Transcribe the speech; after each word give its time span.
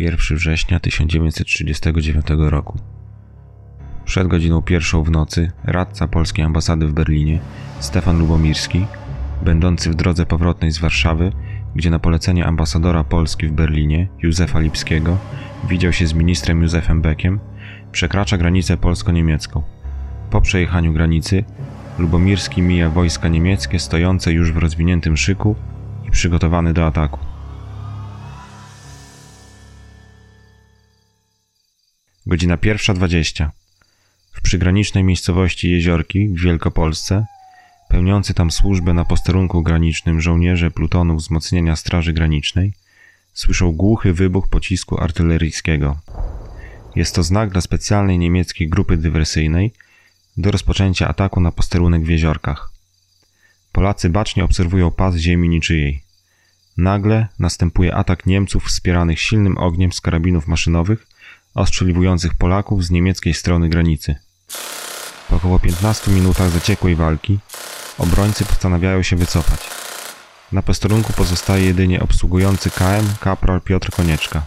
1 0.00 0.36
września 0.36 0.80
1939 0.80 2.26
roku. 2.38 2.78
Przed 4.04 4.28
godziną 4.28 4.62
pierwszą 4.62 5.02
w 5.02 5.10
nocy 5.10 5.50
radca 5.64 6.08
polskiej 6.08 6.44
ambasady 6.44 6.86
w 6.86 6.92
Berlinie, 6.92 7.40
Stefan 7.80 8.18
Lubomirski, 8.18 8.86
będący 9.44 9.90
w 9.90 9.94
drodze 9.94 10.26
powrotnej 10.26 10.70
z 10.72 10.78
Warszawy, 10.78 11.32
gdzie 11.74 11.90
na 11.90 11.98
polecenie 11.98 12.46
ambasadora 12.46 13.04
Polski 13.04 13.46
w 13.46 13.52
Berlinie, 13.52 14.08
Józefa 14.22 14.60
Lipskiego, 14.60 15.18
widział 15.68 15.92
się 15.92 16.06
z 16.06 16.14
ministrem 16.14 16.62
Józefem 16.62 17.02
Beckiem, 17.02 17.40
przekracza 17.92 18.38
granicę 18.38 18.76
polsko-niemiecką. 18.76 19.62
Po 20.30 20.40
przejechaniu 20.40 20.92
granicy, 20.92 21.44
Lubomirski 21.98 22.62
mija 22.62 22.90
wojska 22.90 23.28
niemieckie 23.28 23.78
stojące 23.78 24.32
już 24.32 24.52
w 24.52 24.56
rozwiniętym 24.56 25.16
szyku 25.16 25.56
i 26.04 26.10
przygotowane 26.10 26.72
do 26.72 26.86
ataku. 26.86 27.31
Godzina 32.26 32.56
pierwsza 32.56 32.94
dwadzieścia. 32.94 33.52
W 34.32 34.40
przygranicznej 34.40 35.04
miejscowości 35.04 35.70
Jeziorki 35.70 36.28
w 36.28 36.40
Wielkopolsce, 36.40 37.26
pełniący 37.88 38.34
tam 38.34 38.50
służbę 38.50 38.92
na 38.92 39.04
posterunku 39.04 39.62
granicznym 39.62 40.20
żołnierze 40.20 40.70
plutonu 40.70 41.16
wzmocnienia 41.16 41.76
Straży 41.76 42.12
Granicznej, 42.12 42.72
słyszą 43.32 43.72
głuchy 43.72 44.12
wybuch 44.12 44.48
pocisku 44.48 45.00
artyleryjskiego. 45.00 46.00
Jest 46.96 47.14
to 47.14 47.22
znak 47.22 47.50
dla 47.50 47.60
specjalnej 47.60 48.18
niemieckiej 48.18 48.68
grupy 48.68 48.96
dywersyjnej 48.96 49.72
do 50.36 50.50
rozpoczęcia 50.50 51.08
ataku 51.08 51.40
na 51.40 51.52
posterunek 51.52 52.04
w 52.04 52.08
Jeziorkach. 52.08 52.70
Polacy 53.72 54.10
bacznie 54.10 54.44
obserwują 54.44 54.90
pas 54.90 55.16
ziemi 55.16 55.48
niczyjej. 55.48 56.02
Nagle 56.76 57.26
następuje 57.38 57.94
atak 57.94 58.26
Niemców 58.26 58.64
wspieranych 58.64 59.20
silnym 59.20 59.58
ogniem 59.58 59.92
z 59.92 60.00
karabinów 60.00 60.46
maszynowych 60.46 61.11
ostrzeliwujących 61.54 62.34
Polaków 62.34 62.84
z 62.84 62.90
niemieckiej 62.90 63.34
strony 63.34 63.68
granicy. 63.68 64.14
Po 65.28 65.36
około 65.36 65.58
15 65.58 66.10
minutach 66.10 66.50
zaciekłej 66.50 66.96
walki 66.96 67.38
obrońcy 67.98 68.44
postanawiają 68.44 69.02
się 69.02 69.16
wycofać. 69.16 69.60
Na 70.52 70.62
posterunku 70.62 71.12
pozostaje 71.12 71.64
jedynie 71.64 72.00
obsługujący 72.00 72.70
KM 72.70 73.06
kapral 73.20 73.60
Piotr 73.60 73.90
Konieczka. 73.90 74.42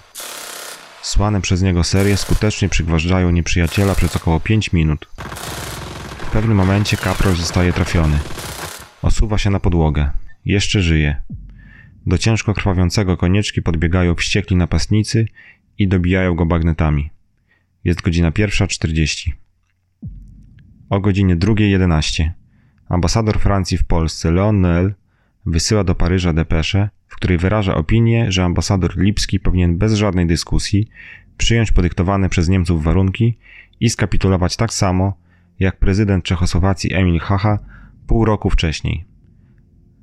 Słane 1.01 1.41
przez 1.41 1.61
niego 1.61 1.83
serie 1.83 2.17
skutecznie 2.17 2.69
przygważdżają 2.69 3.31
nieprzyjaciela 3.31 3.95
przez 3.95 4.15
około 4.15 4.39
5 4.39 4.73
minut. 4.73 5.07
W 6.17 6.31
pewnym 6.31 6.57
momencie 6.57 6.97
kapral 6.97 7.35
zostaje 7.35 7.73
trafiony. 7.73 8.19
Osuwa 9.01 9.37
się 9.37 9.49
na 9.49 9.59
podłogę. 9.59 10.09
Jeszcze 10.45 10.81
żyje. 10.81 11.21
Do 12.05 12.17
ciężko 12.17 12.53
krwawiącego 12.53 13.17
konieczki 13.17 13.61
podbiegają 13.61 14.15
wściekli 14.15 14.55
napastnicy 14.55 15.27
i 15.77 15.87
dobijają 15.87 16.35
go 16.35 16.45
bagnetami. 16.45 17.09
Jest 17.83 18.01
godzina 18.01 18.31
pierwsza 18.31 18.67
czterdzieści. 18.67 19.33
O 20.89 20.99
godzinie 20.99 21.35
drugiej 21.35 21.71
jedenaście 21.71 22.33
ambasador 22.89 23.39
Francji 23.39 23.77
w 23.77 23.83
Polsce 23.83 24.31
Leon 24.31 24.61
Noël 24.61 24.93
wysyła 25.45 25.83
do 25.83 25.95
Paryża 25.95 26.33
depeszę, 26.33 26.89
w 27.07 27.15
której 27.15 27.37
wyraża 27.37 27.75
opinię, 27.75 28.31
że 28.31 28.43
ambasador 28.43 28.97
Lipski 28.97 29.39
powinien 29.39 29.77
bez 29.77 29.93
żadnej 29.93 30.27
dyskusji 30.27 30.87
przyjąć 31.37 31.71
podyktowane 31.71 32.29
przez 32.29 32.49
Niemców 32.49 32.83
warunki 32.83 33.37
i 33.79 33.89
skapitulować 33.89 34.57
tak 34.57 34.73
samo, 34.73 35.17
jak 35.59 35.79
prezydent 35.79 36.25
Czechosłowacji 36.25 36.93
Emil 36.93 37.19
Hacha 37.19 37.59
pół 38.07 38.25
roku 38.25 38.49
wcześniej. 38.49 39.05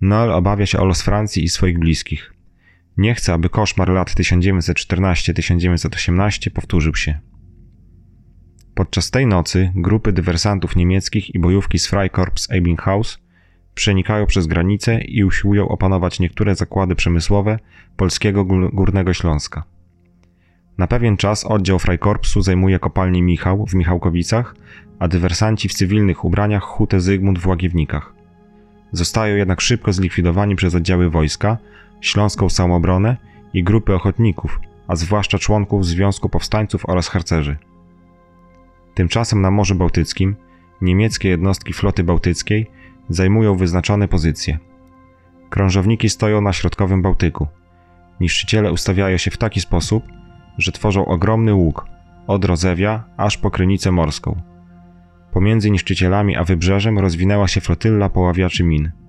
Noel 0.01 0.33
obawia 0.33 0.67
się 0.67 0.79
o 0.79 0.85
los 0.85 1.03
Francji 1.03 1.45
i 1.45 1.49
swoich 1.49 1.79
bliskich. 1.79 2.32
Nie 2.97 3.15
chce, 3.15 3.33
aby 3.33 3.49
koszmar 3.49 3.89
lat 3.89 4.11
1914-1918 4.11 6.51
powtórzył 6.51 6.95
się. 6.95 7.19
Podczas 8.75 9.11
tej 9.11 9.27
nocy 9.27 9.73
grupy 9.75 10.13
dywersantów 10.13 10.77
niemieckich 10.77 11.35
i 11.35 11.39
bojówki 11.39 11.79
z 11.79 11.87
Freikorps 11.87 12.51
Ebbinghaus 12.51 13.19
przenikają 13.75 14.27
przez 14.27 14.47
granicę 14.47 15.01
i 15.01 15.25
usiłują 15.25 15.69
opanować 15.69 16.21
niektóre 16.21 16.55
zakłady 16.55 16.95
przemysłowe 16.95 17.59
polskiego 17.97 18.45
Górnego 18.73 19.13
Śląska. 19.13 19.65
Na 20.79 20.87
pewien 20.87 21.17
czas 21.17 21.45
oddział 21.45 21.79
Freikorpsu 21.79 22.43
zajmuje 22.43 22.79
kopalnię 22.79 23.23
Michał 23.23 23.67
w 23.67 23.75
Michałkowicach, 23.75 24.55
a 24.99 25.09
dywersanci 25.09 25.69
w 25.69 25.75
cywilnych 25.75 26.25
ubraniach 26.25 26.63
hutę 26.63 27.01
Zygmunt 27.01 27.39
w 27.39 27.47
Łagiewnikach. 27.47 28.15
Zostają 28.93 29.37
jednak 29.37 29.61
szybko 29.61 29.93
zlikwidowani 29.93 30.57
przez 30.57 30.75
oddziały 30.75 31.11
wojska, 31.11 31.59
Śląską 32.03 32.49
Samobronę 32.49 33.17
i 33.55 33.65
grupy 33.65 33.95
ochotników, 33.95 34.61
a 34.89 34.97
zwłaszcza 34.97 35.39
członków 35.39 35.87
Związku 35.87 36.29
Powstańców 36.29 36.89
oraz 36.89 37.09
harcerzy. 37.09 37.57
Tymczasem 38.95 39.41
na 39.41 39.51
Morzu 39.51 39.75
Bałtyckim 39.75 40.37
niemieckie 40.81 41.29
jednostki 41.29 41.73
floty 41.73 42.05
bałtyckiej 42.05 42.71
zajmują 43.09 43.57
wyznaczone 43.57 44.09
pozycje. 44.09 44.59
Krążowniki 45.51 46.09
stoją 46.09 46.41
na 46.41 46.53
środkowym 46.53 47.03
Bałtyku. 47.03 47.47
Niszczyciele 48.21 48.73
ustawiają 48.73 49.17
się 49.17 49.31
w 49.31 49.37
taki 49.37 49.61
sposób, 49.61 50.05
że 50.59 50.73
tworzą 50.73 51.05
ogromny 51.05 51.55
łuk 51.55 51.87
od 52.27 52.45
Rozewia 52.45 53.05
aż 53.17 53.39
po 53.39 53.51
Krynicę 53.51 53.93
Morską. 53.93 54.41
Pomiędzy 55.33 55.71
niszczycielami 55.71 56.37
a 56.37 56.45
wybrzeżem 56.45 56.99
rozwinęła 56.99 57.49
się 57.49 57.61
flotylla 57.61 58.09
poławiaczy 58.09 58.65
min– 58.65 58.91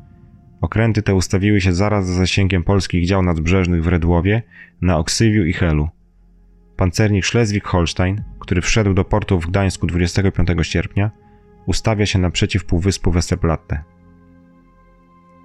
Okręty 0.63 1.01
te 1.01 1.15
ustawiły 1.15 1.61
się 1.61 1.73
zaraz 1.73 2.07
za 2.07 2.13
zasięgiem 2.13 2.63
polskich 2.63 3.05
dział 3.05 3.23
nadbrzeżnych 3.23 3.83
w 3.83 3.87
Redłowie, 3.87 4.41
na 4.81 4.97
Oksywiu 4.97 5.45
i 5.45 5.53
Helu. 5.53 5.89
Pancernik 6.77 7.25
Schleswig-Holstein, 7.25 8.15
który 8.39 8.61
wszedł 8.61 8.93
do 8.93 9.05
portu 9.05 9.39
w 9.39 9.47
Gdańsku 9.47 9.87
25 9.87 10.49
sierpnia, 10.61 11.11
ustawia 11.65 12.05
się 12.05 12.19
naprzeciw 12.19 12.65
półwyspu 12.65 13.11
Westerplatte. 13.11 13.83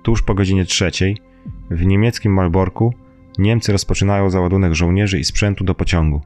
Tuż 0.03 0.23
po 0.23 0.35
godzinie 0.35 0.65
trzeciej, 0.65 1.17
w 1.71 1.87
niemieckim 1.87 2.33
Malborku, 2.33 2.95
Niemcy 3.39 3.73
rozpoczynają 3.73 4.31
załadunek 4.31 4.75
żołnierzy 4.75 5.19
i 5.19 5.25
sprzętu 5.25 5.65
do 5.65 5.75
pociągu. 5.75 6.21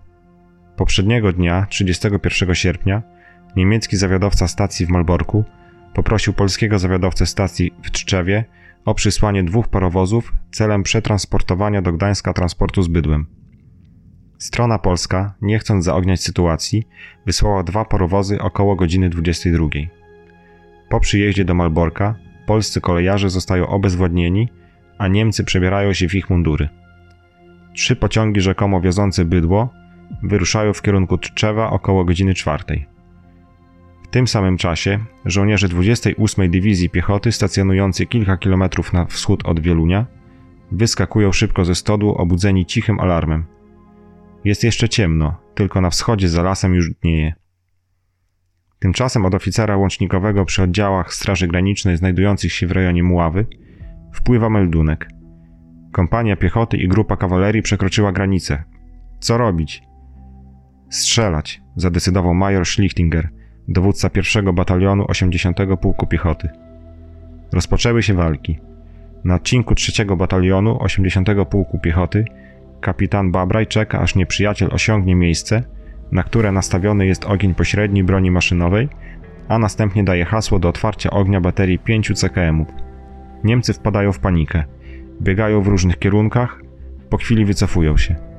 Poprzedniego 0.77 1.33
dnia, 1.33 1.67
31 1.71 2.55
sierpnia, 2.55 3.03
niemiecki 3.57 3.97
zawiadowca 3.97 4.49
stacji 4.49 4.87
w 4.87 4.91
Malborku 4.91 5.45
poprosił 5.95 6.33
polskiego 6.33 6.79
zawiadowcę 6.79 7.27
stacji 7.27 7.73
w 7.83 7.91
Tczewie 7.91 8.45
o 8.85 8.95
przysłanie 8.95 9.45
dwóch 9.45 9.69
parowozów 9.69 10.33
celem 10.53 10.83
przetransportowania 10.83 11.83
do 11.83 11.93
Gdańska 11.93 12.33
transportu 12.33 12.83
z 12.83 12.89
bydłem. 12.89 13.27
Strona 14.39 14.79
polska, 14.79 15.35
nie 15.43 15.59
chcąc 15.59 15.85
zaogniać 15.85 16.23
sytuacji, 16.23 16.87
wysłała 17.27 17.63
dwa 17.63 17.85
parowozy 17.85 18.41
około 18.41 18.77
godziny 18.77 19.09
22. 19.09 19.67
Po 20.89 21.01
przyjeździe 21.01 21.45
do 21.45 21.55
Malborka 21.55 22.15
polscy 22.47 22.81
kolejarze 22.81 23.31
zostają 23.31 23.67
obezwładnieni, 23.67 24.49
a 24.99 25.09
Niemcy 25.09 25.45
przebierają 25.45 25.93
się 25.93 26.09
w 26.09 26.15
ich 26.15 26.31
mundury. 26.31 26.69
Trzy 27.75 27.97
pociągi 27.97 28.41
rzekomo 28.41 28.81
wiozące 28.81 29.25
bydło 29.25 29.69
wyruszają 30.23 30.73
w 30.73 30.83
kierunku 30.83 31.19
Tczewa 31.19 31.71
około 31.71 32.05
godziny 32.05 32.35
czwartej 32.35 32.92
tym 34.13 34.27
samym 34.27 34.57
czasie 34.57 34.99
żołnierze 35.25 35.69
28 35.69 36.51
Dywizji 36.51 36.91
Piechoty 36.91 37.33
stacjonujący 37.33 38.07
kilka 38.07 38.37
kilometrów 38.37 38.93
na 38.93 39.07
wschód 39.07 39.45
od 39.45 39.61
Wielunia 39.61 40.07
wyskakują 40.73 41.33
szybko 41.33 41.65
ze 41.65 41.75
stodłu 41.75 42.15
obudzeni 42.15 42.67
cichym 42.67 43.01
alarmem. 43.01 43.45
Jest 44.45 44.65
jeszcze 44.65 44.89
ciemno, 44.89 45.35
tylko 45.55 45.81
na 45.81 45.91
wschodzie 45.91 46.29
za 46.29 46.43
lasem 46.43 46.75
już 46.75 46.91
dnieje. 46.91 47.35
Tymczasem 48.79 49.25
od 49.25 49.35
oficera 49.35 49.77
łącznikowego 49.77 50.45
przy 50.45 50.63
oddziałach 50.63 51.15
Straży 51.15 51.49
Granicznej 51.49 51.97
znajdujących 51.97 52.53
się 52.53 52.67
w 52.67 52.73
rejonie 52.73 53.03
Muławy 53.03 53.47
wpływa 54.13 54.51
meldunek. 54.51 55.09
Kompania 55.93 56.37
piechoty 56.37 56.77
i 56.77 56.89
grupa 56.89 57.17
kawalerii 57.17 57.63
przekroczyła 57.63 58.13
granicę. 58.13 58.65
Co 59.21 59.39
robić? 59.39 59.83
Strzelać, 60.91 61.61
zadecydował 61.77 62.35
major 62.35 62.67
Schlichtinger– 62.67 63.29
dowódca 63.69 64.11
pierwszego 64.11 64.53
batalionu 64.53 65.05
80 65.09 65.59
Pułku 65.81 66.07
Piechoty. 66.07 66.49
Rozpoczęły 67.53 68.03
się 68.03 68.15
walki. 68.15 68.59
Na 69.25 69.35
odcinku 69.35 69.75
trzeciego 69.75 70.17
batalionu 70.17 70.83
80 70.83 71.29
Pułku 71.51 71.79
Piechoty 71.79 72.25
kapitan 72.83 73.31
Babraj 73.33 73.67
czeka, 73.67 74.01
aż 74.01 74.15
nieprzyjaciel 74.15 74.69
osiągnie 74.73 75.15
miejsce, 75.15 75.63
na 76.13 76.23
które 76.23 76.53
nastawiony 76.53 77.07
jest 77.07 77.25
ogień 77.25 77.55
pośredni 77.55 78.05
broni 78.05 78.31
maszynowej, 78.31 78.89
a 79.49 79.59
następnie 79.59 80.05
daje 80.05 80.25
hasło 80.25 80.59
do 80.59 80.69
otwarcia 80.69 81.11
ognia 81.11 81.41
baterii 81.41 81.79
5 81.79 82.13
CKM-ów. 82.15 82.69
Niemcy 83.45 83.73
wpadają 83.73 84.13
w 84.13 84.19
panikę. 84.19 84.65
Biegają 85.23 85.63
w 85.63 85.67
różnych 85.67 85.99
kierunkach, 85.99 86.61
po 87.11 87.17
chwili 87.17 87.45
wycofują 87.45 87.97
się. 87.97 88.32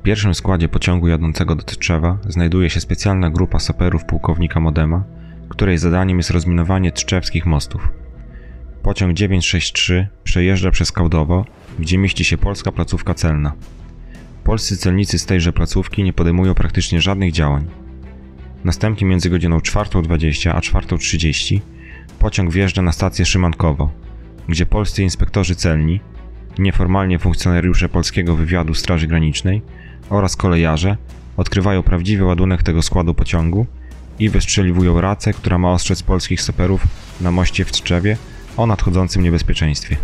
W 0.00 0.02
pierwszym 0.02 0.34
składzie 0.34 0.68
pociągu 0.68 1.08
jadącego 1.08 1.54
do 1.54 1.62
Tczewa 1.62 2.18
znajduje 2.28 2.70
się 2.70 2.80
specjalna 2.80 3.30
grupa 3.30 3.58
saperów 3.58 4.04
pułkownika 4.04 4.60
Modema, 4.60 5.04
której 5.48 5.78
zadaniem 5.78 6.16
jest 6.16 6.30
rozminowanie 6.30 6.92
tczewskich 6.92 7.46
mostów. 7.46 7.88
Pociąg 8.82 9.14
963 9.14 10.08
przejeżdża 10.24 10.70
przez 10.70 10.92
Kałdowo, 10.92 11.44
gdzie 11.78 11.98
mieści 11.98 12.24
się 12.24 12.38
polska 12.38 12.72
placówka 12.72 13.14
celna. 13.14 13.52
Polscy 14.44 14.76
celnicy 14.76 15.18
z 15.18 15.26
tejże 15.26 15.52
placówki 15.52 16.04
nie 16.04 16.12
podejmują 16.12 16.54
praktycznie 16.54 17.00
żadnych 17.00 17.32
działań. 17.32 17.66
Następnie 18.64 19.06
między 19.06 19.30
godziną 19.30 19.58
4.20 19.58 20.50
a 20.50 20.60
4.30 20.60 21.60
pociąg 22.18 22.52
wjeżdża 22.52 22.82
na 22.82 22.92
stację 22.92 23.24
Szymankowo, 23.24 23.90
gdzie 24.48 24.66
polscy 24.66 25.02
inspektorzy 25.02 25.54
celni, 25.54 26.00
nieformalnie 26.58 27.18
funkcjonariusze 27.18 27.88
polskiego 27.88 28.36
wywiadu 28.36 28.74
Straży 28.74 29.06
Granicznej 29.06 29.62
oraz 30.10 30.36
kolejarze 30.36 30.96
odkrywają 31.36 31.82
prawdziwy 31.82 32.24
ładunek 32.24 32.62
tego 32.62 32.82
składu 32.82 33.14
pociągu 33.14 33.66
i 34.18 34.28
wystrzeliwują 34.28 35.00
racę, 35.00 35.32
która 35.32 35.58
ma 35.58 35.72
ostrzec 35.72 36.02
polskich 36.02 36.42
saperów 36.42 36.86
na 37.20 37.30
moście 37.30 37.64
w 37.64 37.72
Tczewie 37.72 38.16
o 38.56 38.66
nadchodzącym 38.66 39.22
niebezpieczeństwie. 39.22 39.96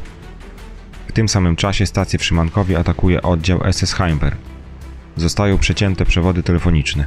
W 1.09 1.13
tym 1.13 1.29
samym 1.29 1.57
czasie 1.57 1.87
stację 1.87 2.19
w 2.19 2.25
Szymankowie 2.25 2.79
atakuje 2.79 3.23
oddział 3.23 3.61
SS 3.73 3.93
Heimper. 3.93 4.37
Zostają 5.17 5.59
przecięte 5.59 6.05
przewody 6.05 6.43
telefoniczne. 6.43 7.07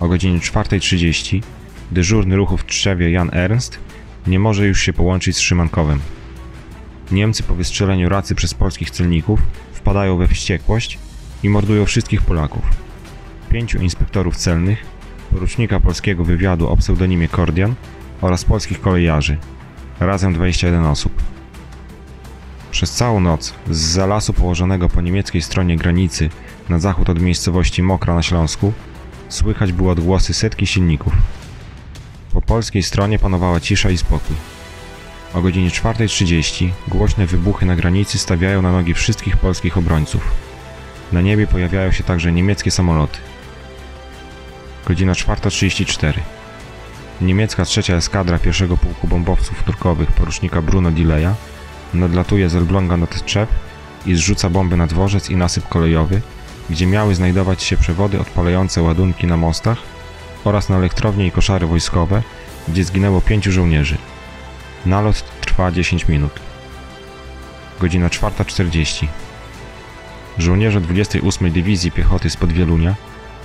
O 0.00 0.08
godzinie 0.08 0.38
4.30 0.38 1.42
dyżurny 1.90 2.36
ruchu 2.36 2.56
w 2.56 2.64
Trzewie 2.64 3.10
Jan 3.10 3.30
Ernst 3.32 3.78
nie 4.26 4.38
może 4.38 4.66
już 4.66 4.80
się 4.80 4.92
połączyć 4.92 5.36
z 5.36 5.40
Szymankowem. 5.40 6.00
Niemcy 7.10 7.42
po 7.42 7.54
wystrzeleniu 7.54 8.08
racy 8.08 8.34
przez 8.34 8.54
polskich 8.54 8.90
celników 8.90 9.40
wpadają 9.72 10.16
we 10.16 10.28
wściekłość 10.28 10.98
i 11.42 11.48
mordują 11.48 11.84
wszystkich 11.84 12.22
Polaków. 12.22 12.62
Pięciu 13.48 13.78
inspektorów 13.78 14.36
celnych, 14.36 14.86
porucznika 15.30 15.80
polskiego 15.80 16.24
wywiadu 16.24 16.68
o 16.68 16.76
pseudonimie 16.76 17.28
Kordian 17.28 17.74
oraz 18.20 18.44
polskich 18.44 18.80
kolejarzy, 18.80 19.38
razem 20.00 20.32
21 20.32 20.84
osób. 20.86 21.12
Przez 22.70 22.90
całą 22.90 23.20
noc 23.20 23.54
z 23.70 23.78
za 23.78 24.06
lasu 24.06 24.32
położonego 24.32 24.88
po 24.88 25.00
niemieckiej 25.00 25.42
stronie 25.42 25.76
granicy 25.76 26.30
na 26.68 26.78
zachód 26.78 27.08
od 27.08 27.20
miejscowości 27.20 27.82
Mokra 27.82 28.14
na 28.14 28.22
Śląsku 28.22 28.72
słychać 29.28 29.72
było 29.72 29.92
odgłosy 29.92 30.34
setki 30.34 30.66
silników. 30.66 31.12
Po 32.32 32.42
polskiej 32.42 32.82
stronie 32.82 33.18
panowała 33.18 33.60
cisza 33.60 33.90
i 33.90 33.98
spokój. 33.98 34.36
O 35.34 35.40
godzinie 35.40 35.70
4.30 35.70 36.70
głośne 36.88 37.26
wybuchy 37.26 37.66
na 37.66 37.76
granicy 37.76 38.18
stawiają 38.18 38.62
na 38.62 38.72
nogi 38.72 38.94
wszystkich 38.94 39.36
polskich 39.36 39.78
obrońców. 39.78 40.47
Na 41.12 41.20
niebie 41.20 41.46
pojawiają 41.46 41.92
się 41.92 42.04
także 42.04 42.32
niemieckie 42.32 42.70
samoloty. 42.70 43.18
Godzina 44.86 45.12
4.34. 45.12 46.12
Niemiecka 47.20 47.64
trzecia 47.64 47.94
eskadra 47.94 48.38
pierwszego 48.38 48.76
pułku 48.76 49.08
bombowców 49.08 49.62
turkowych 49.62 50.12
porucznika 50.12 50.62
Bruno 50.62 50.90
Dileya 50.90 51.34
nadlatuje 51.94 52.48
z 52.48 52.56
Elbląga 52.56 52.96
nad 52.96 53.24
Tczep 53.24 53.48
i 54.06 54.14
zrzuca 54.14 54.50
bomby 54.50 54.76
na 54.76 54.86
dworzec 54.86 55.30
i 55.30 55.36
nasyp 55.36 55.68
kolejowy, 55.68 56.20
gdzie 56.70 56.86
miały 56.86 57.14
znajdować 57.14 57.62
się 57.62 57.76
przewody 57.76 58.20
odpalające 58.20 58.82
ładunki 58.82 59.26
na 59.26 59.36
mostach 59.36 59.78
oraz 60.44 60.68
na 60.68 60.76
elektrownie 60.76 61.26
i 61.26 61.30
koszary 61.30 61.66
wojskowe, 61.66 62.22
gdzie 62.68 62.84
zginęło 62.84 63.20
pięciu 63.20 63.52
żołnierzy. 63.52 63.96
Nalot 64.86 65.24
trwa 65.40 65.72
10 65.72 66.08
minut. 66.08 66.32
Godzina 67.80 68.08
4.40. 68.08 69.06
Żołnierze 70.38 70.80
28 70.80 71.52
Dywizji 71.52 71.92
Piechoty 71.92 72.30
z 72.30 72.36
Podwielunia 72.36 72.94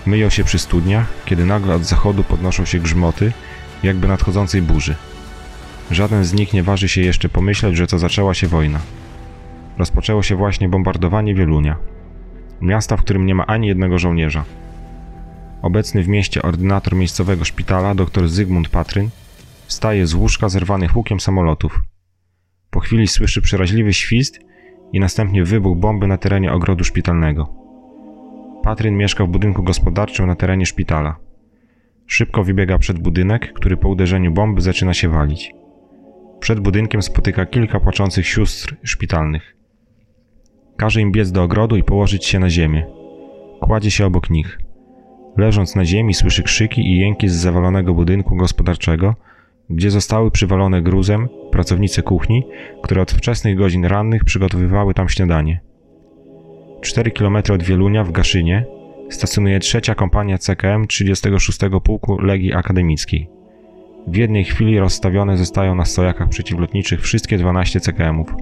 myją 0.06 0.30
się 0.30 0.44
przy 0.44 0.60
studniach, 0.60 1.08
kiedy 1.26 1.46
nagle 1.46 1.76
od 1.76 1.84
zachodu 1.84 2.24
podnoszą 2.24 2.66
się 2.66 2.80
grzmoty, 2.80 3.32
jakby 3.84 4.08
nadchodzącej 4.08 4.62
burzy. 4.62 4.96
Żaden 5.92 6.26
z 6.26 6.34
nich 6.34 6.54
nie 6.54 6.64
waży 6.64 6.90
się 6.90 7.02
jeszcze 7.02 7.30
pomyśleć, 7.30 7.78
że 7.78 7.88
to 7.88 8.00
zaczęła 8.00 8.34
się 8.34 8.48
wojna. 8.48 8.80
Rozpoczęło 9.78 10.24
się 10.24 10.36
właśnie 10.36 10.70
bombardowanie 10.70 11.36
Wielunia, 11.36 11.78
miasta, 12.62 12.98
w 12.98 13.02
którym 13.02 13.26
nie 13.26 13.36
ma 13.36 13.46
ani 13.46 13.68
jednego 13.68 14.00
żołnierza. 14.00 14.46
Obecny 15.62 16.04
w 16.04 16.08
mieście 16.08 16.42
ordynator 16.42 16.96
miejscowego 16.96 17.46
szpitala, 17.46 17.96
dr 17.96 18.30
Zygmunt 18.30 18.70
Patryn, 18.70 19.10
wstaje 19.68 20.08
z 20.08 20.14
łóżka 20.14 20.50
zerwany 20.50 20.88
hukiem 20.88 21.20
samolotów. 21.20 21.80
Po 22.70 22.80
chwili 22.80 23.08
słyszy 23.08 23.42
przeraźliwy 23.42 23.94
świst 23.94 24.40
i 24.94 25.00
następnie 25.00 25.44
wybuch 25.44 25.78
bomby 25.78 26.08
na 26.08 26.18
terenie 26.18 26.54
ogrodu 26.54 26.84
szpitalnego. 26.84 27.50
Patryn 28.64 28.98
mieszka 28.98 29.26
w 29.26 29.30
budynku 29.30 29.64
gospodarczym 29.64 30.28
na 30.28 30.36
terenie 30.36 30.66
szpitala. 30.66 31.16
Szybko 32.08 32.44
wybiega 32.44 32.78
przed 32.78 33.00
budynek, 33.00 33.54
który 33.54 33.78
po 33.78 33.90
uderzeniu 33.90 34.32
bomby 34.32 34.62
zaczyna 34.62 34.94
się 34.94 35.10
walić. 35.10 35.54
Przed 36.40 36.60
budynkiem 36.60 37.02
spotyka 37.02 37.46
kilka 37.46 37.80
płaczących 37.80 38.28
sióstr 38.28 38.76
szpitalnych. 38.84 39.56
Każe 40.78 41.02
im 41.02 41.12
biec 41.12 41.32
do 41.32 41.44
ogrodu 41.44 41.76
i 41.76 41.84
położyć 41.84 42.26
się 42.26 42.40
na 42.40 42.50
ziemię. 42.50 42.86
Kładzie 43.60 43.92
się 43.92 44.06
obok 44.06 44.30
nich. 44.30 44.60
Leżąc 45.38 45.76
na 45.76 45.86
ziemi 45.86 46.14
słyszy 46.14 46.44
krzyki 46.44 46.82
i 46.82 47.00
jęki 47.00 47.30
z 47.30 47.34
zawalonego 47.34 47.94
budynku 47.94 48.36
gospodarczego, 48.36 49.16
gdzie 49.76 49.92
zostały 49.92 50.32
przywalone 50.32 50.82
gruzem 50.82 51.30
pracownice 51.52 52.02
kuchni, 52.02 52.44
które 52.84 53.02
od 53.02 53.12
wczesnych 53.12 53.58
godzin 53.58 53.86
rannych 53.86 54.24
przygotowywały 54.24 54.94
tam 54.94 55.10
śniadanie. 55.10 55.62
4 56.82 57.12
km 57.12 57.38
od 57.54 57.64
Wielunia 57.64 58.04
w 58.04 58.12
Gaszynie 58.12 58.66
stacjonuje 59.10 59.60
trzecia 59.60 59.96
kompania 59.96 60.38
CKM 60.38 60.88
36 60.88 61.60
Pułku 61.84 62.22
Legii 62.22 62.54
Akademickiej. 62.54 63.30
W 64.08 64.16
jednej 64.16 64.44
chwili 64.44 64.80
rozstawione 64.80 65.38
zostają 65.38 65.76
na 65.76 65.86
stojakach 65.86 66.30
przeciwlotniczych 66.30 67.02
wszystkie 67.02 67.38
12 67.38 67.80
CKM-ów. 67.80 68.36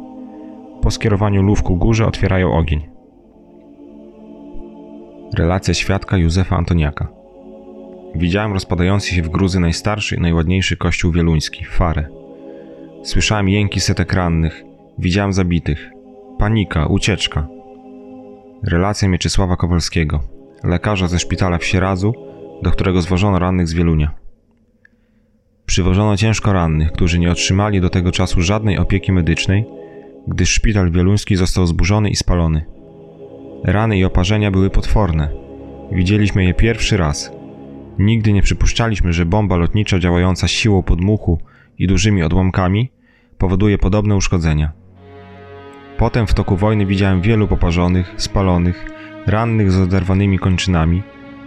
Po 0.81 0.92
skierowaniu 0.92 1.42
lów 1.42 1.63
ku 1.63 1.77
górze 1.77 2.07
otwierają 2.07 2.54
ogień. 2.54 2.89
Relacja 5.38 5.74
świadka 5.74 6.18
Józefa 6.18 6.56
Antoniaka. 6.56 7.21
Widziałem 8.16 8.54
rozpadający 8.54 9.16
się 9.16 9.22
w 9.22 9.30
gruzy 9.30 9.60
najstarszy 9.60 10.16
i 10.16 10.22
najładniejszy 10.22 10.78
kościół 10.78 11.12
wieluński, 11.12 11.66
Farę. 11.66 12.06
Słyszałem 13.04 13.50
jęki 13.50 13.80
setek 13.80 14.13
rannych, 14.13 14.63
widziałem 14.98 15.34
zabitych. 15.34 15.90
Panika, 16.40 16.86
ucieczka. 16.86 17.48
Relacja 18.63 19.08
Mieczysława 19.08 19.56
Kowalskiego, 19.56 20.24
lekarza 20.63 21.08
ze 21.08 21.19
szpitala 21.19 21.58
w 21.58 21.66
Sieradzu, 21.66 22.13
do 22.62 22.72
którego 22.72 23.02
zwożono 23.02 23.40
rannych 23.40 23.68
z 23.68 23.74
Wielunia. 23.74 24.12
Przywożono 25.66 26.18
ciężko 26.18 26.54
rannych, 26.54 26.92
którzy 26.92 27.19
nie 27.19 27.31
otrzymali 27.31 27.81
do 27.81 27.90
tego 27.90 28.12
czasu 28.12 28.42
żadnej 28.42 28.78
opieki 28.78 29.12
medycznej, 29.12 29.66
gdyż 30.28 30.50
szpital 30.50 30.92
wieluński 30.92 31.36
został 31.36 31.68
zburzony 31.68 32.10
i 32.10 32.16
spalony. 32.16 32.66
Rany 33.63 33.98
i 33.98 34.04
oparzenia 34.04 34.52
były 34.52 34.70
potworne. 34.70 35.30
Widzieliśmy 35.91 36.44
je 36.44 36.53
pierwszy 36.53 36.98
raz. 36.98 37.40
Nigdy 38.00 38.33
nie 38.33 38.41
przypuszczaliśmy, 38.41 39.13
że 39.13 39.25
bomba 39.25 39.55
lotnicza 39.55 40.00
działająca 40.00 40.48
siłą 40.48 40.83
podmuchu 40.83 41.39
i 41.77 41.88
dużymi 41.88 42.24
odłamkami 42.24 42.91
powoduje 43.38 43.77
podobne 43.77 44.15
uszkodzenia. 44.15 44.71
Potem 45.98 46.27
w 46.27 46.33
toku 46.33 46.57
wojny 46.57 46.86
widziałem 46.86 47.21
wielu 47.21 47.48
poparzonych, 47.48 48.13
spalonych, 48.17 48.86
rannych 49.27 49.71
z 49.71 49.79
oderwanymi 49.79 50.39
kończynami, 50.39 51.03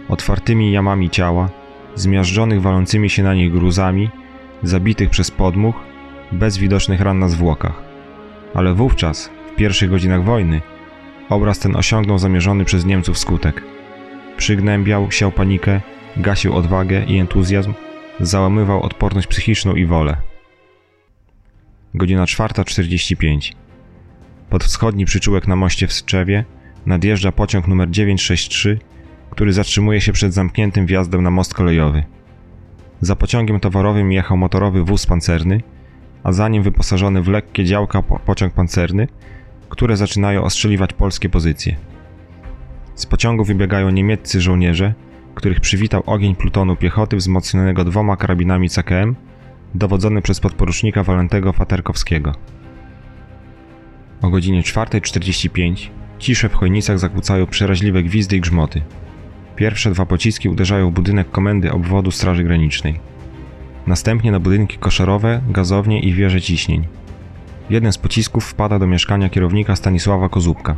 otwartymi 0.09 0.71
jamami 0.71 1.09
ciała, 1.09 1.49
zmiażdżonych 1.95 2.61
walącymi 2.61 3.09
się 3.09 3.23
na 3.23 3.33
nich 3.33 3.51
gruzami, 3.51 4.09
zabitych 4.63 5.09
przez 5.09 5.31
podmuch, 5.31 5.75
bez 6.31 6.57
widocznych 6.57 7.01
ran 7.01 7.19
na 7.19 7.27
zwłokach. 7.27 7.83
Ale 8.53 8.73
wówczas, 8.73 9.29
w 9.53 9.55
pierwszych 9.55 9.89
godzinach 9.89 10.23
wojny, 10.23 10.61
obraz 11.29 11.59
ten 11.59 11.75
osiągnął 11.75 12.17
zamierzony 12.17 12.65
przez 12.65 12.85
Niemców 12.85 13.17
skutek. 13.17 13.63
Przygnębiał, 14.37 15.11
siał 15.11 15.31
panikę, 15.31 15.81
gasił 16.17 16.55
odwagę 16.55 17.03
i 17.03 17.17
entuzjazm, 17.17 17.73
załamywał 18.19 18.83
odporność 18.83 19.27
psychiczną 19.27 19.75
i 19.75 19.85
wolę. 19.85 20.17
Godzina 21.93 22.25
4.45. 22.25 23.53
Pod 24.49 24.63
wschodni 24.63 25.05
przyczółek 25.05 25.47
na 25.47 25.55
moście 25.55 25.87
w 25.87 25.93
Strzewie 25.93 26.45
nadjeżdża 26.85 27.31
pociąg 27.31 27.67
numer 27.67 27.89
963, 27.89 28.79
który 29.29 29.53
zatrzymuje 29.53 30.01
się 30.01 30.11
przed 30.11 30.33
zamkniętym 30.33 30.85
wjazdem 30.85 31.23
na 31.23 31.31
most 31.31 31.53
kolejowy. 31.53 32.03
Za 33.01 33.15
pociągiem 33.15 33.59
towarowym 33.59 34.11
jechał 34.11 34.37
motorowy 34.37 34.83
wóz 34.83 35.05
pancerny, 35.05 35.61
a 36.23 36.31
za 36.31 36.49
nim 36.49 36.63
wyposażony 36.63 37.21
w 37.21 37.27
lekkie 37.27 37.65
działka 37.65 38.01
pociąg 38.01 38.53
pancerny, 38.53 39.07
które 39.69 39.97
zaczynają 39.97 40.43
ostrzeliwać 40.43 40.93
polskie 40.93 41.29
pozycje. 41.29 41.75
Z 42.95 43.05
pociągu 43.05 43.43
wybiegają 43.43 43.89
niemieccy 43.89 44.41
żołnierze, 44.41 44.93
których 45.35 45.59
przywitał 45.59 46.03
ogień 46.05 46.35
plutonu 46.35 46.75
piechoty 46.75 47.15
wzmocnionego 47.17 47.83
dwoma 47.83 48.17
karabinami 48.17 48.69
CKM, 48.69 49.15
dowodzony 49.75 50.21
przez 50.21 50.39
podporucznika 50.39 51.03
Walentego 51.03 51.53
Faterkowskiego. 51.53 52.31
O 54.21 54.29
godzinie 54.29 54.61
4.45 54.61 55.89
ciszę 56.19 56.49
w 56.49 56.53
chojnicach 56.53 56.99
zakłócają 56.99 57.47
przeraźliwe 57.47 58.03
gwizdy 58.03 58.37
i 58.37 58.41
grzmoty. 58.41 58.81
Pierwsze 59.55 59.91
dwa 59.91 60.05
pociski 60.05 60.49
uderzają 60.49 60.89
w 60.89 60.93
budynek 60.93 61.31
komendy 61.31 61.71
obwodu 61.71 62.11
Straży 62.11 62.43
Granicznej. 62.43 62.99
Następnie 63.87 64.31
na 64.31 64.39
budynki 64.39 64.77
koszarowe, 64.77 65.41
gazownie 65.49 65.99
i 65.99 66.13
wieże 66.13 66.41
ciśnień. 66.41 66.87
Jeden 67.69 67.91
z 67.91 67.97
pocisków 67.97 68.45
wpada 68.45 68.79
do 68.79 68.87
mieszkania 68.87 69.29
kierownika 69.29 69.75
Stanisława 69.75 70.29
Kozubka, 70.29 70.75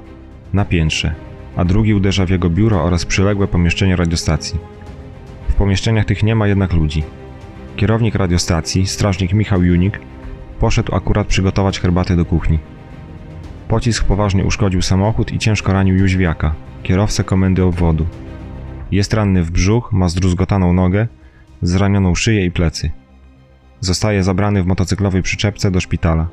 na 0.54 0.66
piętrze. 0.66 1.16
A 1.58 1.66
drugi 1.66 1.94
uderza 1.94 2.26
w 2.26 2.30
jego 2.30 2.50
biuro 2.50 2.84
oraz 2.84 3.06
przyległe 3.06 3.48
pomieszczenie 3.48 3.96
radiostacji. 3.96 4.60
W 5.50 5.54
pomieszczeniach 5.54 6.06
tych 6.06 6.24
nie 6.24 6.36
ma 6.36 6.48
jednak 6.48 6.74
ludzi. 6.74 7.04
Kierownik 7.76 8.16
radiostacji, 8.16 8.88
strażnik 8.88 9.34
Michał 9.34 9.64
Junik, 9.64 10.00
poszedł 10.60 10.96
akurat 10.96 11.28
przygotować 11.28 11.80
herbatę 11.80 12.16
do 12.16 12.26
kuchni. 12.26 12.60
Pocisk 13.68 14.06
poważnie 14.06 14.46
uszkodził 14.46 14.82
samochód 14.82 15.32
i 15.32 15.40
ciężko 15.40 15.74
ranił 15.74 15.96
Jóźwiaka, 15.96 16.54
kierowcę 16.84 17.24
komendy 17.24 17.64
obwodu. 17.64 18.06
Jest 18.92 19.14
ranny 19.14 19.44
w 19.44 19.52
brzuch, 19.52 19.92
ma 19.92 20.10
zdruzgotaną 20.10 20.74
nogę, 20.74 21.08
zranioną 21.62 22.16
szyję 22.16 22.46
i 22.46 22.52
plecy. 22.52 22.92
Zostaje 23.80 24.24
zabrany 24.24 24.64
w 24.64 24.68
motocyklowej 24.68 25.22
przyczepce 25.22 25.72
do 25.72 25.82
szpitala, 25.82 26.28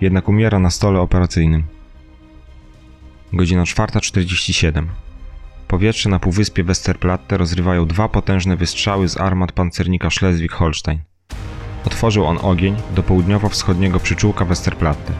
jednak 0.00 0.28
umiera 0.28 0.58
na 0.58 0.70
stole 0.70 1.00
operacyjnym. 1.00 1.62
Godzina 3.32 3.64
4.47. 3.64 4.86
Powietrze 5.68 6.08
na 6.08 6.18
półwyspie 6.18 6.64
Westerplatte 6.64 7.36
rozrywają 7.36 7.86
dwa 7.86 8.08
potężne 8.08 8.56
wystrzały 8.56 9.08
z 9.08 9.16
armat 9.16 9.52
pancernika 9.52 10.08
Schleswig-Holstein. 10.08 10.98
Otworzył 11.86 12.26
on 12.26 12.38
ogień 12.42 12.76
do 12.94 13.02
południowo-wschodniego 13.02 14.00
przyczółka 14.00 14.44
Westerplatte. 14.44 15.12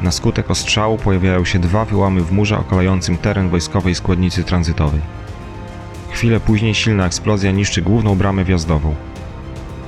Na 0.00 0.10
skutek 0.10 0.50
ostrzału 0.50 0.98
pojawiają 0.98 1.44
się 1.44 1.58
dwa 1.58 1.84
wyłamy 1.84 2.20
w 2.20 2.32
murze 2.32 2.58
okalającym 2.58 3.18
teren 3.18 3.48
wojskowej 3.48 3.94
składnicy 3.94 4.44
tranzytowej. 4.44 5.00
Chwilę 6.10 6.40
później 6.40 6.74
silna 6.74 7.06
eksplozja 7.06 7.50
niszczy 7.52 7.82
główną 7.82 8.14
bramę 8.14 8.44
wjazdową. 8.44 8.94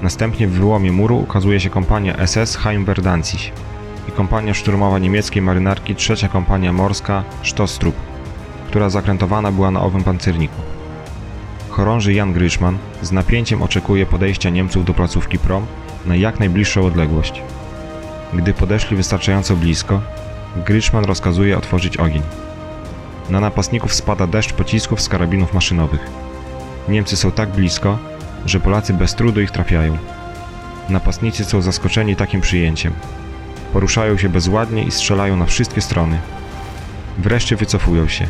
Następnie 0.02 0.48
w 0.48 0.52
wyłomie 0.52 0.92
muru 0.92 1.18
ukazuje 1.18 1.60
się 1.60 1.70
kompania 1.70 2.26
SS 2.26 2.56
Heimwerdanzig 2.56 3.52
i 4.08 4.12
kompania 4.12 4.54
szturmowa 4.54 4.98
niemieckiej 4.98 5.42
marynarki 5.42 5.94
trzecia 5.94 6.28
kompania 6.28 6.72
morska 6.72 7.24
Stostrup, 7.42 7.94
która 8.66 8.90
zakrętowana 8.90 9.52
była 9.52 9.70
na 9.70 9.82
owym 9.82 10.04
pancerniku. 10.04 10.60
Chorąży 11.70 12.12
Jan 12.12 12.32
Gryszman 12.32 12.78
z 13.02 13.12
napięciem 13.12 13.62
oczekuje 13.62 14.06
podejścia 14.06 14.50
Niemców 14.50 14.84
do 14.84 14.94
placówki 14.94 15.38
prom 15.38 15.66
na 16.06 16.16
jak 16.16 16.40
najbliższą 16.40 16.86
odległość. 16.86 17.42
Gdy 18.32 18.54
podeszli 18.54 18.96
wystarczająco 18.96 19.56
blisko, 19.56 20.00
Gryszman 20.56 21.04
rozkazuje 21.04 21.58
otworzyć 21.58 21.96
ogień. 21.96 22.22
Na 23.30 23.40
napastników 23.40 23.94
spada 23.94 24.26
deszcz 24.26 24.52
pocisków 24.52 25.00
z 25.00 25.08
karabinów 25.08 25.54
maszynowych. 25.54 26.10
Niemcy 26.88 27.16
są 27.16 27.32
tak 27.32 27.48
blisko, 27.48 27.98
że 28.46 28.60
Polacy 28.60 28.94
bez 28.94 29.14
trudu 29.14 29.40
ich 29.40 29.50
trafiają. 29.50 29.98
Napastnicy 30.88 31.44
są 31.44 31.62
zaskoczeni 31.62 32.16
takim 32.16 32.40
przyjęciem. 32.40 32.92
Poruszają 33.74 34.16
się 34.16 34.28
bezładnie 34.28 34.84
i 34.84 34.90
strzelają 34.90 35.36
na 35.36 35.46
wszystkie 35.46 35.80
strony. 35.80 36.18
Wreszcie 37.18 37.56
wycofują 37.56 38.08
się. 38.08 38.26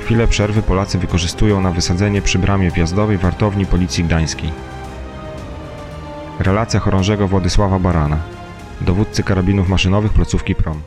Chwilę 0.00 0.26
przerwy 0.28 0.62
Polacy 0.62 0.98
wykorzystują 0.98 1.60
na 1.60 1.70
wysadzenie 1.70 2.22
przy 2.22 2.38
bramie 2.38 2.70
wjazdowej 2.70 3.18
wartowni 3.18 3.66
Policji 3.66 4.04
Gdańskiej. 4.04 4.50
Relacja 6.38 6.80
chorążego 6.80 7.28
Władysława 7.28 7.78
Barana, 7.78 8.18
dowódcy 8.80 9.22
karabinów 9.22 9.68
maszynowych 9.68 10.12
placówki 10.12 10.54
PROM. 10.54 10.80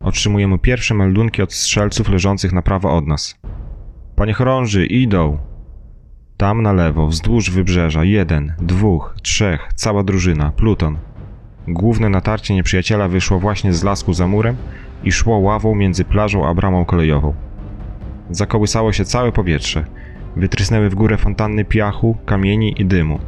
Otrzymujemy 0.00 0.58
pierwsze 0.58 0.94
meldunki 0.94 1.42
od 1.42 1.52
strzelców 1.52 2.08
leżących 2.08 2.52
na 2.52 2.62
prawo 2.62 2.96
od 2.96 3.06
nas. 3.06 3.38
Panie 4.16 4.32
chorąży, 4.32 4.86
idą! 4.86 5.38
Tam 6.36 6.62
na 6.62 6.72
lewo, 6.72 7.06
wzdłuż 7.06 7.50
wybrzeża, 7.50 8.04
jeden, 8.04 8.54
dwóch, 8.58 9.14
trzech, 9.22 9.68
cała 9.74 10.02
drużyna, 10.02 10.50
pluton. 10.50 10.98
Główne 11.68 12.08
natarcie 12.08 12.54
nieprzyjaciela 12.54 13.08
wyszło 13.08 13.38
właśnie 13.38 13.72
z 13.72 13.84
lasku 13.84 14.12
za 14.12 14.26
murem 14.26 14.56
i 15.04 15.12
szło 15.12 15.38
ławą 15.38 15.74
między 15.74 16.04
plażą 16.04 16.46
a 16.46 16.54
bramą 16.54 16.84
kolejową. 16.84 17.34
Zakołysało 18.30 18.92
się 18.92 19.04
całe 19.04 19.32
powietrze. 19.32 19.84
Wytrysnęły 20.36 20.90
w 20.90 20.94
górę 20.94 21.16
fontanny 21.16 21.64
piachu, 21.64 22.16
kamieni 22.26 22.80
i 22.80 22.84
dymu. 22.84 23.18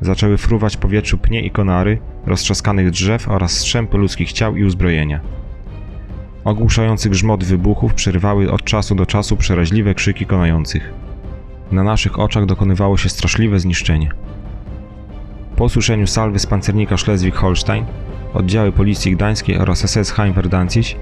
Zaczęły 0.00 0.38
fruwać 0.38 0.76
powietrzu 0.76 1.18
pnie 1.18 1.42
i 1.42 1.50
konary, 1.50 1.98
roztrzaskanych 2.26 2.90
drzew 2.90 3.28
oraz 3.28 3.52
strzępy 3.52 3.98
ludzkich 3.98 4.32
ciał 4.32 4.56
i 4.56 4.64
uzbrojenia. 4.64 5.20
Ogłuszający 6.44 7.10
grzmot 7.10 7.44
wybuchów 7.44 7.94
przerywały 7.94 8.52
od 8.52 8.64
czasu 8.64 8.94
do 8.94 9.06
czasu 9.06 9.36
przeraźliwe 9.36 9.94
krzyki 9.94 10.26
konających. 10.26 10.92
Na 11.72 11.82
naszych 11.82 12.18
oczach 12.18 12.46
dokonywało 12.46 12.96
się 12.96 13.08
straszliwe 13.08 13.60
zniszczenie. 13.60 14.10
Po 15.60 15.64
usłyszeniu 15.64 16.06
salwy 16.06 16.38
z 16.38 16.46
pancernika 16.46 16.94
Schleswig-Holstein, 16.94 17.84
oddziały 18.34 18.72
policji 18.72 19.12
gdańskiej 19.12 19.58
oraz 19.58 19.90
SS 19.90 20.10
Heimwerdanzig 20.10 20.96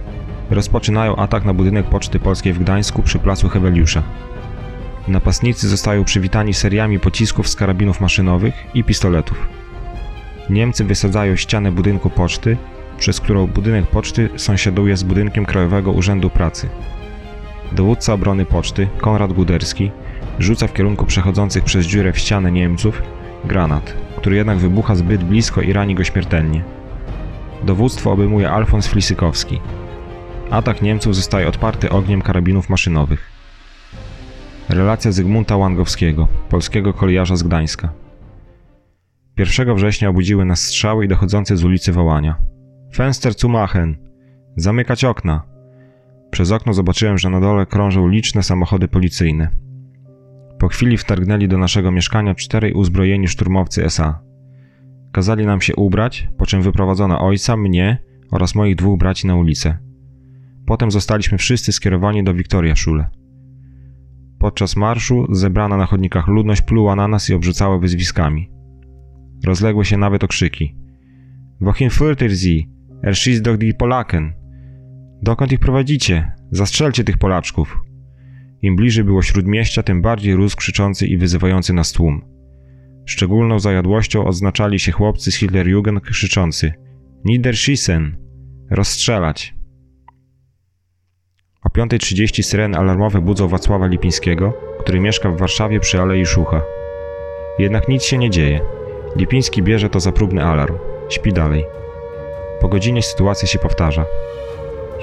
rozpoczynają 0.51 1.17
atak 1.17 1.45
na 1.45 1.55
budynek 1.55 1.87
Poczty 1.87 2.19
Polskiej 2.19 2.53
w 2.53 2.59
Gdańsku 2.59 3.03
przy 3.03 3.19
placu 3.19 3.49
Heweliusza. 3.49 4.03
Napastnicy 5.09 5.69
zostają 5.69 6.05
przywitani 6.05 6.55
seriami 6.55 6.99
pocisków 6.99 7.49
z 7.49 7.57
karabinów 7.57 8.01
maszynowych 8.01 8.55
i 8.75 8.85
pistoletów. 8.85 9.49
Niemcy 10.51 10.85
wysadzają 10.85 11.37
ścianę 11.37 11.73
budynku 11.73 12.11
poczty, 12.11 12.57
przez 12.99 13.21
którą 13.21 13.47
budynek 13.47 13.87
poczty 13.87 14.29
sąsiaduje 14.37 14.97
z 14.97 15.03
budynkiem 15.03 15.47
Krajowego 15.47 15.93
Urzędu 15.93 16.31
Pracy. 16.31 16.69
Dowódca 17.73 18.13
obrony 18.13 18.45
poczty, 18.45 18.89
Konrad 19.01 19.33
Guderski, 19.33 19.91
rzuca 20.39 20.67
w 20.67 20.73
kierunku 20.73 21.07
przechodzących 21.07 21.65
przez 21.65 21.87
dziurę 21.87 22.13
w 22.13 22.19
ścianę 22.19 22.53
Niemców 22.53 23.03
granat, 23.45 24.08
który 24.19 24.37
jednak 24.37 24.59
wybucha 24.59 24.95
zbyt 24.95 25.25
blisko 25.25 25.61
i 25.61 25.73
rani 25.73 25.95
go 25.95 26.05
śmiertelnie. 26.05 26.65
Dowództwo 27.65 28.13
obejmuje 28.13 28.51
Alfons 28.51 28.87
Flisykowski. 28.87 29.61
Atak 30.51 30.83
Niemców 30.83 31.17
zostaje 31.17 31.49
odparty 31.49 31.91
ogniem 31.91 32.23
karabinów 32.23 32.69
maszynowych. 32.69 33.31
Relacja 34.69 35.13
Zygmunta 35.13 35.57
Łangowskiego, 35.57 36.29
polskiego 36.49 36.93
kolejarza 36.93 37.37
z 37.37 37.43
Gdańska. 37.43 37.93
1 39.37 39.75
września 39.75 40.09
obudziły 40.09 40.45
nas 40.45 40.61
strzały 40.61 41.05
i 41.05 41.09
dochodzące 41.09 41.57
z 41.57 41.65
ulicy 41.65 41.93
wołania. 41.93 42.39
Fenster 42.95 43.33
zu 43.33 43.49
machen! 43.49 43.97
Zamykać 44.57 45.05
okna! 45.05 45.43
Przez 46.31 46.53
okno 46.53 46.73
zobaczyłem, 46.75 47.19
że 47.19 47.31
na 47.31 47.41
dole 47.41 47.67
krążą 47.67 48.09
liczne 48.09 48.43
samochody 48.43 48.89
policyjne. 48.89 49.68
Po 50.59 50.69
chwili 50.69 50.99
wtargnęli 50.99 51.49
do 51.49 51.59
naszego 51.59 51.91
mieszkania 51.91 52.35
czterej 52.35 52.73
uzbrojeni 52.73 53.29
szturmowcy 53.29 53.85
SA. 53.85 54.21
Kazali 55.13 55.47
nam 55.47 55.61
się 55.61 55.77
ubrać, 55.77 56.29
po 56.39 56.47
czym 56.47 56.63
wyprowadzono 56.63 57.21
ojca, 57.21 57.57
mnie 57.57 57.99
oraz 58.31 58.55
moich 58.55 58.77
dwóch 58.77 58.99
braci 58.99 59.27
na 59.27 59.37
ulicę. 59.37 59.79
Potem 60.67 60.91
zostaliśmy 60.91 61.39
wszyscy 61.39 61.73
skierowani 61.73 62.25
do 62.25 62.35
Wiktoria 62.35 62.77
Szule. 62.77 63.11
Podczas 64.39 64.77
marszu 64.77 65.27
zebrana 65.35 65.77
na 65.77 65.87
chodnikach 65.87 66.29
ludność 66.29 66.63
pluła 66.63 66.97
na 66.97 67.09
nas 67.09 67.31
i 67.31 67.35
obrzucała 67.35 67.79
wyzwiskami. 67.79 68.51
Rozległy 69.47 69.85
się 69.85 69.97
nawet 69.97 70.25
okrzyki. 70.25 70.77
Wohin 71.61 71.89
führt 71.89 72.37
sie? 72.37 72.63
Er 73.03 73.15
schießt 73.15 73.43
doch 73.43 73.59
die 73.59 73.75
Polaken. 73.75 74.33
Dokąd 75.23 75.53
ich 75.53 75.61
prowadzicie? 75.61 76.33
Zastrzelcie 76.51 77.05
tych 77.05 77.19
Polaczków. 77.19 77.88
Im 78.63 78.77
bliżej 78.77 79.05
było 79.05 79.23
śródmieścia, 79.23 79.83
tym 79.83 80.03
bardziej 80.03 80.35
rósł 80.35 80.57
krzyczący 80.57 81.07
i 81.07 81.17
wyzywający 81.17 81.73
nas 81.73 81.93
tłum. 81.93 82.25
Szczególną 83.07 83.59
zajadłością 83.59 84.25
odznaczali 84.25 84.79
się 84.79 84.93
chłopcy 84.93 85.33
z 85.33 85.37
Hitlerjugend 85.37 86.01
krzyczący 86.01 86.73
Niederschießen! 87.25 88.17
Rozstrzelać! 88.71 89.55
O 91.65 91.69
5.30 91.69 92.43
syreny 92.43 92.79
alarmowe 92.79 93.21
budzą 93.21 93.49
Wacława 93.49 93.87
Lipińskiego, 93.87 94.53
który 94.81 95.01
mieszka 95.01 95.31
w 95.31 95.39
Warszawie 95.39 95.81
przy 95.81 96.01
Alei 96.01 96.27
Szucha. 96.27 96.63
Jednak 97.59 97.89
nic 97.89 98.03
się 98.03 98.19
nie 98.19 98.31
dzieje. 98.31 98.61
Lipiński 99.17 99.63
bierze 99.63 99.89
to 99.89 100.01
za 100.01 100.13
próbny 100.13 100.45
alarm. 100.45 100.79
Śpi 101.09 101.33
dalej. 101.33 101.65
Po 102.61 102.69
godzinie 102.69 103.03
sytuacja 103.03 103.49
się 103.49 103.59
powtarza. 103.59 104.05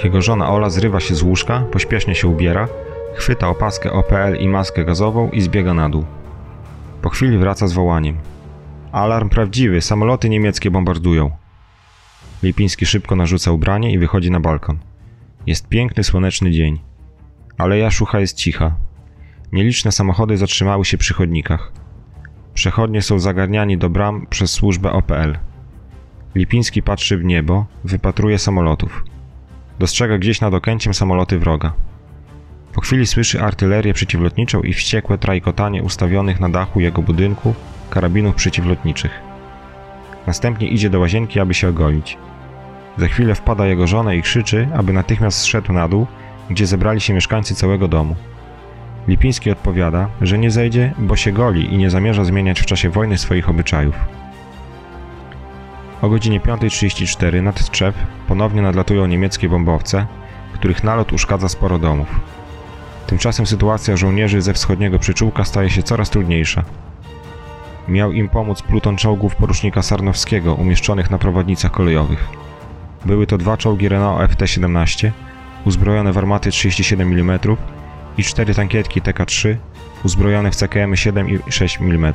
Jego 0.03 0.21
żona 0.21 0.49
Ola 0.49 0.69
zrywa 0.69 0.99
się 0.99 1.15
z 1.15 1.23
łóżka, 1.23 1.59
pośpiesznie 1.71 2.15
się 2.15 2.27
ubiera, 2.27 2.67
chwyta 3.15 3.47
opaskę 3.47 3.91
OPL 3.91 4.35
i 4.39 4.47
maskę 4.47 4.85
gazową 4.85 5.29
i 5.29 5.41
zbiega 5.41 5.73
na 5.73 5.89
dół. 5.89 6.05
Po 7.01 7.09
chwili 7.09 7.37
wraca 7.37 7.67
z 7.67 7.73
wołaniem. 7.73 8.17
Alarm 8.91 9.29
prawdziwy, 9.29 9.81
samoloty 9.81 10.29
niemieckie 10.29 10.71
bombardują. 10.71 11.31
Lipiński 12.43 12.85
szybko 12.85 13.15
narzuca 13.15 13.51
ubranie 13.51 13.93
i 13.93 13.99
wychodzi 13.99 14.31
na 14.31 14.39
balkon. 14.39 14.79
Jest 15.47 15.67
piękny, 15.67 16.03
słoneczny 16.03 16.51
dzień. 16.51 16.79
Aleja 17.57 17.91
Szucha 17.91 18.19
jest 18.19 18.37
cicha. 18.37 18.75
Nieliczne 19.51 19.91
samochody 19.91 20.37
zatrzymały 20.37 20.85
się 20.85 20.97
przy 20.97 21.13
chodnikach. 21.13 21.71
Przechodnie 22.53 23.01
są 23.01 23.19
zagarniani 23.19 23.77
do 23.77 23.89
bram 23.89 24.27
przez 24.29 24.51
służbę 24.51 24.91
OPL. 24.91 25.37
Lipiński 26.35 26.83
patrzy 26.83 27.17
w 27.17 27.23
niebo, 27.23 27.65
wypatruje 27.83 28.39
samolotów. 28.39 29.03
Dostrzega 29.79 30.17
gdzieś 30.17 30.41
nad 30.41 30.53
Okęciem 30.53 30.93
samoloty 30.93 31.39
wroga. 31.39 31.73
Po 32.75 32.81
chwili 32.81 33.07
słyszy 33.07 33.41
artylerię 33.41 33.93
przeciwlotniczą 33.93 34.61
i 34.61 34.73
wściekłe 34.73 35.17
trajkotanie 35.17 35.83
ustawionych 35.83 36.39
na 36.39 36.49
dachu 36.49 36.79
jego 36.79 37.01
budynku 37.01 37.53
karabinów 37.89 38.35
przeciwlotniczych. 38.35 39.21
Następnie 40.27 40.67
idzie 40.67 40.89
do 40.89 40.99
łazienki, 40.99 41.39
aby 41.39 41.53
się 41.53 41.69
ogolić. 41.69 42.17
Za 42.97 43.07
chwilę 43.07 43.35
wpada 43.35 43.67
jego 43.67 43.87
żona 43.87 44.13
i 44.13 44.21
krzyczy, 44.21 44.67
aby 44.73 44.93
natychmiast 44.93 45.39
zszedł 45.39 45.73
na 45.73 45.87
dół, 45.87 46.07
gdzie 46.49 46.65
zebrali 46.65 47.01
się 47.01 47.13
mieszkańcy 47.13 47.55
całego 47.55 47.87
domu. 47.87 48.15
Lipiński 49.07 49.51
odpowiada, 49.51 50.09
że 50.21 50.37
nie 50.37 50.51
zejdzie, 50.51 50.93
bo 50.97 51.15
się 51.15 51.31
goli 51.31 51.73
i 51.73 51.77
nie 51.77 51.89
zamierza 51.89 52.23
zmieniać 52.23 52.61
w 52.61 52.65
czasie 52.65 52.89
wojny 52.89 53.17
swoich 53.17 53.49
obyczajów. 53.49 53.95
O 56.01 56.09
godzinie 56.09 56.39
5.34 56.39 57.43
nad 57.43 57.69
Tczew 57.69 57.95
ponownie 58.27 58.61
nadlatują 58.61 59.05
niemieckie 59.05 59.49
bombowce, 59.49 60.05
których 60.53 60.83
nalot 60.83 61.13
uszkadza 61.13 61.49
sporo 61.49 61.79
domów. 61.79 62.34
Tymczasem 63.07 63.45
sytuacja 63.45 63.97
żołnierzy 63.97 64.41
ze 64.41 64.53
wschodniego 64.53 64.99
przyczółka 64.99 65.43
staje 65.43 65.69
się 65.69 65.83
coraz 65.83 66.09
trudniejsza. 66.09 66.63
Miał 67.87 68.11
im 68.11 68.29
pomóc 68.29 68.61
pluton 68.61 68.97
czołgów 68.97 69.35
porucznika 69.35 69.81
Sarnowskiego 69.81 70.53
umieszczonych 70.55 71.09
na 71.11 71.17
prowadnicach 71.17 71.71
kolejowych. 71.71 72.29
Były 73.05 73.27
to 73.27 73.37
dwa 73.37 73.57
czołgi 73.57 73.89
Renault 73.89 74.31
FT-17, 74.31 75.11
uzbrojone 75.65 76.13
w 76.13 76.17
armaty 76.17 76.51
37 76.51 77.13
mm 77.13 77.39
i 78.17 78.23
cztery 78.23 78.53
tankietki 78.53 79.01
TK-3, 79.01 79.55
uzbrojone 80.03 80.51
w 80.51 80.55
CKM 80.55 80.95
7 80.95 81.29
i 81.29 81.51
6 81.51 81.81
mm. 81.81 82.13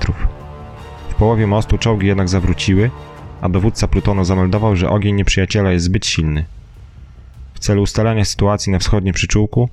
W 1.08 1.14
połowie 1.14 1.46
mostu 1.46 1.78
czołgi 1.78 2.06
jednak 2.06 2.28
zawróciły, 2.28 2.90
a 3.40 3.48
dowódca 3.48 3.88
plutonu 3.88 4.24
zameldował, 4.24 4.76
że 4.76 4.90
ogień 4.90 5.14
nieprzyjaciela 5.14 5.72
jest 5.72 5.84
zbyt 5.84 6.06
silny. 6.06 6.44
W 7.54 7.58
celu 7.58 7.82
ustalenia 7.82 8.24
sytuacji 8.24 8.72
na 8.72 8.78
wschodnim 8.78 9.14
przyczółku, 9.14 9.68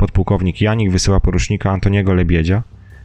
podpułkownik 0.00 0.60
Janik 0.60 0.90
wysyła 0.90 1.20
porucznika 1.20 1.70
Antoniego 1.70 2.14
Lebiedzia, 2.14 2.62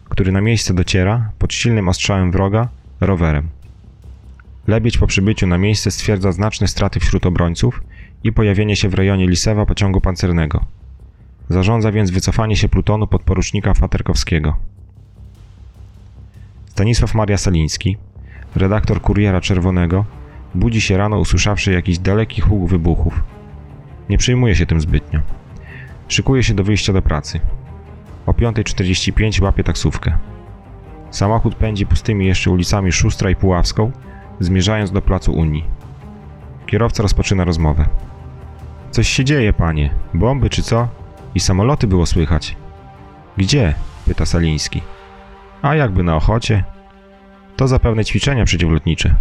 który 0.09 0.31
na 0.31 0.41
miejsce 0.41 0.73
dociera 0.73 1.31
pod 1.39 1.53
silnym 1.53 1.89
ostrzałem 1.89 2.31
wroga 2.31 2.67
rowerem. 3.01 3.49
Lebiedź 4.67 4.97
po 4.97 5.07
przybyciu 5.07 5.47
na 5.47 5.57
miejsce 5.57 5.91
stwierdza 5.91 6.31
znaczne 6.31 6.67
straty 6.67 6.99
wśród 6.99 7.25
obrońców 7.25 7.83
i 8.23 8.33
pojawienie 8.33 8.75
się 8.75 8.89
w 8.89 8.93
rejonie 8.93 9.27
Lisewa 9.27 9.65
pociągu 9.65 10.01
pancernego. 10.01 10.65
Zarządza 11.49 11.91
więc 11.91 12.11
wycofanie 12.11 12.55
się 12.55 12.69
plutonu 12.69 13.07
podporucznika 13.07 13.73
Faterkowskiego. 13.73 14.55
Stanisław 16.65 17.15
Maria 17.15 17.37
Saliński, 17.37 17.97
redaktor 18.55 19.01
Kuriera 19.01 19.41
Czerwonego, 19.41 20.05
budzi 20.55 20.81
się 20.81 20.97
rano 20.97 21.19
usłyszawszy 21.19 21.71
jakiś 21.71 21.99
daleki 21.99 22.41
huk 22.41 22.69
wybuchów. 22.69 23.23
Nie 24.09 24.17
przejmuje 24.17 24.55
się 24.55 24.65
tym 24.65 24.81
zbytnio. 24.81 25.44
Szykuje 26.07 26.43
się 26.43 26.53
do 26.53 26.63
wyjścia 26.63 26.93
do 26.93 27.01
pracy. 27.01 27.39
O 28.25 28.31
5.45 28.31 29.43
łapie 29.43 29.63
taksówkę. 29.63 30.17
Samochód 31.11 31.55
pędzi 31.55 31.85
pustymi 31.85 32.25
jeszcze 32.25 32.51
ulicami 32.51 32.91
Szustra 32.91 33.29
i 33.29 33.35
Puławską, 33.35 33.91
zmierzając 34.39 34.91
do 34.91 35.01
placu 35.01 35.33
Unii. 35.33 35.63
Kierowca 36.65 37.03
rozpoczyna 37.03 37.43
rozmowę. 37.43 37.85
Coś 38.91 39.09
się 39.09 39.25
dzieje, 39.25 39.53
panie. 39.53 39.89
Bomby 40.13 40.49
czy 40.49 40.63
co? 40.63 40.87
I 41.35 41.39
samoloty 41.39 41.87
było 41.87 42.05
słychać. 42.05 42.55
Gdzie? 43.37 43.73
pyta 44.05 44.25
Saliński. 44.25 44.81
A 45.61 45.75
jakby 45.75 46.03
na 46.03 46.15
ochocie? 46.15 46.63
To 47.55 47.67
zapewne 47.67 48.05
ćwiczenia 48.05 48.45
przeciwlotnicze. 48.45 49.15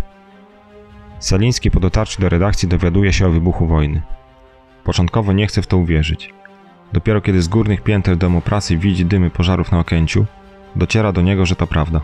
Saliński 1.18 1.70
po 1.70 1.80
dotarciu 1.80 2.22
do 2.22 2.28
redakcji 2.28 2.68
dowiaduje 2.68 3.12
się 3.12 3.26
o 3.26 3.30
wybuchu 3.30 3.66
wojny. 3.66 4.02
Początkowo 4.84 5.32
nie 5.32 5.46
chce 5.46 5.62
w 5.62 5.66
to 5.66 5.76
uwierzyć. 5.76 6.34
Dopiero 6.94 7.20
kiedy 7.20 7.42
z 7.42 7.48
górnych 7.48 7.80
pięter 7.80 8.16
domu 8.16 8.40
pracy 8.40 8.76
widzi 8.76 9.06
dymy 9.06 9.30
pożarów 9.30 9.72
na 9.72 9.78
Okęciu, 9.78 10.26
dociera 10.76 11.12
do 11.12 11.20
niego, 11.20 11.46
że 11.46 11.56
to 11.56 11.66
prawda. 11.66 12.00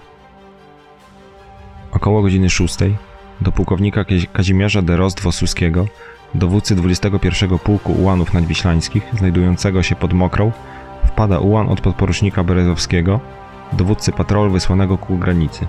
Około 1.92 2.22
godziny 2.22 2.50
szóstej 2.50 2.96
do 3.40 3.52
pułkownika 3.52 4.04
Kazimierza 4.32 4.82
de 4.82 4.96
Rost-Wosuskiego, 4.96 5.86
dowódcy 6.34 6.76
21 6.76 7.58
Pułku 7.58 7.92
Ułanów 7.92 8.34
Nadwiślańskich, 8.34 9.02
znajdującego 9.18 9.82
się 9.82 9.96
pod 9.96 10.12
Mokrą, 10.12 10.52
wpada 11.06 11.38
ułan 11.38 11.68
od 11.68 11.80
podporucznika 11.80 12.44
Berezowskiego, 12.44 13.20
dowódcy 13.72 14.12
patrolu 14.12 14.52
wysłanego 14.52 14.98
ku 14.98 15.18
granicy. 15.18 15.66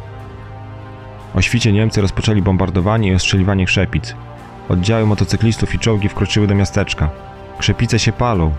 O 1.36 1.41
świcie 1.41 1.73
Niemcy 1.73 2.01
rozpoczęli 2.01 2.41
bombardowanie 2.41 3.10
i 3.10 3.15
ostrzeliwanie 3.15 3.65
krzepic. 3.65 4.15
Oddziały 4.69 5.05
motocyklistów 5.05 5.75
i 5.75 5.79
czołgi 5.79 6.10
wkroczyły 6.10 6.47
do 6.47 6.55
miasteczka. 6.55 7.10
Krzepice 7.60 7.99
się 7.99 8.12
palą, 8.12 8.51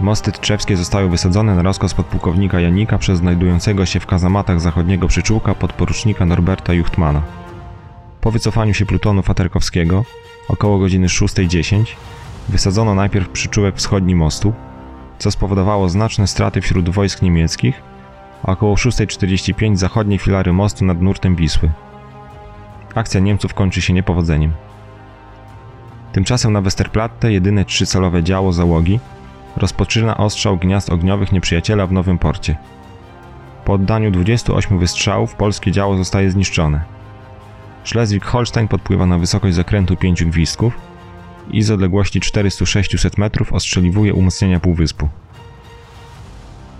Mosty 0.00 0.32
tczewskie 0.32 0.76
zostały 0.76 1.08
wysadzone 1.08 1.54
na 1.54 1.62
rozkaz 1.62 1.94
podpułkownika 1.94 2.60
Janika 2.60 2.98
przez 2.98 3.18
znajdującego 3.18 3.86
się 3.86 4.00
w 4.00 4.06
kazamatach 4.06 4.60
zachodniego 4.60 5.08
przyczółka 5.08 5.54
podporucznika 5.54 6.26
Norberta 6.26 6.72
Juchtmana. 6.72 7.22
Po 8.20 8.30
wycofaniu 8.30 8.74
się 8.74 8.86
plutonu 8.86 9.22
Faterkowskiego, 9.22 10.04
około 10.48 10.78
godziny 10.78 11.06
6.10, 11.06 11.84
wysadzono 12.48 12.94
najpierw 12.94 13.28
przyczółek 13.28 13.76
wschodni 13.76 14.14
mostu, 14.14 14.52
co 15.18 15.30
spowodowało 15.30 15.88
znaczne 15.88 16.26
straty 16.26 16.60
wśród 16.60 16.88
wojsk 16.88 17.22
niemieckich, 17.22 17.82
a 18.42 18.52
około 18.52 18.74
6.45 18.74 19.76
zachodnie 19.76 20.18
filary 20.18 20.52
mostu 20.52 20.84
nad 20.84 21.02
nurtem 21.02 21.36
Wisły. 21.36 21.70
Akcja 22.94 23.20
Niemców 23.20 23.54
kończy 23.54 23.82
się 23.82 23.92
niepowodzeniem. 23.92 24.52
Tymczasem 26.12 26.52
na 26.52 26.60
Westerplatte 26.60 27.32
jedyne 27.32 27.64
trzycalowe 27.64 28.22
działo 28.22 28.52
załogi 28.52 29.00
rozpoczyna 29.56 30.16
ostrzał 30.16 30.56
gniazd 30.56 30.90
ogniowych 30.90 31.32
nieprzyjaciela 31.32 31.86
w 31.86 31.92
Nowym 31.92 32.18
Porcie. 32.18 32.56
Po 33.64 33.72
oddaniu 33.72 34.10
28 34.10 34.78
wystrzałów 34.78 35.34
polskie 35.34 35.72
działo 35.72 35.96
zostaje 35.96 36.30
zniszczone. 36.30 36.80
Schleswig-Holstein 37.84 38.68
podpływa 38.68 39.06
na 39.06 39.18
wysokość 39.18 39.54
zakrętu 39.54 39.96
pięciu 39.96 40.26
gwizdków 40.26 40.74
i 41.50 41.62
z 41.62 41.70
odległości 41.70 42.20
400-600 42.20 43.18
metrów 43.18 43.52
ostrzeliwuje 43.52 44.14
umocnienia 44.14 44.60
półwyspu. 44.60 45.08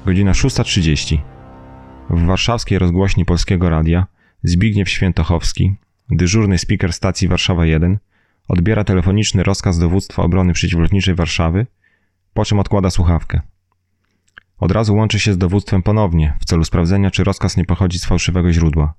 Godzina 0.07 0.33
6.30. 0.33 1.19
W 2.11 2.27
warszawskiej 2.27 2.79
rozgłośni 2.79 3.25
Polskiego 3.25 3.71
Radia 3.71 4.07
Zbigniew 4.43 4.91
Świętochowski, 4.91 5.75
dyżurny 6.11 6.59
speaker 6.59 6.93
stacji 6.93 7.29
Warszawa 7.29 7.67
1, 7.67 7.99
odbiera 8.49 8.85
telefoniczny 8.85 9.43
rozkaz 9.43 9.79
dowództwa 9.79 10.23
obrony 10.23 10.53
przeciwlotniczej 10.53 11.15
Warszawy– 11.15 11.67
po 12.35 12.45
czym 12.45 12.59
odkłada 12.59 12.91
słuchawkę. 12.91 13.41
Od 14.59 14.73
razu 14.73 14.95
łączy 14.95 15.21
się 15.21 15.33
z 15.33 15.39
dowództwem 15.39 15.83
ponownie, 15.83 16.37
w 16.41 16.45
celu 16.45 16.65
sprawdzenia, 16.65 17.11
czy 17.11 17.25
rozkaz 17.25 17.57
nie 17.57 17.65
pochodzi 17.65 17.99
z 17.99 18.05
fałszywego 18.05 18.53
źródła. 18.53 18.95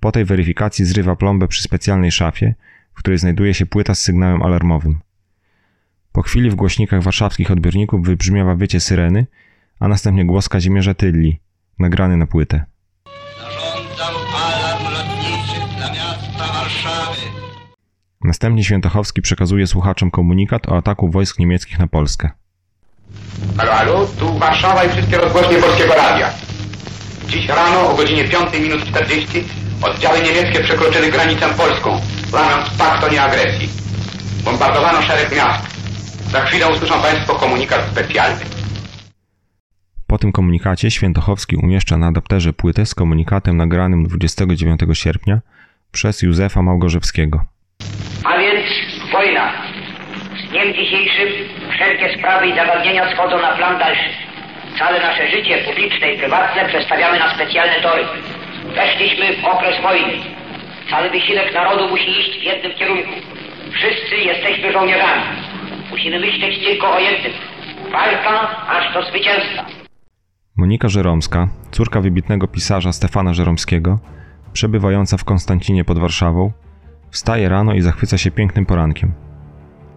Po 0.00 0.12
tej 0.12 0.24
weryfikacji 0.24 0.84
zrywa 0.84 1.16
plombę 1.16 1.48
przy 1.48 1.62
specjalnej 1.62 2.12
szafie, 2.12 2.54
w 2.94 2.98
której 2.98 3.18
znajduje 3.18 3.54
się 3.54 3.66
płyta 3.66 3.94
z 3.94 4.00
sygnałem 4.00 4.42
alarmowym. 4.42 4.98
Po 6.12 6.22
chwili 6.22 6.50
w 6.50 6.54
głośnikach 6.54 7.02
warszawskich 7.02 7.50
odbiorników 7.50 8.06
wybrzmiewa 8.06 8.54
wycie 8.54 8.80
syreny, 8.80 9.26
a 9.80 9.88
następnie 9.88 10.24
głos 10.24 10.48
Kazimierza 10.48 10.94
Tylli, 10.94 11.40
nagrany 11.78 12.16
na 12.16 12.26
płytę. 12.26 12.64
Zarządzam 13.38 14.14
alarm 14.34 14.84
lotniczy 14.84 15.76
dla 15.76 15.88
miasta 15.92 16.52
Warszawy. 16.52 17.20
Następnie 18.26 18.64
Świętochowski 18.64 19.22
przekazuje 19.22 19.66
słuchaczom 19.66 20.10
komunikat 20.10 20.68
o 20.68 20.76
ataku 20.76 21.10
wojsk 21.10 21.38
niemieckich 21.38 21.78
na 21.78 21.86
Polskę. 21.86 22.30
Halo, 23.56 23.72
halo, 23.72 24.06
tu 24.06 24.38
Warszawa 24.38 24.84
i 24.84 24.88
wszystkie 24.88 25.16
rozgłośnie 25.16 25.56
Polskiego 25.58 25.94
Radia. 25.94 26.30
Dziś 27.28 27.48
rano 27.48 27.90
o 27.90 27.96
godzinie 27.96 28.24
5 28.24 28.58
minut 28.60 28.84
40 28.84 29.44
oddziały 29.82 30.20
niemieckie 30.20 30.60
przekroczyły 30.60 31.10
granicę 31.10 31.46
polską, 31.48 31.90
łamiąc 32.32 32.70
pakt 32.78 33.04
o 33.04 33.08
nieagresji. 33.08 33.68
Bombardowano 34.44 35.02
szereg 35.02 35.36
miast. 35.36 35.66
Za 36.30 36.40
chwilę 36.40 36.68
usłyszą 36.68 37.02
Państwo 37.02 37.34
komunikat 37.34 37.80
specjalny. 37.92 38.44
Po 40.06 40.18
tym 40.18 40.32
komunikacie 40.32 40.90
Świętochowski 40.90 41.56
umieszcza 41.56 41.96
na 41.96 42.06
adapterze 42.06 42.52
płytę 42.52 42.86
z 42.86 42.94
komunikatem 42.94 43.56
nagranym 43.56 44.06
29 44.06 44.80
sierpnia 44.92 45.40
przez 45.92 46.22
Józefa 46.22 46.62
Małgorzewskiego. 46.62 47.55
Więc 48.56 49.10
wojna. 49.12 49.52
Z 50.36 50.50
dniem 50.50 50.74
dzisiejszym 50.74 51.28
wszelkie 51.70 52.18
sprawy 52.18 52.46
i 52.46 52.54
zagadnienia 52.54 53.12
schodzą 53.14 53.38
na 53.38 53.52
plan 53.56 53.78
dalszy. 53.78 54.10
Całe 54.78 55.00
nasze 55.00 55.28
życie 55.28 55.58
publiczne 55.58 56.12
i 56.12 56.18
prywatne 56.18 56.68
przestawiamy 56.68 57.18
na 57.18 57.34
specjalne 57.34 57.80
tory. 57.82 58.04
Weszliśmy 58.74 59.36
w 59.36 59.44
okres 59.44 59.82
wojny. 59.82 60.12
Cały 60.90 61.10
wysiłek 61.10 61.54
narodu 61.54 61.88
musi 61.88 62.20
iść 62.20 62.40
w 62.40 62.42
jednym 62.42 62.72
kierunku. 62.72 63.10
Wszyscy 63.72 64.16
jesteśmy 64.16 64.72
żołnierzami. 64.72 65.22
Musimy 65.90 66.20
myśleć 66.20 66.64
tylko 66.64 66.92
o 66.96 66.98
jednym. 67.00 67.32
Walka 67.92 68.66
aż 68.68 68.94
do 68.94 69.02
zwycięstwa. 69.02 69.64
Monika 70.56 70.88
Żeromska, 70.88 71.48
córka 71.70 72.00
wybitnego 72.00 72.48
pisarza 72.48 72.92
Stefana 72.92 73.34
Żeromskiego, 73.34 73.98
przebywająca 74.52 75.16
w 75.16 75.24
Konstancinie 75.24 75.84
pod 75.84 75.98
Warszawą, 75.98 76.52
Wstaje 77.16 77.48
rano 77.48 77.74
i 77.74 77.80
zachwyca 77.80 78.18
się 78.18 78.30
pięknym 78.30 78.66
porankiem. 78.66 79.12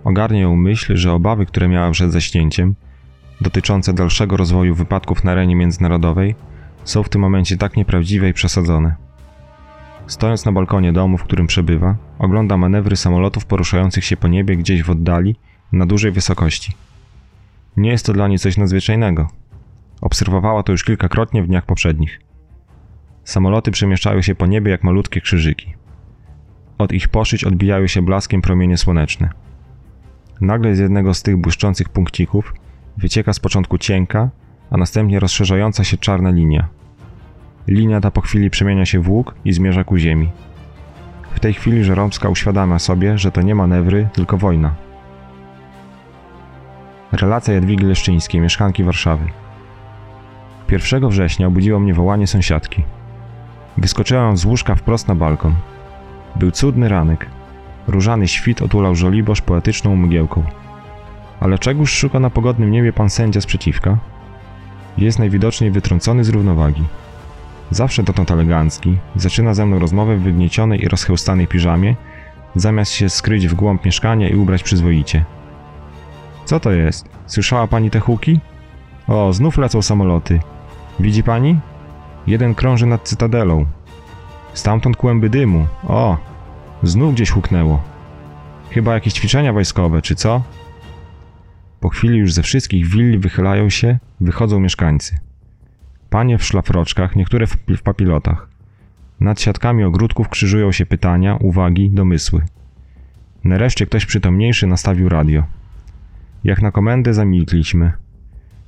Ogarnia 0.04 0.40
ją 0.40 0.56
myśl, 0.56 0.96
że 0.96 1.14
obawy, 1.14 1.46
które 1.46 1.68
miała 1.68 1.92
przed 1.92 2.12
zaśnięciem, 2.12 2.76
dotyczące 3.42 3.94
dalszego 3.94 4.38
rozwoju 4.38 4.76
wypadków 4.76 5.24
na 5.24 5.32
arenie 5.32 5.56
międzynarodowej, 5.56 6.36
są 6.84 7.04
w 7.04 7.10
tym 7.10 7.22
momencie 7.22 7.58
tak 7.58 7.78
nieprawdziwe 7.78 8.30
i 8.30 8.34
przesadzone. 8.34 8.96
Stojąc 10.08 10.46
na 10.46 10.52
balkonie 10.52 10.94
domu, 10.94 11.18
w 11.18 11.24
którym 11.24 11.48
przebywa, 11.48 11.96
ogląda 12.20 12.58
manewry 12.58 12.96
samolotów 12.96 13.46
poruszających 13.46 14.06
się 14.06 14.18
po 14.18 14.28
niebie 14.28 14.58
gdzieś 14.58 14.84
w 14.84 14.90
oddali, 14.90 15.36
na 15.72 15.86
dużej 15.86 16.12
wysokości. 16.12 16.74
Nie 17.78 17.90
jest 17.90 18.06
to 18.06 18.14
dla 18.14 18.28
niej 18.28 18.40
coś 18.40 18.58
nadzwyczajnego. 18.58 19.28
Obserwowała 20.02 20.64
to 20.64 20.72
już 20.72 20.84
kilkakrotnie 20.84 21.44
w 21.44 21.48
dniach 21.48 21.66
poprzednich. 21.66 22.20
Samoloty 23.24 23.72
przemieszczają 23.72 24.22
się 24.22 24.36
po 24.36 24.46
niebie 24.46 24.72
jak 24.72 24.84
malutkie 24.84 25.22
krzyżyki. 25.22 25.79
Od 26.80 26.92
ich 26.92 27.08
poszyć 27.08 27.44
odbijają 27.44 27.88
się 27.88 28.02
blaskiem 28.02 28.42
promienie 28.42 28.78
słoneczne. 28.78 29.30
Nagle 30.42 30.76
z 30.76 30.80
jednego 30.80 31.14
z 31.14 31.24
tych 31.24 31.38
błyszczących 31.38 31.90
punkcików 31.90 32.54
wycieka 32.98 33.34
z 33.34 33.40
początku 33.40 33.78
cienka, 33.78 34.30
a 34.72 34.78
następnie 34.78 35.20
rozszerzająca 35.20 35.84
się 35.84 35.98
czarna 35.98 36.30
linia. 36.30 36.68
Linia 37.68 38.02
ta 38.02 38.12
po 38.12 38.22
chwili 38.22 38.50
przemienia 38.50 38.86
się 38.86 39.00
w 39.00 39.10
łuk 39.10 39.36
i 39.46 39.54
zmierza 39.54 39.84
ku 39.84 39.98
ziemi. 39.98 40.30
W 41.32 41.40
tej 41.40 41.54
chwili 41.54 41.84
Żeromska 41.84 42.30
uświadamia 42.30 42.80
sobie, 42.80 43.18
że 43.18 43.32
to 43.32 43.42
nie 43.42 43.56
manewry, 43.56 44.08
tylko 44.14 44.38
wojna. 44.38 44.76
Relacja 47.12 47.54
Jadwigi 47.54 47.86
Leszczyńskiej, 47.86 48.42
mieszkanki 48.42 48.84
Warszawy. 48.84 49.26
1 50.72 51.10
września 51.10 51.48
obudziło 51.48 51.80
mnie 51.80 51.94
wołanie 51.94 52.28
sąsiadki. 52.28 52.84
Wyskoczyłem 53.78 54.38
z 54.38 54.46
łóżka 54.46 54.76
wprost 54.76 55.08
na 55.08 55.16
balkon. 55.16 55.56
Był 56.36 56.52
cudny 56.52 56.90
ranek. 56.90 57.26
Różany 57.88 58.28
świt 58.28 58.62
otulał 58.62 58.96
żoliborz 58.96 59.42
poetyczną 59.42 59.96
mgiełką. 59.96 60.44
Ale 61.40 61.60
czegoż 61.60 61.92
szuka 61.92 62.20
na 62.20 62.30
pogodnym 62.30 62.72
niebie 62.72 62.94
pan 62.94 63.10
sędzia 63.10 63.42
sprzeciwka? 63.42 63.98
Jest 64.98 65.20
najwidoczniej 65.20 65.72
wytrącony 65.72 66.24
z 66.24 66.30
równowagi. 66.30 66.84
Zawsze 67.72 68.04
dotąd 68.04 68.32
elegancki, 68.32 68.98
zaczyna 69.16 69.54
ze 69.54 69.66
mną 69.66 69.80
rozmowę 69.80 70.18
w 70.18 70.22
wygniecionej 70.22 70.84
i 70.84 70.88
rozchełstanej 70.88 71.48
piżamie, 71.48 71.96
zamiast 72.56 72.92
się 72.92 73.10
skryć 73.10 73.48
w 73.48 73.54
głąb 73.54 73.86
mieszkania 73.86 74.30
i 74.30 74.36
ubrać 74.36 74.64
przyzwoicie. 74.64 75.26
Co 76.46 76.60
to 76.60 76.72
jest? 76.72 77.10
Słyszała 77.26 77.68
pani 77.68 77.90
te 77.90 78.00
huki? 78.00 78.40
O, 79.08 79.34
znów 79.34 79.58
lecą 79.58 79.82
samoloty. 79.82 80.40
Widzi 81.00 81.24
pani? 81.24 81.60
Jeden 82.28 82.56
krąży 82.56 82.86
nad 82.86 83.04
cytadelą. 83.04 83.66
Stamtąd 84.54 84.98
kłęby 84.98 85.30
dymu. 85.30 85.68
O, 85.84 86.18
znów 86.84 87.14
gdzieś 87.14 87.30
huknęło. 87.30 87.84
Chyba 88.70 88.94
jakieś 88.94 89.14
ćwiczenia 89.14 89.54
wojskowe, 89.54 90.02
czy 90.02 90.16
co? 90.16 90.44
Po 91.80 91.90
chwili 91.90 92.18
już 92.18 92.34
ze 92.34 92.44
wszystkich 92.44 92.88
willi 92.88 93.18
wychylają 93.18 93.70
się, 93.70 94.00
wychodzą 94.22 94.60
mieszkańcy. 94.60 95.18
Panie 96.10 96.38
w 96.38 96.44
szlafroczkach, 96.44 97.16
niektóre 97.16 97.48
w, 97.48 97.58
w 97.68 97.82
papilotach. 97.82 98.50
Nad 99.20 99.42
siatkami 99.42 99.84
ogródków 99.84 100.30
krzyżują 100.30 100.72
się 100.72 100.86
pytania, 100.86 101.36
uwagi, 101.36 101.90
domysły. 101.90 102.42
Nareszcie 103.44 103.86
ktoś 103.86 104.06
przytomniejszy 104.06 104.68
nastawił 104.68 105.10
radio. 105.10 105.44
Jak 106.44 106.62
na 106.62 106.72
komendę 106.72 107.14
zamilkliśmy. 107.14 107.92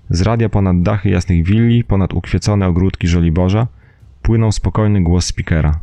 Z 0.10 0.22
radia 0.22 0.50
ponad 0.50 0.82
dachy 0.82 1.10
jasnych 1.10 1.46
willi, 1.46 1.84
ponad 1.84 2.14
ukwiecone 2.14 2.68
ogródki 2.68 3.08
Żoliborza, 3.08 3.68
płynął 4.22 4.52
spokojny 4.52 5.04
głos 5.04 5.26
spikera. 5.26 5.80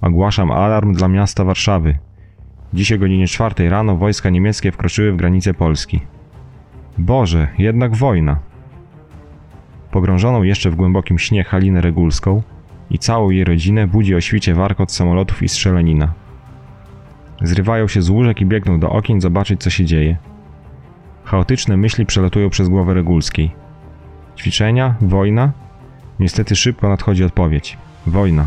Ogłaszam 0.00 0.50
alarm 0.50 0.92
dla 0.92 1.08
miasta 1.08 1.44
Warszawy. 1.44 1.98
Dziś 2.74 2.92
o 2.92 2.98
godzinie 2.98 3.26
czwartej 3.26 3.68
rano 3.68 3.96
wojska 3.96 4.30
niemieckie 4.30 4.72
wkroczyły 4.72 5.12
w 5.12 5.16
granice 5.16 5.54
Polski. 5.54 6.00
Boże, 6.98 7.48
jednak 7.58 7.96
wojna. 7.96 8.38
Pogrążoną 9.90 10.42
jeszcze 10.42 10.70
w 10.70 10.76
głębokim 10.76 11.18
śnie 11.18 11.44
Halinę 11.44 11.80
Regulską 11.80 12.42
i 12.90 12.98
całą 12.98 13.30
jej 13.30 13.44
rodzinę 13.44 13.86
budzi 13.86 14.14
o 14.14 14.20
świcie 14.20 14.54
warkot 14.54 14.92
samolotów 14.92 15.42
i 15.42 15.48
strzelanina. 15.48 16.12
Zrywają 17.42 17.88
się 17.88 18.02
z 18.02 18.10
łóżek 18.10 18.40
i 18.40 18.46
biegną 18.46 18.80
do 18.80 18.90
okien 18.90 19.20
zobaczyć, 19.20 19.60
co 19.60 19.70
się 19.70 19.84
dzieje. 19.84 20.16
Chaotyczne 21.24 21.76
myśli 21.76 22.06
przelatują 22.06 22.50
przez 22.50 22.68
głowę 22.68 22.94
Regulskiej. 22.94 23.50
Ćwiczenia? 24.36 24.94
Wojna? 25.00 25.52
Niestety 26.20 26.56
szybko 26.56 26.88
nadchodzi 26.88 27.24
odpowiedź. 27.24 27.78
Wojna. 28.06 28.46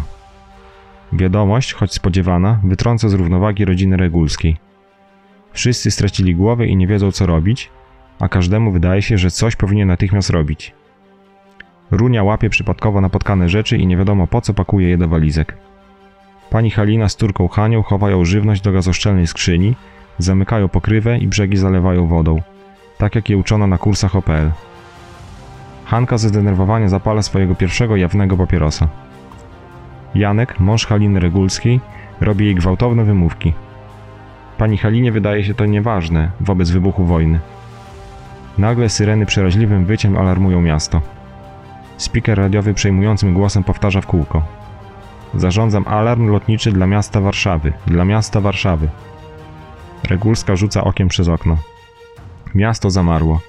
Wiadomość, 1.13 1.73
choć 1.73 1.93
spodziewana, 1.93 2.59
wytrąca 2.63 3.09
z 3.09 3.13
równowagi 3.13 3.65
rodziny 3.65 3.97
Regulskiej. 3.97 4.57
Wszyscy 5.53 5.91
stracili 5.91 6.35
głowę 6.35 6.67
i 6.67 6.75
nie 6.75 6.87
wiedzą, 6.87 7.11
co 7.11 7.25
robić, 7.25 7.69
a 8.19 8.29
każdemu 8.29 8.71
wydaje 8.71 9.01
się, 9.01 9.17
że 9.17 9.31
coś 9.31 9.55
powinien 9.55 9.87
natychmiast 9.87 10.29
robić. 10.29 10.73
Runia 11.91 12.23
łapie 12.23 12.49
przypadkowo 12.49 13.01
napotkane 13.01 13.49
rzeczy 13.49 13.77
i 13.77 13.87
nie 13.87 13.97
wiadomo 13.97 14.27
po 14.27 14.41
co 14.41 14.53
pakuje 14.53 14.89
je 14.89 14.97
do 14.97 15.07
walizek. 15.07 15.57
Pani 16.49 16.71
Halina 16.71 17.09
z 17.09 17.15
córką 17.15 17.47
Hanią 17.47 17.83
chowają 17.83 18.25
żywność 18.25 18.61
do 18.61 18.71
gazoszczelnej 18.71 19.27
skrzyni, 19.27 19.75
zamykają 20.17 20.69
pokrywę 20.69 21.17
i 21.17 21.27
brzegi 21.27 21.57
zalewają 21.57 22.07
wodą, 22.07 22.41
tak 22.97 23.15
jak 23.15 23.29
je 23.29 23.37
uczono 23.37 23.67
na 23.67 23.77
kursach 23.77 24.15
OPL. 24.15 24.72
Hanka 25.85 26.17
ze 26.17 26.29
zdenerwowania 26.29 26.87
zapala 26.87 27.21
swojego 27.21 27.55
pierwszego 27.55 27.95
jawnego 27.95 28.37
papierosa. 28.37 28.87
Janek, 30.15 30.59
mąż 30.59 30.85
Haliny 30.85 31.19
Regulskiej, 31.19 31.79
robi 32.21 32.45
jej 32.45 32.55
gwałtowne 32.55 33.03
wymówki. 33.03 33.53
Pani 34.57 34.77
Halinie 34.77 35.11
wydaje 35.11 35.43
się 35.43 35.53
to 35.53 35.65
nieważne 35.65 36.31
wobec 36.39 36.69
wybuchu 36.69 37.05
wojny. 37.05 37.39
Nagle 38.57 38.89
syreny 38.89 39.25
przeraźliwym 39.25 39.85
wyciem 39.85 40.17
alarmują 40.17 40.61
miasto. 40.61 41.01
Speaker 41.97 42.37
radiowy 42.37 42.73
przejmującym 42.73 43.33
głosem 43.33 43.63
powtarza 43.63 44.01
w 44.01 44.07
kółko. 44.07 44.43
Zarządzam 45.33 45.87
alarm 45.87 46.27
lotniczy 46.27 46.71
dla 46.71 46.87
miasta 46.87 47.21
Warszawy, 47.21 47.73
dla 47.87 48.05
miasta 48.05 48.41
Warszawy. 48.41 48.89
Regulska 50.03 50.55
rzuca 50.55 50.83
okiem 50.83 51.07
przez 51.07 51.29
okno. 51.29 51.57
Miasto 52.55 52.89
zamarło. 52.89 53.39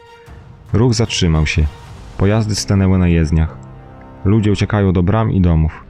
Ruch 0.73 0.94
zatrzymał 0.94 1.47
się. 1.47 1.66
Pojazdy 2.18 2.55
stanęły 2.55 2.98
na 2.98 3.09
jezdniach. 3.09 3.59
Ludzie 4.24 4.53
uciekają 4.53 4.92
do 4.92 5.03
bram 5.03 5.33
i 5.33 5.40
domów. 5.40 5.85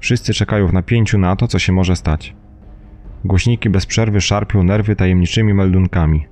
Wszyscy 0.00 0.34
czekają 0.34 0.66
w 0.66 0.72
napięciu 0.72 1.18
na 1.18 1.36
to, 1.36 1.48
co 1.48 1.58
się 1.58 1.72
może 1.72 1.96
stać. 1.96 2.34
Głośniki 3.24 3.70
bez 3.70 3.86
przerwy 3.86 4.20
szarpią 4.20 4.62
nerwy 4.62 4.96
tajemniczymi 4.96 5.54
meldunkami. 5.54 6.26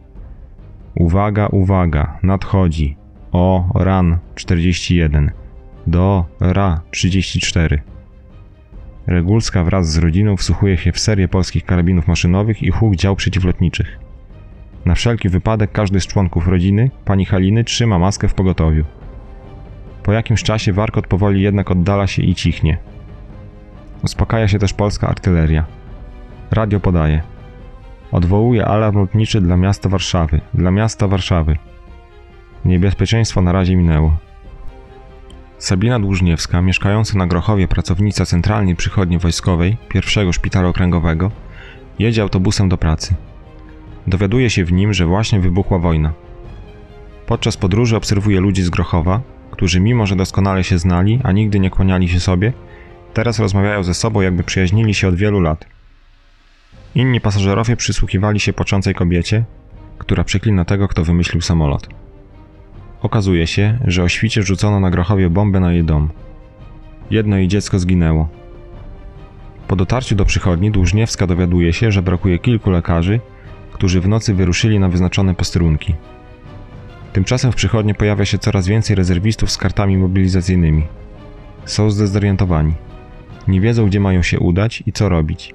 Uwaga, 0.94 1.46
uwaga, 1.46 2.18
nadchodzi. 2.22 2.96
O, 3.33 3.68
ran 3.74 4.18
41. 4.35 5.31
Do, 5.87 6.24
ra 6.40 6.81
34. 6.90 7.83
Regulska 9.07 9.64
wraz 9.64 9.92
z 9.92 9.98
rodziną 9.98 10.37
wsłuchuje 10.37 10.76
się 10.76 10.92
w 10.92 10.98
serię 10.98 11.28
polskich 11.28 11.64
karabinów 11.64 12.09
maszynowych 12.09 12.62
i 12.62 12.70
huk 12.70 12.96
dział 12.96 13.16
przeciwlotniczych. 13.16 13.98
Na 14.85 14.94
wszelki 14.94 15.28
wypadek 15.28 15.72
każdy 15.72 16.00
z 16.00 16.07
członków 16.07 16.48
rodziny, 16.48 16.90
pani 17.04 17.24
Haliny, 17.24 17.64
trzyma 17.64 17.98
maskę 17.98 18.28
w 18.28 18.35
pogotowiu. 18.35 18.85
Po 20.09 20.12
jakimś 20.12 20.42
czasie 20.42 20.73
warkot 20.73 21.07
powoli 21.07 21.42
jednak 21.42 21.71
oddala 21.71 22.07
się 22.07 22.23
i 22.23 22.35
cichnie. 22.35 22.79
Uspokaja 24.03 24.49
się 24.49 24.59
też 24.59 24.73
polska 24.73 25.09
artyleria. 25.09 25.64
Radio 26.51 26.81
podaje. 26.81 27.23
Odwołuje 28.12 28.66
alarm 28.66 28.99
lotniczy 28.99 29.40
dla 29.40 29.57
miasta 29.57 29.88
Warszawy. 29.88 30.40
Dla 30.55 30.71
miasta 30.71 31.09
Warszawy. 31.09 31.57
Niebezpieczeństwo 32.64 33.42
na 33.42 33.53
razie 33.53 33.77
minęło. 33.77 34.16
Sabina 35.59 36.01
Dłużniewska, 36.01 36.62
mieszkająca 36.62 37.18
na 37.18 37.27
Grochowie 37.27 37.68
pracownica 37.68 38.25
centralnej 38.25 38.77
przychodni 38.77 39.18
wojskowej 39.18 39.77
pierwszego 39.88 40.33
szpitala 40.33 40.68
okręgowego, 40.68 41.31
jedzie 41.99 42.23
autobusem 42.23 42.68
do 42.68 42.79
pracy. 42.79 43.14
Dowiaduje 44.07 44.51
się 44.51 44.64
w 44.64 44.73
nim, 44.73 44.92
że 44.92 45.07
właśnie 45.07 45.40
wybuchła 45.40 45.79
wojna. 45.79 46.12
Podczas 47.27 47.57
podróży 47.57 47.97
obserwuje 47.97 48.40
ludzi 48.40 48.62
z 48.62 48.71
Grochowa, 48.71 49.21
którzy 49.59 49.81
mimo, 49.81 50.07
że 50.07 50.16
doskonale 50.16 50.64
się 50.64 50.79
znali, 50.79 51.21
a 51.25 51.33
nigdy 51.33 51.61
nie 51.61 51.71
kłaniali 51.71 52.09
się 52.09 52.21
sobie, 52.21 52.53
teraz 53.14 53.38
rozmawiają 53.38 53.83
ze 53.83 53.94
sobą, 53.94 54.21
jakby 54.21 54.44
przyjaźnili 54.44 54.94
się 54.94 55.09
od 55.09 55.14
wielu 55.14 55.40
lat. 55.40 55.64
Inni 56.94 57.21
pasażerowie 57.21 57.77
przysłuchiwali 57.77 58.40
się 58.40 58.53
począcej 58.53 58.94
kobiecie, 58.94 59.44
która 59.99 60.25
przeklina 60.25 60.64
tego, 60.64 60.88
kto 60.88 61.05
wymyślił 61.05 61.40
samolot. 61.40 61.88
Okazuje 63.03 63.47
się, 63.47 63.79
że 63.87 64.03
o 64.03 64.09
świcie 64.09 64.42
rzucono 64.42 64.81
na 64.81 64.90
Grochowie 64.90 65.31
bombę 65.31 65.61
na 65.61 65.73
jej 65.73 65.85
dom. 65.85 66.11
Jedno 67.11 67.37
jej 67.37 67.49
dziecko 67.49 67.79
zginęło. 67.79 68.29
Po 69.68 69.77
dotarciu 69.77 70.14
do 70.14 70.25
przychodni 70.25 70.71
Dłużniewska 70.71 71.27
dowiaduje 71.27 71.73
się, 71.73 71.92
że 71.92 72.03
brakuje 72.03 72.38
kilku 72.38 72.71
lekarzy, 72.71 73.21
którzy 73.73 74.01
w 74.01 74.09
nocy 74.09 74.35
wyruszyli 74.35 74.79
na 74.79 74.88
wyznaczone 74.88 75.35
posterunki. 75.35 75.94
Tymczasem 77.12 77.53
w 77.53 77.55
przychodni 77.55 77.94
pojawia 77.94 78.25
się 78.25 78.38
coraz 78.38 78.66
więcej 78.66 78.97
rezerwistów 78.97 79.51
z 79.51 79.57
kartami 79.57 79.97
mobilizacyjnymi. 79.97 80.87
Są 81.64 81.90
zdezorientowani. 81.90 82.75
Nie 83.49 83.61
wiedzą, 83.61 83.87
gdzie 83.87 84.01
mają 84.01 84.23
się 84.23 84.38
udać 84.38 84.83
i 84.87 84.92
co 84.92 85.09
robić. 85.09 85.55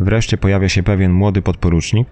Wreszcie 0.00 0.38
pojawia 0.38 0.68
się 0.68 0.82
pewien 0.82 1.12
młody 1.12 1.42
podporucznik, 1.42 2.08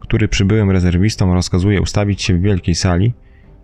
który 0.00 0.28
przybyłym 0.28 0.70
rezerwistom 0.70 1.32
rozkazuje 1.32 1.80
ustawić 1.80 2.22
się 2.22 2.34
w 2.34 2.40
wielkiej 2.40 2.74
sali 2.74 3.14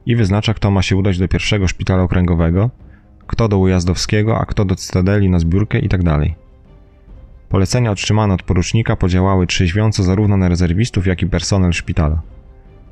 i 0.07 0.17
wyznacza, 0.17 0.55
kto 0.55 0.71
ma 0.71 0.83
się 0.83 0.97
udać 0.97 1.19
do 1.19 1.29
pierwszego 1.29 1.69
szpitala 1.69 2.03
okręgowego, 2.03 2.71
kto 3.27 3.49
do 3.49 3.59
Ujazdowskiego, 3.59 4.39
a 4.39 4.47
kto 4.47 4.65
do 4.65 4.77
Cytadeli 4.77 5.31
na 5.31 5.39
zbiórkę 5.39 5.79
itd. 5.79 6.19
Polecenia 7.49 7.91
otrzymane 7.91 8.35
od 8.35 8.43
porucznika 8.43 8.97
podziałały 8.97 9.47
trzeźwiąco 9.47 10.03
zarówno 10.03 10.37
na 10.37 10.49
rezerwistów, 10.49 11.07
jak 11.07 11.23
i 11.23 11.27
personel 11.27 11.73
szpitala. 11.73 12.23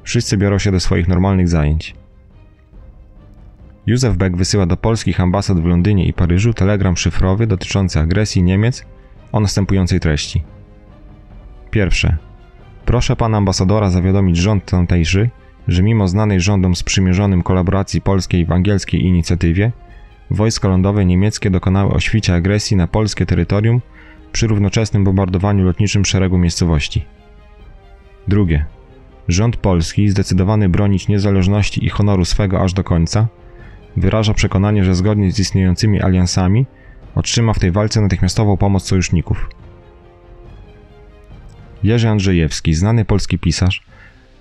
Wszyscy 0.09 0.37
biorą 0.37 0.59
się 0.59 0.73
do 0.73 0.81
swoich 0.81 1.09
normalnych 1.09 1.49
zajęć. 1.49 1.95
Józef 3.87 4.17
Beck 4.17 4.37
wysyła 4.37 4.67
do 4.67 4.77
polskich 4.77 5.21
ambasad 5.21 5.61
w 5.61 5.65
Londynie 5.65 6.07
i 6.07 6.13
Paryżu 6.13 6.55
telegram 6.55 6.97
szyfrowy 6.97 7.47
dotyczący 7.47 8.01
agresji 8.01 8.43
Niemiec 8.43 8.85
o 9.33 9.41
następującej 9.41 10.01
treści. 10.01 10.43
Pierwsze. 11.71 12.17
Proszę 12.85 13.17
pana 13.17 13.39
ambasadora 13.39 13.91
zawiadomić 13.91 14.37
rząd 14.37 14.65
tamtejszy, 14.65 15.31
że 15.69 15.83
mimo 15.83 16.09
znanej 16.09 16.41
rządom 16.41 16.77
sprzymierzonym 16.77 17.43
kolaboracji 17.43 18.01
polskiej 18.01 18.47
w 18.47 18.53
angielskiej 18.53 19.05
inicjatywie, 19.05 19.73
wojska 20.31 20.69
lądowe 20.69 21.05
niemieckie 21.05 21.51
dokonały 21.51 21.93
oświcia 21.93 22.35
agresji 22.35 22.77
na 22.77 22.87
polskie 22.87 23.27
terytorium 23.27 23.81
przy 24.33 24.47
równoczesnym 24.47 25.05
bombardowaniu 25.05 25.65
lotniczym 25.65 26.05
szeregu 26.05 26.39
miejscowości. 26.39 27.05
Drugie. 28.29 28.78
Rząd 29.29 29.57
polski, 29.57 30.09
zdecydowany 30.09 30.69
bronić 30.69 31.09
niezależności 31.09 31.85
i 31.87 31.89
honoru 31.89 32.25
swego 32.25 32.61
aż 32.61 32.73
do 32.73 32.85
końca, 32.85 33.29
wyraża 33.97 34.35
przekonanie, 34.35 34.85
że 34.85 34.95
zgodnie 34.95 35.33
z 35.33 35.39
istniejącymi 35.39 36.03
aliansami 36.03 36.67
otrzyma 37.15 37.53
w 37.53 37.59
tej 37.59 37.71
walce 37.71 38.01
natychmiastową 38.01 38.57
pomoc 38.57 38.85
sojuszników. 38.85 39.49
Jerzy 41.83 42.09
Andrzejewski, 42.09 42.75
znany 42.75 43.05
polski 43.05 43.39
pisarz, 43.39 43.83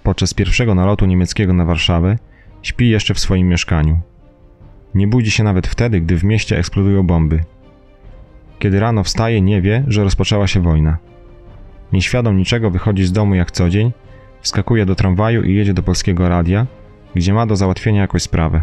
podczas 0.03 0.33
pierwszego 0.33 0.75
nalotu 0.75 1.05
niemieckiego 1.05 1.53
na 1.53 1.65
Warszawę 1.65 2.17
śpi 2.61 2.89
jeszcze 2.89 3.13
w 3.13 3.19
swoim 3.19 3.47
mieszkaniu. 3.47 3.99
Nie 4.95 5.07
budzi 5.07 5.31
się 5.31 5.43
nawet 5.43 5.67
wtedy, 5.67 6.01
gdy 6.01 6.17
w 6.17 6.23
mieście 6.23 6.57
eksplodują 6.57 7.03
bomby. 7.03 7.43
Kiedy 8.59 8.79
rano 8.79 9.03
wstaje, 9.03 9.41
nie 9.41 9.61
wie, 9.61 9.83
że 9.87 10.03
rozpoczęła 10.03 10.47
się 10.47 10.61
wojna. 10.61 10.97
Nieświadom 11.93 12.37
niczego 12.37 12.71
wychodzi 12.71 13.03
z 13.03 13.11
domu 13.11 13.35
jak 13.35 13.51
co 13.51 13.69
dzień, 13.69 13.91
wskakuje 14.41 14.85
do 14.85 14.95
tramwaju 14.95 15.43
i 15.43 15.55
jedzie 15.55 15.73
do 15.73 15.83
polskiego 15.83 16.29
radia, 16.29 16.67
gdzie 17.15 17.33
ma 17.33 17.45
do 17.45 17.55
załatwienia 17.55 18.01
jakąś 18.01 18.21
sprawę. 18.21 18.61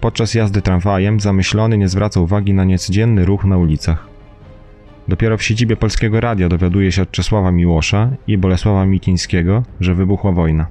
Podczas 0.00 0.34
jazdy 0.34 0.62
tramwajem 0.62 1.20
zamyślony 1.20 1.78
nie 1.78 1.88
zwraca 1.88 2.20
uwagi 2.20 2.54
na 2.54 2.64
niecodzienny 2.64 3.24
ruch 3.24 3.44
na 3.44 3.58
ulicach. 3.58 4.16
Dopiero 5.08 5.36
w 5.36 5.42
siedzibie 5.42 5.76
Polskiego 5.76 6.20
Radia 6.20 6.48
dowiaduje 6.48 6.92
się 6.92 7.02
od 7.02 7.10
Czesława 7.10 7.52
Miłosza 7.52 8.10
i 8.26 8.38
Bolesława 8.38 8.86
Mitińskiego, 8.86 9.62
że 9.80 9.94
wybuchła 9.94 10.32
wojna. 10.32 10.66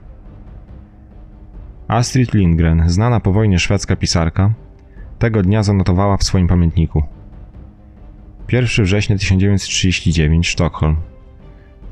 Astrid 1.88 2.34
Lindgren, 2.34 2.90
znana 2.90 3.20
po 3.20 3.32
wojnie 3.32 3.60
szwedzka 3.60 3.96
pisarka, 3.96 4.54
tego 5.20 5.42
dnia 5.42 5.64
zanotowała 5.64 6.18
w 6.18 6.24
swoim 6.24 6.48
pamiętniku. 6.48 7.04
1 8.52 8.86
września 8.86 9.18
1939, 9.18 10.48
Sztokholm. 10.48 10.96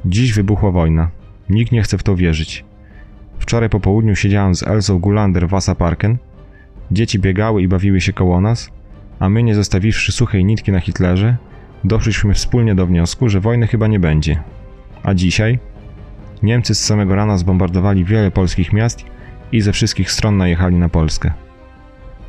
Dziś 0.06 0.34
wybuchła 0.34 0.72
wojna. 0.72 1.10
Nikt 1.50 1.72
nie 1.72 1.82
chce 1.82 1.98
w 1.98 2.04
to 2.04 2.16
wierzyć. 2.16 2.66
Wczoraj 3.40 3.70
po 3.70 3.80
południu 3.80 4.16
siedziałam 4.16 4.56
z 4.56 4.64
Elsą 4.64 5.00
Gulander 5.00 5.48
w 5.48 5.76
Parken. 5.78 6.18
Dzieci 6.92 7.20
biegały 7.20 7.62
i 7.62 7.68
bawiły 7.68 8.02
się 8.02 8.14
koło 8.14 8.42
nas, 8.42 8.70
a 9.20 9.30
my, 9.30 9.44
nie 9.44 9.56
zostawiwszy 9.56 10.12
suchej 10.12 10.46
nitki 10.46 10.72
na 10.72 10.80
Hitlerze, 10.80 11.38
doszliśmy 11.84 12.34
wspólnie 12.34 12.76
do 12.76 12.86
wniosku, 12.86 13.30
że 13.30 13.40
wojny 13.40 13.68
chyba 13.68 13.88
nie 13.88 14.00
będzie. 14.00 14.44
A 15.04 15.14
dzisiaj? 15.14 15.60
Niemcy 16.44 16.76
z 16.76 16.86
samego 16.86 17.16
rana 17.16 17.38
zbombardowali 17.38 18.06
wiele 18.06 18.32
polskich 18.32 18.74
miast 18.74 19.06
i 19.52 19.62
ze 19.62 19.72
wszystkich 19.72 20.12
stron 20.12 20.38
najechali 20.38 20.76
na 20.76 20.90
Polskę. 20.90 21.32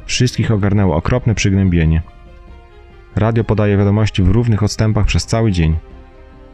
Wszystkich 0.06 0.50
ogarnęło 0.50 0.96
okropne 0.96 1.34
przygnębienie. 1.34 2.02
Radio 3.16 3.44
podaje 3.44 3.76
wiadomości 3.76 4.22
w 4.22 4.30
równych 4.30 4.62
odstępach 4.62 5.06
przez 5.06 5.26
cały 5.26 5.52
dzień. 5.52 5.76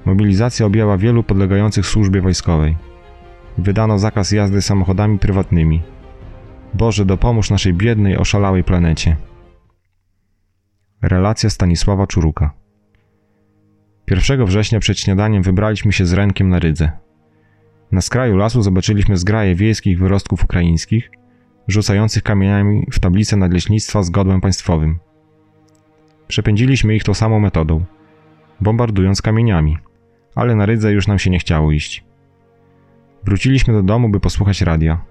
Mobilizacja 0.05 0.67
objęła 0.67 0.97
wielu 0.99 1.23
podlegających 1.23 1.87
służbie 1.87 2.21
wojskowej. 2.21 2.77
Wydano 3.59 3.99
zakaz 3.99 4.33
jazdy 4.33 4.63
samochodami 4.63 5.19
prywatnymi. 5.19 5.83
Boże, 6.75 7.05
dopomóż 7.05 7.51
naszej 7.51 7.75
biednej, 7.75 8.17
oszalałej 8.17 8.65
planecie. 8.65 9.17
Relacja 11.03 11.51
Stanisława 11.51 12.07
Czuruka 12.07 12.51
1 14.11 14.45
września 14.45 14.81
przed 14.81 14.99
śniadaniem 14.99 15.43
wybraliśmy 15.43 15.93
się 15.93 16.07
z 16.07 16.13
Renkiem 16.13 16.49
na 16.49 16.59
Rydze. 16.59 16.93
Na 17.93 18.01
skraju 18.01 18.37
lasu 18.37 18.63
zobaczyliśmy 18.63 19.17
zgraje 19.17 19.55
wiejskich 19.55 19.99
wyrostków 19.99 20.45
ukraińskich, 20.45 21.11
rzucających 21.69 22.23
kamieniami 22.23 22.87
w 22.93 22.99
tablicę 22.99 23.37
nadleśnictwa 23.37 24.03
z 24.03 24.11
godłem 24.11 24.41
państwowym. 24.41 24.99
Przepędziliśmy 26.29 26.97
ich 26.97 27.05
tą 27.05 27.15
samą 27.15 27.41
metodą, 27.41 27.85
bombardując 28.61 29.23
kamieniami, 29.23 29.79
ale 30.35 30.55
na 30.55 30.67
Rydze 30.67 30.93
już 30.93 31.07
nam 31.07 31.19
się 31.19 31.31
nie 31.31 31.39
chciało 31.39 31.73
iść. 31.73 32.05
Wróciliśmy 33.25 33.75
do 33.75 33.83
domu, 33.83 34.09
by 34.09 34.21
posłuchać 34.21 34.61
radia. 34.61 35.05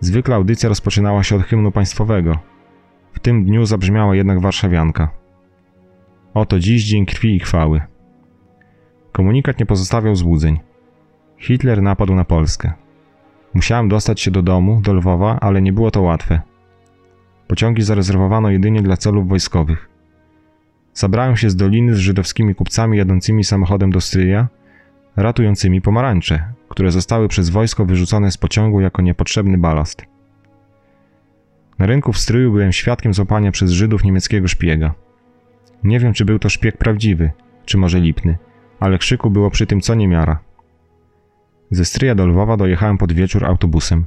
Zwykle 0.00 0.34
audycja 0.34 0.68
rozpoczynała 0.68 1.22
się 1.22 1.36
od 1.36 1.42
hymnu 1.42 1.72
państwowego. 1.72 2.38
W 3.12 3.18
tym 3.18 3.44
dniu 3.44 3.66
zabrzmiała 3.66 4.16
jednak 4.16 4.40
warszawianka. 4.40 5.10
Oto 6.34 6.58
dziś 6.58 6.84
dzień 6.84 7.06
krwi 7.06 7.36
i 7.36 7.40
chwały. 7.40 7.82
Komunikat 9.12 9.58
nie 9.58 9.66
pozostawiał 9.66 10.16
złudzeń. 10.16 10.60
Hitler 11.38 11.82
napadł 11.82 12.14
na 12.14 12.24
Polskę. 12.24 12.72
Musiałem 13.54 13.88
dostać 13.88 14.20
się 14.20 14.30
do 14.30 14.42
domu, 14.42 14.80
do 14.80 14.94
Lwowa, 14.94 15.40
ale 15.40 15.62
nie 15.62 15.72
było 15.72 15.90
to 15.90 16.02
łatwe. 16.02 16.40
Pociągi 17.46 17.82
zarezerwowano 17.82 18.50
jedynie 18.50 18.82
dla 18.82 18.96
celów 18.96 19.28
wojskowych. 19.28 19.87
Zabrałem 20.98 21.36
się 21.36 21.50
z 21.50 21.56
doliny 21.56 21.94
z 21.94 21.98
żydowskimi 21.98 22.54
kupcami 22.54 22.98
jadącymi 22.98 23.44
samochodem 23.44 23.90
do 23.90 24.00
Stryja, 24.00 24.48
ratującymi 25.16 25.80
pomarańcze, 25.80 26.52
które 26.68 26.90
zostały 26.90 27.28
przez 27.28 27.50
wojsko 27.50 27.86
wyrzucone 27.86 28.30
z 28.30 28.36
pociągu 28.36 28.80
jako 28.80 29.02
niepotrzebny 29.02 29.58
balast. 29.58 30.02
Na 31.78 31.86
rynku 31.86 32.12
w 32.12 32.18
Stryju 32.18 32.52
byłem 32.52 32.72
świadkiem 32.72 33.14
złapania 33.14 33.52
przez 33.52 33.70
Żydów 33.70 34.04
niemieckiego 34.04 34.48
szpiega. 34.48 34.94
Nie 35.84 36.00
wiem, 36.00 36.12
czy 36.12 36.24
był 36.24 36.38
to 36.38 36.48
szpieg 36.48 36.76
prawdziwy, 36.76 37.30
czy 37.64 37.78
może 37.78 38.00
lipny, 38.00 38.38
ale 38.80 38.98
krzyku 38.98 39.30
było 39.30 39.50
przy 39.50 39.66
tym 39.66 39.80
co 39.80 39.94
niemiara. 39.94 40.38
Ze 41.70 41.84
Stryja 41.84 42.14
do 42.14 42.26
Lwowa 42.26 42.56
dojechałem 42.56 42.98
pod 42.98 43.12
wieczór 43.12 43.44
autobusem. 43.44 44.06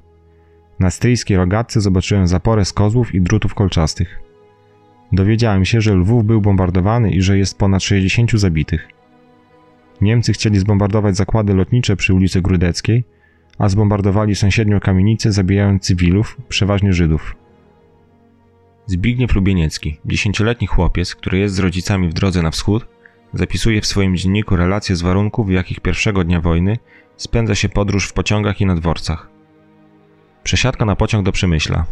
Na 0.79 0.89
stryjskiej 0.89 1.37
rogatce 1.37 1.81
zobaczyłem 1.81 2.27
zaporę 2.27 2.65
z 2.65 2.73
kozłów 2.73 3.15
i 3.15 3.21
drutów 3.21 3.53
kolczastych. 3.53 4.30
Dowiedziałem 5.11 5.65
się, 5.65 5.81
że 5.81 5.95
Lwów 5.95 6.25
był 6.25 6.41
bombardowany 6.41 7.11
i 7.11 7.21
że 7.21 7.37
jest 7.37 7.57
ponad 7.57 7.83
60 7.83 8.31
zabitych. 8.31 8.87
Niemcy 10.01 10.33
chcieli 10.33 10.59
zbombardować 10.59 11.17
zakłady 11.17 11.53
lotnicze 11.53 11.95
przy 11.95 12.13
ulicy 12.13 12.41
Grudeckiej, 12.41 13.03
a 13.57 13.69
zbombardowali 13.69 14.35
sąsiednią 14.35 14.79
kamienicę, 14.79 15.31
zabijając 15.31 15.83
cywilów, 15.83 16.37
przeważnie 16.49 16.93
Żydów. 16.93 17.35
Zbigniew 18.85 19.35
Lubieniecki, 19.35 19.99
dziesięcioletni 20.05 20.67
chłopiec, 20.67 21.15
który 21.15 21.37
jest 21.37 21.55
z 21.55 21.59
rodzicami 21.59 22.09
w 22.09 22.13
drodze 22.13 22.41
na 22.41 22.51
wschód, 22.51 22.87
zapisuje 23.33 23.81
w 23.81 23.85
swoim 23.85 24.15
dzienniku 24.15 24.55
relacje 24.55 24.95
z 24.95 25.01
warunków, 25.01 25.47
w 25.47 25.51
jakich 25.51 25.79
pierwszego 25.79 26.23
dnia 26.23 26.41
wojny 26.41 26.77
spędza 27.17 27.55
się 27.55 27.69
podróż 27.69 28.07
w 28.07 28.13
pociągach 28.13 28.61
i 28.61 28.65
na 28.65 28.75
dworcach. 28.75 29.29
Przesiadka 30.43 30.85
na 30.85 30.95
pociąg 30.95 31.25
do 31.25 31.31
Przemyśla. 31.31 31.85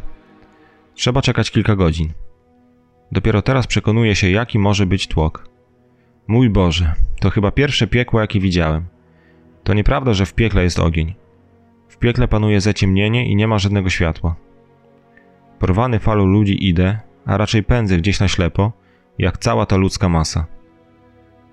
Trzeba 0.95 1.21
czekać 1.21 1.51
kilka 1.51 1.75
godzin. 1.75 2.13
Dopiero 3.11 3.41
teraz 3.41 3.67
przekonuje 3.67 4.15
się, 4.15 4.29
jaki 4.29 4.59
może 4.59 4.85
być 4.85 5.07
tłok. 5.07 5.49
Mój 6.27 6.49
Boże, 6.49 6.93
to 7.19 7.29
chyba 7.29 7.51
pierwsze 7.51 7.87
piekło, 7.87 8.21
jakie 8.21 8.39
widziałem. 8.39 8.85
To 9.63 9.73
nieprawda, 9.73 10.13
że 10.13 10.25
w 10.25 10.33
piekle 10.33 10.63
jest 10.63 10.79
ogień. 10.79 11.15
W 11.87 11.97
piekle 11.97 12.27
panuje 12.27 12.61
zaciemnienie 12.61 13.29
i 13.29 13.35
nie 13.35 13.47
ma 13.47 13.59
żadnego 13.59 13.89
światła. 13.89 14.35
Porwany 15.59 15.99
falą 15.99 16.25
ludzi 16.25 16.67
idę, 16.69 16.99
a 17.25 17.37
raczej 17.37 17.63
pędzę 17.63 17.97
gdzieś 17.97 18.19
na 18.19 18.27
ślepo, 18.27 18.71
jak 19.17 19.37
cała 19.37 19.65
ta 19.65 19.75
ludzka 19.75 20.09
masa. 20.09 20.45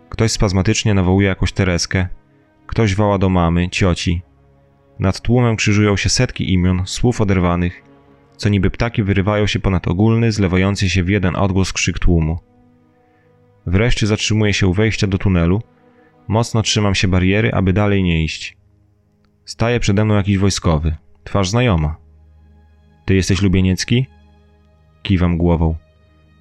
Ktoś 0.09 0.31
spazmatycznie 0.31 0.95
nawołuje 0.95 1.29
jakąś 1.29 1.53
Tereskę, 1.53 2.09
ktoś 2.67 2.95
woła 2.95 3.19
do 3.19 3.29
mamy, 3.29 3.69
cioci. 3.71 4.23
Nad 4.99 5.21
tłumem 5.21 5.57
krzyżują 5.57 5.97
się 5.97 6.09
setki 6.09 6.53
imion, 6.53 6.83
słów 6.87 7.21
oderwanych, 7.21 7.83
co 8.37 8.49
niby 8.49 8.71
ptaki 8.71 9.03
wyrywają 9.03 9.47
się 9.47 9.61
ponad 9.61 9.89
ogólny, 9.89 10.33
zlewający 10.33 10.91
się 10.91 11.05
w 11.05 11.09
jeden 11.09 11.37
odgłos 11.37 11.73
krzyk 11.73 11.99
tłumu. 11.99 12.39
Wreszcie 13.67 14.07
zatrzymuję 14.07 14.55
się 14.55 14.67
u 14.67 14.73
wejścia 14.73 15.07
do 15.07 15.19
tunelu, 15.19 15.63
mocno 16.29 16.63
trzymam 16.63 16.95
się 16.95 17.09
bariery, 17.09 17.53
aby 17.53 17.73
dalej 17.73 18.03
nie 18.03 18.25
iść. 18.25 18.57
Staje 19.45 19.81
przede 19.81 20.05
mną 20.05 20.15
jakiś 20.15 20.39
wojskowy, 20.39 20.97
twarz 21.25 21.51
znajoma. 21.51 21.97
Ty 23.05 23.15
jesteś 23.15 23.43
Lubieniecki? 23.43 24.07
Kiwam 25.03 25.37
głową. 25.37 25.77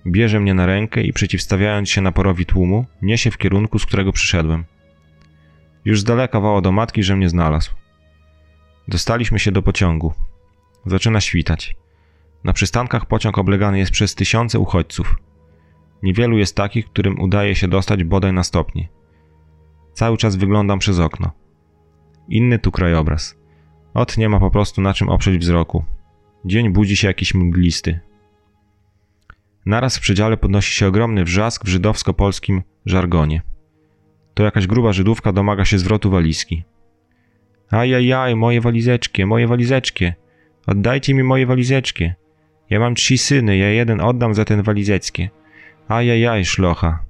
Bierze 0.07 0.39
mnie 0.39 0.53
na 0.53 0.65
rękę 0.65 1.01
i 1.01 1.13
przeciwstawiając 1.13 1.89
się 1.89 2.01
naporowi 2.01 2.45
tłumu, 2.45 2.85
niesie 3.01 3.31
w 3.31 3.37
kierunku, 3.37 3.79
z 3.79 3.85
którego 3.85 4.11
przyszedłem. 4.11 4.65
Już 5.85 5.99
z 5.99 6.03
daleka 6.03 6.39
woła 6.39 6.61
do 6.61 6.71
matki, 6.71 7.03
że 7.03 7.15
mnie 7.15 7.29
znalazł. 7.29 7.71
Dostaliśmy 8.87 9.39
się 9.39 9.51
do 9.51 9.61
pociągu. 9.61 10.13
Zaczyna 10.85 11.21
świtać. 11.21 11.75
Na 12.45 12.53
przystankach 12.53 13.05
pociąg 13.05 13.37
oblegany 13.37 13.77
jest 13.79 13.91
przez 13.91 14.15
tysiące 14.15 14.59
uchodźców. 14.59 15.15
Niewielu 16.03 16.37
jest 16.37 16.55
takich, 16.55 16.85
którym 16.85 17.19
udaje 17.19 17.55
się 17.55 17.67
dostać 17.67 18.03
bodaj 18.03 18.33
na 18.33 18.43
stopnie. 18.43 18.89
Cały 19.93 20.17
czas 20.17 20.35
wyglądam 20.35 20.79
przez 20.79 20.99
okno. 20.99 21.31
Inny 22.29 22.59
tu 22.59 22.71
krajobraz. 22.71 23.37
Ot 23.93 24.17
nie 24.17 24.29
ma 24.29 24.39
po 24.39 24.51
prostu 24.51 24.81
na 24.81 24.93
czym 24.93 25.09
oprzeć 25.09 25.37
wzroku. 25.37 25.83
Dzień 26.45 26.69
budzi 26.69 26.97
się 26.97 27.07
jakiś 27.07 27.33
mglisty. 27.33 27.99
Naraz 29.65 29.97
w 29.97 30.01
przedziale 30.01 30.37
podnosi 30.37 30.73
się 30.73 30.87
ogromny 30.87 31.23
wrzask 31.23 31.65
w 31.65 31.67
żydowsko-polskim 31.67 32.61
żargonie. 32.85 33.41
To 34.33 34.43
jakaś 34.43 34.67
gruba 34.67 34.93
Żydówka 34.93 35.31
domaga 35.33 35.65
się 35.65 35.79
zwrotu 35.79 36.09
walizki. 36.09 36.63
Ajajaj, 37.69 38.35
moje 38.35 38.61
walizeczkie, 38.61 39.25
moje 39.25 39.47
walizeczkie. 39.47 40.15
Oddajcie 40.67 41.13
mi 41.13 41.23
moje 41.23 41.45
walizeczkie. 41.45 42.15
Ja 42.69 42.79
mam 42.79 42.95
trzy 42.95 43.17
syny, 43.17 43.57
ja 43.57 43.69
jeden 43.69 44.01
oddam 44.01 44.33
za 44.33 44.45
ten 44.45 44.63
walizeckie. 44.63 45.29
Ajajaj, 45.87 46.45
szlocha. 46.45 47.05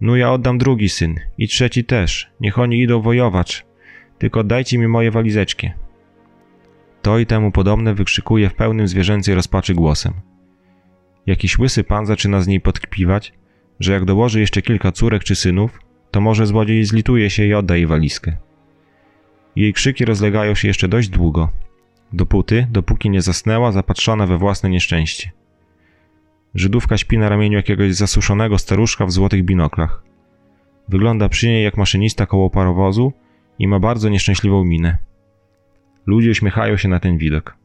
No 0.00 0.16
ja 0.16 0.32
oddam 0.32 0.58
drugi 0.58 0.88
syn 0.88 1.14
i 1.38 1.48
trzeci 1.48 1.84
też. 1.84 2.30
Niech 2.40 2.58
oni 2.58 2.82
idą 2.82 3.00
wojować. 3.00 3.66
Tylko 4.18 4.44
dajcie 4.44 4.78
mi 4.78 4.88
moje 4.88 5.10
walizeczkie. 5.10 5.74
To 7.02 7.18
i 7.18 7.26
temu 7.26 7.52
podobne 7.52 7.94
wykrzykuje 7.94 8.48
w 8.48 8.54
pełnym 8.54 8.88
zwierzęcej 8.88 9.34
rozpaczy 9.34 9.74
głosem. 9.74 10.12
Jakiś 11.26 11.58
łysy 11.58 11.84
pan 11.84 12.06
zaczyna 12.06 12.40
z 12.40 12.46
niej 12.46 12.60
podkpiwać, 12.60 13.32
że 13.80 13.92
jak 13.92 14.04
dołoży 14.04 14.40
jeszcze 14.40 14.62
kilka 14.62 14.92
córek 14.92 15.24
czy 15.24 15.36
synów, 15.36 15.80
to 16.10 16.20
może 16.20 16.46
złodziej 16.46 16.84
zlituje 16.84 17.30
się 17.30 17.44
i 17.44 17.54
odda 17.54 17.76
jej 17.76 17.86
walizkę. 17.86 18.36
Jej 19.56 19.72
krzyki 19.72 20.04
rozlegają 20.04 20.54
się 20.54 20.68
jeszcze 20.68 20.88
dość 20.88 21.08
długo, 21.08 21.50
dopóty, 22.12 22.66
dopóki 22.70 23.10
nie 23.10 23.22
zasnęła 23.22 23.72
zapatrzona 23.72 24.26
we 24.26 24.38
własne 24.38 24.70
nieszczęście. 24.70 25.30
Żydówka 26.54 26.98
śpi 26.98 27.18
na 27.18 27.28
ramieniu 27.28 27.56
jakiegoś 27.56 27.94
zasuszonego 27.94 28.58
staruszka 28.58 29.06
w 29.06 29.12
złotych 29.12 29.44
binoklach. 29.44 30.02
Wygląda 30.88 31.28
przy 31.28 31.48
niej 31.48 31.64
jak 31.64 31.76
maszynista 31.76 32.26
koło 32.26 32.50
parowozu 32.50 33.12
i 33.58 33.68
ma 33.68 33.80
bardzo 33.80 34.08
nieszczęśliwą 34.08 34.64
minę. 34.64 34.98
Ludzie 36.06 36.30
uśmiechają 36.30 36.76
się 36.76 36.88
na 36.88 37.00
ten 37.00 37.18
widok. 37.18 37.56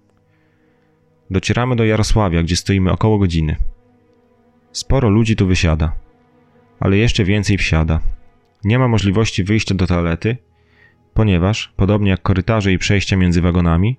Docieramy 1.32 1.76
do 1.76 1.86
Jarosławia, 1.86 2.44
gdzie 2.44 2.56
stoimy 2.56 2.92
około 2.92 3.18
godziny. 3.18 3.56
Sporo 4.72 5.10
ludzi 5.10 5.36
tu 5.36 5.48
wysiada, 5.48 5.96
ale 6.80 6.98
jeszcze 6.98 7.24
więcej 7.24 7.58
wsiada. 7.58 8.00
Nie 8.64 8.80
ma 8.80 8.88
możliwości 8.88 9.44
wyjścia 9.44 9.76
do 9.76 9.88
toalety, 9.88 10.38
ponieważ, 11.14 11.74
podobnie 11.76 12.10
jak 12.10 12.22
korytarze 12.22 12.74
i 12.74 12.78
przejścia 12.78 13.18
między 13.18 13.42
wagonami, 13.42 13.98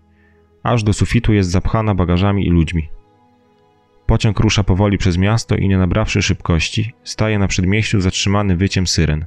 aż 0.64 0.82
do 0.82 0.92
sufitu 0.92 1.32
jest 1.32 1.50
zapchana 1.50 1.94
bagażami 1.94 2.46
i 2.46 2.50
ludźmi. 2.50 2.88
Pociąg 4.06 4.40
rusza 4.40 4.64
powoli 4.64 4.98
przez 4.98 5.18
miasto 5.18 5.56
i 5.56 5.68
nie 5.68 5.78
nabrawszy 5.78 6.22
szybkości, 6.22 6.92
staje 7.04 7.38
na 7.38 7.48
przedmieściu 7.48 8.00
zatrzymany 8.00 8.56
wyciem 8.56 8.86
syren. 8.86 9.26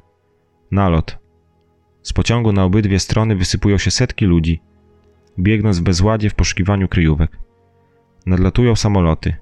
Nalot. 0.71 1.17
Z 2.01 2.13
pociągu 2.13 2.53
na 2.53 2.63
obydwie 2.63 2.99
strony 2.99 3.35
wysypują 3.35 3.77
się 3.77 3.91
setki 3.91 4.25
ludzi, 4.25 4.61
biegnąc 5.39 5.79
w 5.79 5.83
bezładzie 5.83 6.29
w 6.29 6.35
poszukiwaniu 6.35 6.87
kryjówek. 6.87 7.39
Nadlatują 8.25 8.75
samoloty. 8.75 9.35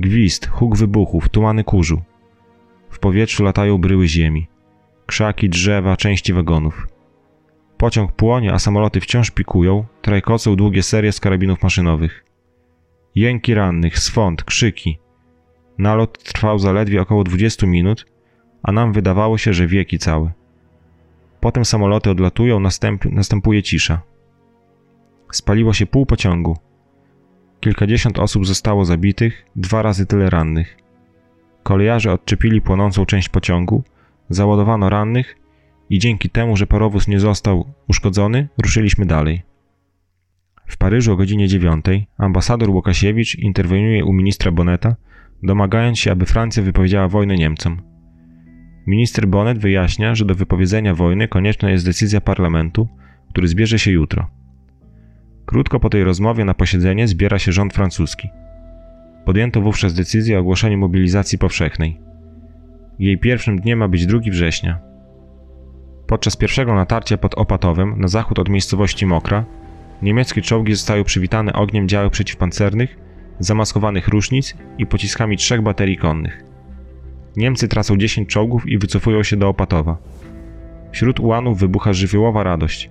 Gwizd, 0.00 0.46
huk 0.46 0.76
wybuchów, 0.76 1.28
tumany 1.28 1.64
kurzu. 1.64 2.02
W 2.90 2.98
powietrzu 2.98 3.44
latają 3.44 3.78
bryły 3.78 4.08
ziemi. 4.08 4.46
Krzaki, 5.06 5.48
drzewa, 5.48 5.96
części 5.96 6.32
wagonów. 6.32 6.86
Pociąg 7.82 8.12
płonie, 8.12 8.52
a 8.52 8.58
samoloty 8.58 9.00
wciąż 9.00 9.30
pikują, 9.30 9.84
trajkocą 10.02 10.56
długie 10.56 10.82
serie 10.82 11.12
z 11.12 11.20
karabinów 11.20 11.62
maszynowych. 11.62 12.24
Jęki 13.14 13.54
rannych, 13.54 13.98
swąd, 13.98 14.44
krzyki. 14.44 14.98
Nalot 15.78 16.22
trwał 16.22 16.58
zaledwie 16.58 17.02
około 17.02 17.24
20 17.24 17.66
minut, 17.66 18.06
a 18.62 18.72
nam 18.72 18.92
wydawało 18.92 19.38
się, 19.38 19.52
że 19.52 19.66
wieki 19.66 19.98
całe. 19.98 20.32
Potem 21.40 21.64
samoloty 21.64 22.10
odlatują, 22.10 22.60
następ, 22.60 23.04
następuje 23.04 23.62
cisza. 23.62 24.02
Spaliło 25.32 25.72
się 25.72 25.86
pół 25.86 26.06
pociągu. 26.06 26.56
Kilkadziesiąt 27.60 28.18
osób 28.18 28.46
zostało 28.46 28.84
zabitych, 28.84 29.46
dwa 29.56 29.82
razy 29.82 30.06
tyle 30.06 30.30
rannych. 30.30 30.76
Kolejarze 31.62 32.12
odczepili 32.12 32.60
płonącą 32.60 33.06
część 33.06 33.28
pociągu, 33.28 33.82
załadowano 34.28 34.90
rannych 34.90 35.41
i 35.92 35.98
dzięki 35.98 36.30
temu, 36.30 36.56
że 36.56 36.66
parowóz 36.66 37.08
nie 37.08 37.20
został 37.20 37.74
uszkodzony, 37.88 38.48
ruszyliśmy 38.62 39.06
dalej. 39.06 39.42
W 40.66 40.76
Paryżu 40.76 41.12
o 41.12 41.16
godzinie 41.16 41.48
9 41.48 41.84
ambasador 42.18 42.70
Łukasiewicz 42.70 43.38
interweniuje 43.38 44.04
u 44.04 44.12
ministra 44.12 44.52
Boneta, 44.52 44.96
domagając 45.42 45.98
się, 45.98 46.12
aby 46.12 46.26
Francja 46.26 46.62
wypowiedziała 46.62 47.08
wojnę 47.08 47.36
Niemcom. 47.36 47.82
Minister 48.86 49.28
Bonnet 49.28 49.58
wyjaśnia, 49.58 50.14
że 50.14 50.24
do 50.24 50.34
wypowiedzenia 50.34 50.94
wojny 50.94 51.28
konieczna 51.28 51.70
jest 51.70 51.84
decyzja 51.84 52.20
parlamentu, 52.20 52.88
który 53.30 53.48
zbierze 53.48 53.78
się 53.78 53.90
jutro. 53.90 54.30
Krótko 55.46 55.80
po 55.80 55.90
tej 55.90 56.04
rozmowie 56.04 56.44
na 56.44 56.54
posiedzenie 56.54 57.08
zbiera 57.08 57.38
się 57.38 57.52
rząd 57.52 57.74
francuski. 57.74 58.28
Podjęto 59.24 59.60
wówczas 59.60 59.94
decyzję 59.94 60.36
o 60.36 60.40
ogłoszeniu 60.40 60.78
mobilizacji 60.78 61.38
powszechnej. 61.38 62.00
Jej 62.98 63.18
pierwszym 63.18 63.60
dniem 63.60 63.78
ma 63.78 63.88
być 63.88 64.06
2 64.06 64.20
września. 64.30 64.91
Podczas 66.12 66.36
pierwszego 66.36 66.74
natarcia 66.74 67.18
pod 67.18 67.34
Opatowem, 67.34 68.00
na 68.00 68.08
zachód 68.08 68.38
od 68.38 68.48
miejscowości 68.48 69.06
Mokra, 69.06 69.44
niemieckie 70.02 70.42
czołgi 70.42 70.74
zostały 70.74 71.04
przywitane 71.04 71.52
ogniem 71.52 71.88
działek 71.88 72.12
przeciwpancernych, 72.12 72.96
zamaskowanych 73.38 74.08
różnic 74.08 74.56
i 74.78 74.86
pociskami 74.86 75.36
trzech 75.36 75.62
baterii 75.62 75.96
konnych. 75.96 76.44
Niemcy 77.36 77.68
tracą 77.68 77.96
10 77.96 78.28
czołgów 78.28 78.68
i 78.68 78.78
wycofują 78.78 79.22
się 79.22 79.36
do 79.36 79.48
Opatowa. 79.48 79.96
Wśród 80.92 81.20
ułanów 81.20 81.58
wybucha 81.58 81.92
żywiołowa 81.92 82.42
radość. 82.42 82.90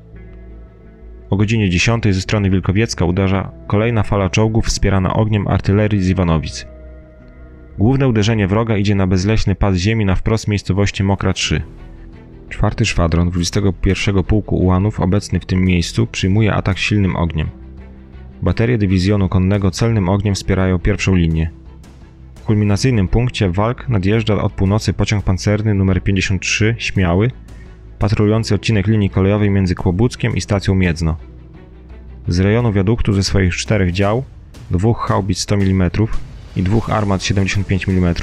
O 1.29 1.37
godzinie 1.37 1.69
10 1.69 2.03
ze 2.03 2.21
strony 2.21 2.49
Wilkowiecka 2.49 3.05
uderza 3.05 3.51
kolejna 3.67 4.03
fala 4.03 4.29
czołgów 4.29 4.65
wspierana 4.65 5.13
ogniem 5.13 5.47
artylerii 5.47 6.03
z 6.03 6.09
Iwanowic. 6.09 6.67
Główne 7.77 8.07
uderzenie 8.07 8.47
wroga 8.47 8.77
idzie 8.77 8.95
na 8.95 9.07
bezleśny 9.07 9.55
pas 9.55 9.75
ziemi 9.75 10.05
na 10.05 10.15
wprost 10.15 10.47
miejscowości 10.47 11.03
Mokra 11.03 11.33
3. 11.33 11.61
Czwarty 12.51 12.85
szwadron 12.85 13.29
21 13.29 14.23
Pułku 14.23 14.55
Ułanów 14.55 14.99
obecny 14.99 15.39
w 15.39 15.45
tym 15.45 15.65
miejscu 15.65 16.07
przyjmuje 16.07 16.53
atak 16.53 16.77
silnym 16.77 17.15
ogniem. 17.15 17.49
Baterie 18.41 18.77
dywizjonu 18.77 19.29
konnego 19.29 19.71
celnym 19.71 20.09
ogniem 20.09 20.35
wspierają 20.35 20.79
pierwszą 20.79 21.15
linię. 21.15 21.51
W 22.35 22.43
kulminacyjnym 22.43 23.07
punkcie 23.07 23.49
walk 23.49 23.89
nadjeżdża 23.89 24.41
od 24.43 24.53
północy 24.53 24.93
pociąg 24.93 25.23
pancerny 25.23 25.71
nr 25.71 26.03
53 26.03 26.75
Śmiały, 26.77 27.31
patrolujący 27.99 28.55
odcinek 28.55 28.87
linii 28.87 29.09
kolejowej 29.09 29.49
między 29.49 29.75
Kłobuckiem 29.75 30.35
i 30.35 30.41
stacją 30.41 30.75
Miedzno. 30.75 31.17
Z 32.27 32.39
rejonu 32.39 32.73
wiaduktu 32.73 33.13
ze 33.13 33.23
swoich 33.23 33.55
czterech 33.55 33.91
dział, 33.91 34.23
dwóch 34.71 34.99
haubic 35.07 35.39
100 35.39 35.55
mm 35.55 35.91
i 36.55 36.63
dwóch 36.63 36.89
armat 36.89 37.23
75 37.23 37.87
mm 37.87 38.15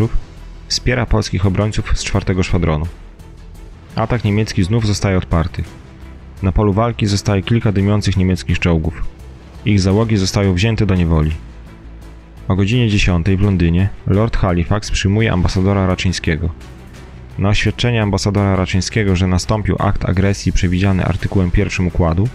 wspiera 0.69 1.07
polskich 1.07 1.47
obrońców 1.47 1.99
z 1.99 2.05
czwartego 2.05 2.43
szwadronu. 2.43 2.87
Atak 3.97 4.25
niemiecki 4.25 4.65
znów 4.65 4.87
zostaje 4.87 5.19
odparty. 5.19 5.65
Na 6.43 6.53
polu 6.53 6.73
walki 6.73 7.07
zostaje 7.07 7.43
kilka 7.43 7.73
dymiących 7.73 8.17
niemieckich 8.17 8.59
czołgów. 8.59 9.05
Ich 9.65 9.81
załogi 9.81 10.17
zostają 10.17 10.55
wzięte 10.55 10.87
do 10.87 10.95
niewoli. 10.95 11.31
O 12.49 12.57
godzinie 12.57 12.89
10 12.89 13.27
w 13.27 13.41
Londynie 13.41 13.89
Lord 14.07 14.37
Halifax 14.37 14.91
przyjmuje 14.91 15.33
ambasadora 15.33 15.87
Raczyńskiego. 15.87 16.51
Na 17.39 17.49
oświadczenie 17.49 18.03
ambasadora 18.03 18.57
Raczyńskiego, 18.57 19.17
że 19.17 19.27
nastąpił 19.27 19.77
akt 19.79 20.09
agresji 20.09 20.53
przewidziany 20.53 21.05
artykułem 21.05 21.51
pierwszym 21.51 21.87
układu, 21.87 22.29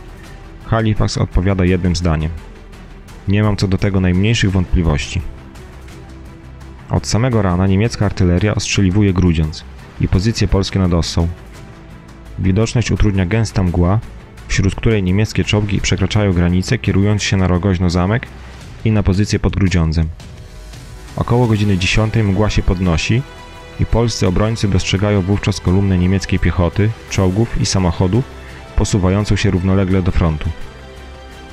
Halifax 0.65 1.17
odpowiada 1.17 1.65
jednym 1.65 1.95
zdaniem. 1.95 2.31
Nie 3.27 3.43
mam 3.43 3.57
co 3.57 3.67
do 3.67 3.77
tego 3.77 3.99
najmniejszych 3.99 4.51
wątpliwości. 4.51 5.21
Od 6.89 7.07
samego 7.07 7.41
rana 7.41 7.67
niemiecka 7.67 8.05
artyleria 8.05 8.55
ostrzeliwuje 8.55 9.13
Grudziądz 9.13 9.63
i 10.01 10.07
pozycje 10.07 10.47
polskie 10.47 10.79
nad 10.79 10.93
Ossą. 10.93 11.27
Widoczność 12.39 12.91
utrudnia 12.91 13.25
gęsta 13.25 13.63
mgła, 13.63 13.99
wśród 14.47 14.75
której 14.75 15.03
niemieckie 15.03 15.43
czołgi 15.43 15.81
przekraczają 15.81 16.33
granicę, 16.33 16.77
kierując 16.77 17.23
się 17.23 17.37
na 17.37 17.47
Rogoźno-Zamek 17.47 18.19
i 18.85 18.91
na 18.91 19.03
pozycję 19.03 19.39
pod 19.39 19.55
Grudziądzem. 19.55 20.09
Około 21.15 21.47
godziny 21.47 21.77
10 21.77 22.15
mgła 22.15 22.49
się 22.49 22.61
podnosi 22.61 23.21
i 23.79 23.85
polscy 23.85 24.27
obrońcy 24.27 24.67
dostrzegają 24.67 25.21
wówczas 25.21 25.59
kolumnę 25.59 25.97
niemieckiej 25.97 26.39
piechoty, 26.39 26.89
czołgów 27.09 27.61
i 27.61 27.65
samochodów 27.65 28.25
posuwającą 28.75 29.35
się 29.35 29.51
równolegle 29.51 30.01
do 30.01 30.11
frontu. 30.11 30.49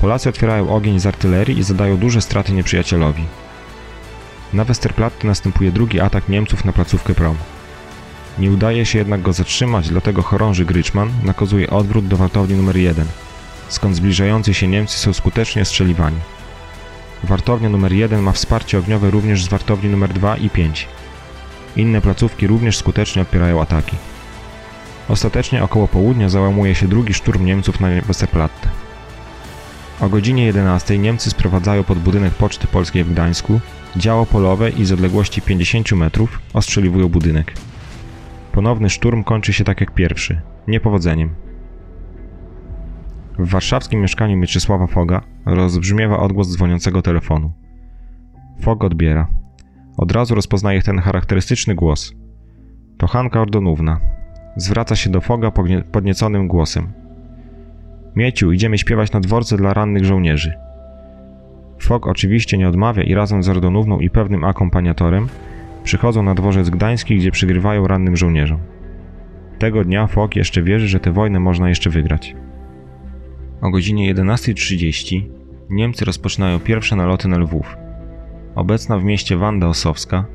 Polacy 0.01 0.29
otwierają 0.29 0.69
ogień 0.69 0.99
z 0.99 1.05
artylerii 1.05 1.59
i 1.59 1.63
zadają 1.63 1.97
duże 1.97 2.21
straty 2.21 2.53
nieprzyjacielowi. 2.53 3.23
Na 4.53 4.65
Westerplatte 4.65 5.27
następuje 5.27 5.71
drugi 5.71 5.99
atak 5.99 6.29
Niemców 6.29 6.65
na 6.65 6.73
placówkę 6.73 7.13
prom. 7.13 7.35
Nie 8.41 8.51
udaje 8.51 8.85
się 8.85 8.97
jednak 8.97 9.21
go 9.21 9.33
zatrzymać, 9.33 9.89
dlatego 9.89 10.21
chorąży 10.21 10.65
Gryczman 10.65 11.11
nakazuje 11.23 11.69
odwrót 11.69 12.07
do 12.07 12.17
wartowni 12.17 12.59
nr 12.59 12.77
1, 12.77 13.07
skąd 13.69 13.95
zbliżający 13.95 14.53
się 14.53 14.67
Niemcy 14.67 14.97
są 14.97 15.13
skutecznie 15.13 15.61
ostrzeliwani. 15.61 16.17
Wartownia 17.23 17.69
nr 17.69 17.93
1 17.93 18.21
ma 18.21 18.31
wsparcie 18.31 18.79
ogniowe 18.79 19.09
również 19.09 19.43
z 19.43 19.47
wartowni 19.47 19.93
nr 19.93 20.13
2 20.13 20.37
i 20.37 20.49
5. 20.49 20.87
Inne 21.75 22.01
placówki 22.01 22.47
również 22.47 22.77
skutecznie 22.77 23.21
odpierają 23.21 23.61
ataki. 23.61 23.95
Ostatecznie 25.09 25.63
około 25.63 25.87
południa 25.87 26.29
załamuje 26.29 26.75
się 26.75 26.87
drugi 26.87 27.13
szturm 27.13 27.45
Niemców 27.45 27.79
na 27.79 27.87
Westerplatte. 28.07 28.69
O 29.99 30.09
godzinie 30.09 30.45
11 30.45 30.97
Niemcy 30.97 31.29
sprowadzają 31.29 31.83
pod 31.83 31.99
budynek 31.99 32.33
Poczty 32.33 32.67
Polskiej 32.67 33.03
w 33.03 33.11
Gdańsku 33.11 33.59
działo 33.95 34.25
polowe 34.25 34.69
i 34.69 34.85
z 34.85 34.91
odległości 34.91 35.41
50 35.41 35.91
metrów 35.91 36.39
ostrzeliwują 36.53 37.09
budynek. 37.09 37.53
Ponowny 38.51 38.89
szturm 38.89 39.23
kończy 39.23 39.53
się 39.53 39.63
tak 39.63 39.81
jak 39.81 39.91
pierwszy 39.93 40.41
niepowodzeniem. 40.67 41.29
W 43.39 43.49
warszawskim 43.49 44.01
mieszkaniu 44.01 44.37
Mieczysława 44.37 44.87
Foga 44.87 45.21
rozbrzmiewa 45.45 46.19
odgłos 46.19 46.51
dzwoniącego 46.51 47.01
telefonu. 47.01 47.51
Fog 48.61 48.83
odbiera. 48.83 49.27
Od 49.97 50.11
razu 50.11 50.35
rozpoznaje 50.35 50.81
ten 50.81 50.99
charakterystyczny 50.99 51.75
głos. 51.75 52.13
To 52.97 53.07
Hanka 53.07 53.41
Ordonówna. 53.41 53.99
Zwraca 54.55 54.95
się 54.95 55.09
do 55.09 55.21
Foga 55.21 55.51
podnieconym 55.91 56.47
głosem. 56.47 56.93
Mieciu, 58.15 58.51
idziemy 58.51 58.77
śpiewać 58.77 59.11
na 59.11 59.19
dworce 59.19 59.57
dla 59.57 59.73
rannych 59.73 60.05
żołnierzy. 60.05 60.53
Fog 61.79 62.07
oczywiście 62.07 62.57
nie 62.57 62.69
odmawia 62.69 63.03
i 63.03 63.13
razem 63.13 63.43
z 63.43 63.49
Ordonówną 63.49 63.99
i 63.99 64.09
pewnym 64.09 64.43
akompaniatorem 64.43 65.27
przychodzą 65.83 66.23
na 66.23 66.35
dworzec 66.35 66.69
gdański, 66.69 67.17
gdzie 67.17 67.31
przygrywają 67.31 67.87
rannym 67.87 68.17
żołnierzom. 68.17 68.59
Tego 69.59 69.83
dnia 69.83 70.07
Fog 70.07 70.35
jeszcze 70.35 70.63
wierzy, 70.63 70.87
że 70.87 70.99
tę 70.99 71.11
wojnę 71.11 71.39
można 71.39 71.69
jeszcze 71.69 71.89
wygrać. 71.89 72.35
O 73.61 73.69
godzinie 73.69 74.15
11.30 74.15 75.21
Niemcy 75.69 76.05
rozpoczynają 76.05 76.59
pierwsze 76.59 76.95
naloty 76.95 77.27
na 77.27 77.37
Lwów. 77.37 77.77
Obecna 78.55 78.97
w 78.97 79.03
mieście 79.03 79.37
Wanda 79.37 79.67
Osowska, 79.67 80.25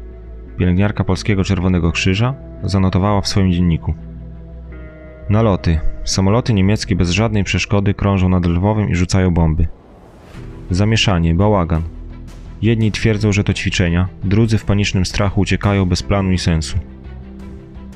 pielęgniarka 0.58 1.04
Polskiego 1.04 1.44
Czerwonego 1.44 1.92
Krzyża, 1.92 2.34
zanotowała 2.62 3.20
w 3.20 3.28
swoim 3.28 3.52
dzienniku. 3.52 3.94
Naloty. 5.30 5.78
Samoloty 6.04 6.54
niemieckie 6.54 6.96
bez 6.96 7.10
żadnej 7.10 7.44
przeszkody 7.44 7.94
krążą 7.94 8.28
nad 8.28 8.46
Lwowem 8.46 8.90
i 8.90 8.94
rzucają 8.94 9.30
bomby. 9.30 9.66
Zamieszanie, 10.70 11.34
bałagan. 11.34 11.82
Jedni 12.62 12.92
twierdzą, 12.92 13.32
że 13.32 13.44
to 13.44 13.54
ćwiczenia, 13.54 14.08
drudzy 14.24 14.58
w 14.58 14.64
panicznym 14.64 15.06
strachu 15.06 15.40
uciekają 15.40 15.86
bez 15.86 16.02
planu 16.02 16.32
i 16.32 16.38
sensu. 16.38 16.78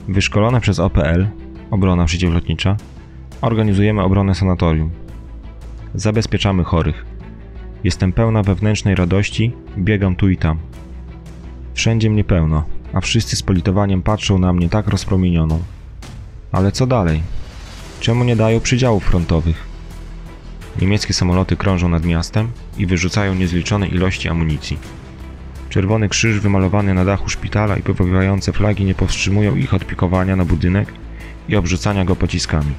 Wyszkolone 0.09 0.61
przez 0.61 0.79
OPL, 0.79 1.27
obrona 1.71 2.05
przeciwlotnicza, 2.05 2.77
organizujemy 3.41 4.03
obronę 4.03 4.35
sanatorium. 4.35 4.91
Zabezpieczamy 5.95 6.65
chorych. 6.65 7.05
Jestem 7.85 8.13
pełna 8.13 8.43
wewnętrznej 8.43 8.95
radości, 8.95 9.53
biegam 9.79 10.17
tu 10.17 10.29
i 10.29 10.37
tam. 10.37 10.59
Wszędzie 11.75 12.11
mnie 12.11 12.25
pełno, 12.25 12.65
a 12.93 13.01
wszyscy 13.01 13.37
z 13.37 13.43
politowaniem 13.43 14.03
patrzą 14.03 14.39
na 14.39 14.53
mnie 14.53 14.69
tak 14.69 14.89
rozpromienioną. 14.89 15.63
Ale 16.53 16.73
co 16.73 16.87
dalej? 16.87 17.23
Czemu 18.01 18.25
nie 18.25 18.37
dają 18.37 18.61
przydziałów 18.61 19.05
frontowych? 19.05 19.70
Niemieckie 20.79 21.15
samoloty 21.15 21.57
krążą 21.57 21.89
nad 21.89 22.05
miastem 22.05 22.49
i 22.79 22.87
wyrzucają 22.87 23.35
niezliczone 23.35 23.87
ilości 23.87 24.29
amunicji. 24.29 24.79
Czerwony 25.69 26.09
krzyż 26.09 26.41
wymalowany 26.41 26.95
na 26.95 27.05
dachu 27.05 27.29
szpitala 27.29 27.77
i 27.77 27.83
powiewające 27.83 28.53
flagi 28.53 28.85
nie 28.85 28.95
powstrzymują 28.95 29.57
ich 29.57 29.75
od 29.75 29.87
pikowania 29.87 30.37
na 30.37 30.45
budynek 30.45 30.93
i 31.49 31.57
obrzucania 31.57 32.05
go 32.05 32.17
pociskami. 32.17 32.75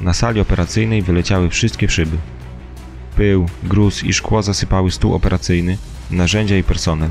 Na 0.00 0.14
sali 0.14 0.40
operacyjnej 0.40 1.02
wyleciały 1.02 1.50
wszystkie 1.50 1.88
szyby. 1.88 2.16
Pył, 3.16 3.46
gruz 3.62 4.04
i 4.04 4.12
szkło 4.12 4.42
zasypały 4.42 4.90
stół 4.90 5.14
operacyjny, 5.14 5.78
narzędzia 6.10 6.56
i 6.56 6.62
personel. 6.62 7.10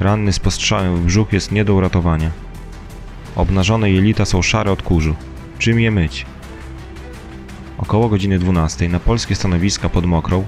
Ranny 0.00 0.32
z 0.32 0.38
postrzałem 0.38 0.96
w 0.96 1.04
brzuch 1.04 1.32
jest 1.32 1.52
nie 1.52 1.64
do 1.64 1.74
uratowania. 1.74 2.30
Obnażone 3.36 3.90
jelita 3.90 4.24
są 4.24 4.42
szare 4.42 4.72
od 4.72 4.82
kurzu. 4.82 5.14
Czym 5.58 5.80
je 5.80 5.90
myć? 5.90 6.26
Około 7.78 8.08
godziny 8.08 8.38
12 8.38 8.88
na 8.88 9.00
polskie 9.00 9.34
stanowiska 9.34 9.88
pod 9.88 10.06
Mokrą 10.06 10.44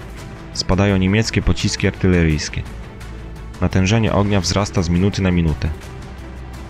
spadają 0.53 0.97
niemieckie 0.97 1.43
pociski 1.43 1.87
artyleryjskie. 1.87 2.63
Natężenie 3.61 4.13
ognia 4.13 4.41
wzrasta 4.41 4.83
z 4.83 4.89
minuty 4.89 5.23
na 5.23 5.31
minutę. 5.31 5.69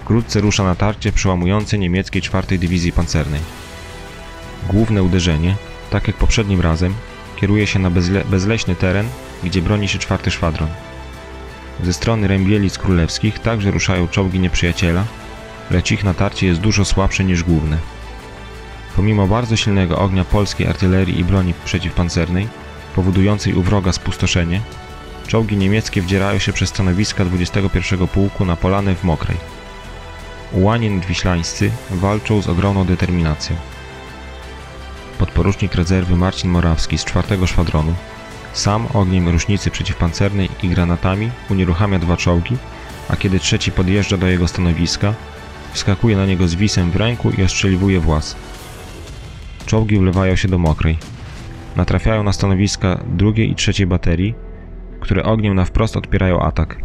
Wkrótce 0.02 0.40
rusza 0.40 0.64
natarcie 0.64 1.12
przełamujące 1.12 1.78
niemieckiej 1.78 2.22
czwartej 2.22 2.58
dywizji 2.58 2.92
pancernej. 2.92 3.40
Główne 4.70 5.02
uderzenie, 5.02 5.56
tak 5.90 6.06
jak 6.06 6.16
poprzednim 6.16 6.60
razem, 6.60 6.94
kieruje 7.36 7.66
się 7.66 7.78
na 7.78 7.90
bezle 7.90 8.24
bezleśny 8.24 8.74
teren, 8.74 9.08
gdzie 9.44 9.62
broni 9.62 9.88
się 9.88 9.98
czwarty 9.98 10.30
szwadron. 10.30 10.68
Ze 11.84 11.92
strony 11.92 12.28
Rębielic 12.28 12.78
Królewskich 12.78 13.38
także 13.38 13.70
ruszają 13.70 14.08
czołgi 14.08 14.40
nieprzyjaciela, 14.40 15.04
lecz 15.70 15.90
ich 15.90 16.04
natarcie 16.04 16.46
jest 16.46 16.60
dużo 16.60 16.84
słabsze 16.84 17.24
niż 17.24 17.42
główne. 17.42 17.78
Pomimo 18.96 19.26
bardzo 19.26 19.56
silnego 19.56 19.98
ognia 19.98 20.24
polskiej 20.24 20.66
artylerii 20.66 21.18
i 21.20 21.24
broni 21.24 21.54
przeciwpancernej, 21.64 22.48
powodującej 22.94 23.54
u 23.54 23.62
wroga 23.62 23.92
spustoszenie, 23.92 24.60
czołgi 25.26 25.56
niemieckie 25.56 26.02
wdzierają 26.02 26.38
się 26.38 26.52
przez 26.52 26.68
stanowiska 26.68 27.24
21 27.24 28.08
Pułku 28.08 28.44
na 28.44 28.56
polany 28.56 28.94
w 28.94 29.04
Mokrej. 29.04 29.36
Ułani 30.52 30.90
nadwiślańscy 30.90 31.70
walczą 31.90 32.42
z 32.42 32.48
ogromną 32.48 32.84
determinacją. 32.84 33.56
Podporucznik 35.18 35.74
rezerwy 35.74 36.16
Marcin 36.16 36.50
Morawski 36.50 36.98
z 36.98 37.04
4 37.04 37.46
szwadronu 37.46 37.94
sam 38.52 38.86
ogniem 38.94 39.28
rusznicy 39.28 39.70
przeciwpancernej 39.70 40.48
i 40.62 40.68
granatami 40.68 41.30
unieruchamia 41.50 41.98
dwa 41.98 42.16
czołgi, 42.16 42.56
a 43.08 43.16
kiedy 43.16 43.40
trzeci 43.40 43.72
podjeżdża 43.72 44.16
do 44.16 44.26
jego 44.26 44.48
stanowiska, 44.48 45.14
wskakuje 45.72 46.16
na 46.16 46.26
niego 46.26 46.48
z 46.48 46.54
wisem 46.54 46.90
w 46.90 46.96
ręku 46.96 47.30
i 47.30 47.42
ostrzeliwuje 47.42 48.00
włas. 48.00 48.36
Czołgi 49.70 49.98
wlewają 49.98 50.36
się 50.36 50.48
do 50.48 50.58
mokrej. 50.58 50.98
Natrafiają 51.76 52.22
na 52.22 52.32
stanowiska 52.32 53.04
drugiej 53.16 53.50
i 53.50 53.54
trzeciej 53.54 53.86
baterii, 53.86 54.34
które 55.00 55.24
ogniem 55.24 55.54
na 55.54 55.64
wprost 55.64 55.96
odpierają 55.96 56.40
atak. 56.40 56.82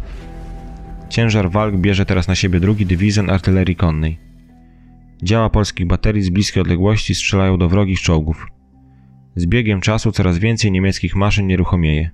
Ciężar 1.10 1.52
walk 1.52 1.76
bierze 1.76 2.06
teraz 2.06 2.28
na 2.28 2.36
siebie 2.36 2.60
drugi 2.60 2.86
dywizjon 2.86 3.30
artylerii 3.30 3.76
konnej. 3.76 4.20
Działa 5.24 5.50
polskich 5.50 5.88
baterii 5.88 6.22
z 6.22 6.30
bliskiej 6.30 6.62
odległości 6.62 7.16
strzelają 7.16 7.58
do 7.58 7.70
wrogich 7.70 8.02
czołgów. 8.02 8.48
Z 9.36 9.46
biegiem 9.46 9.82
czasu 9.82 10.12
coraz 10.12 10.38
więcej 10.38 10.72
niemieckich 10.72 11.16
maszyn 11.16 11.48
nieruchomieje. 11.48 12.12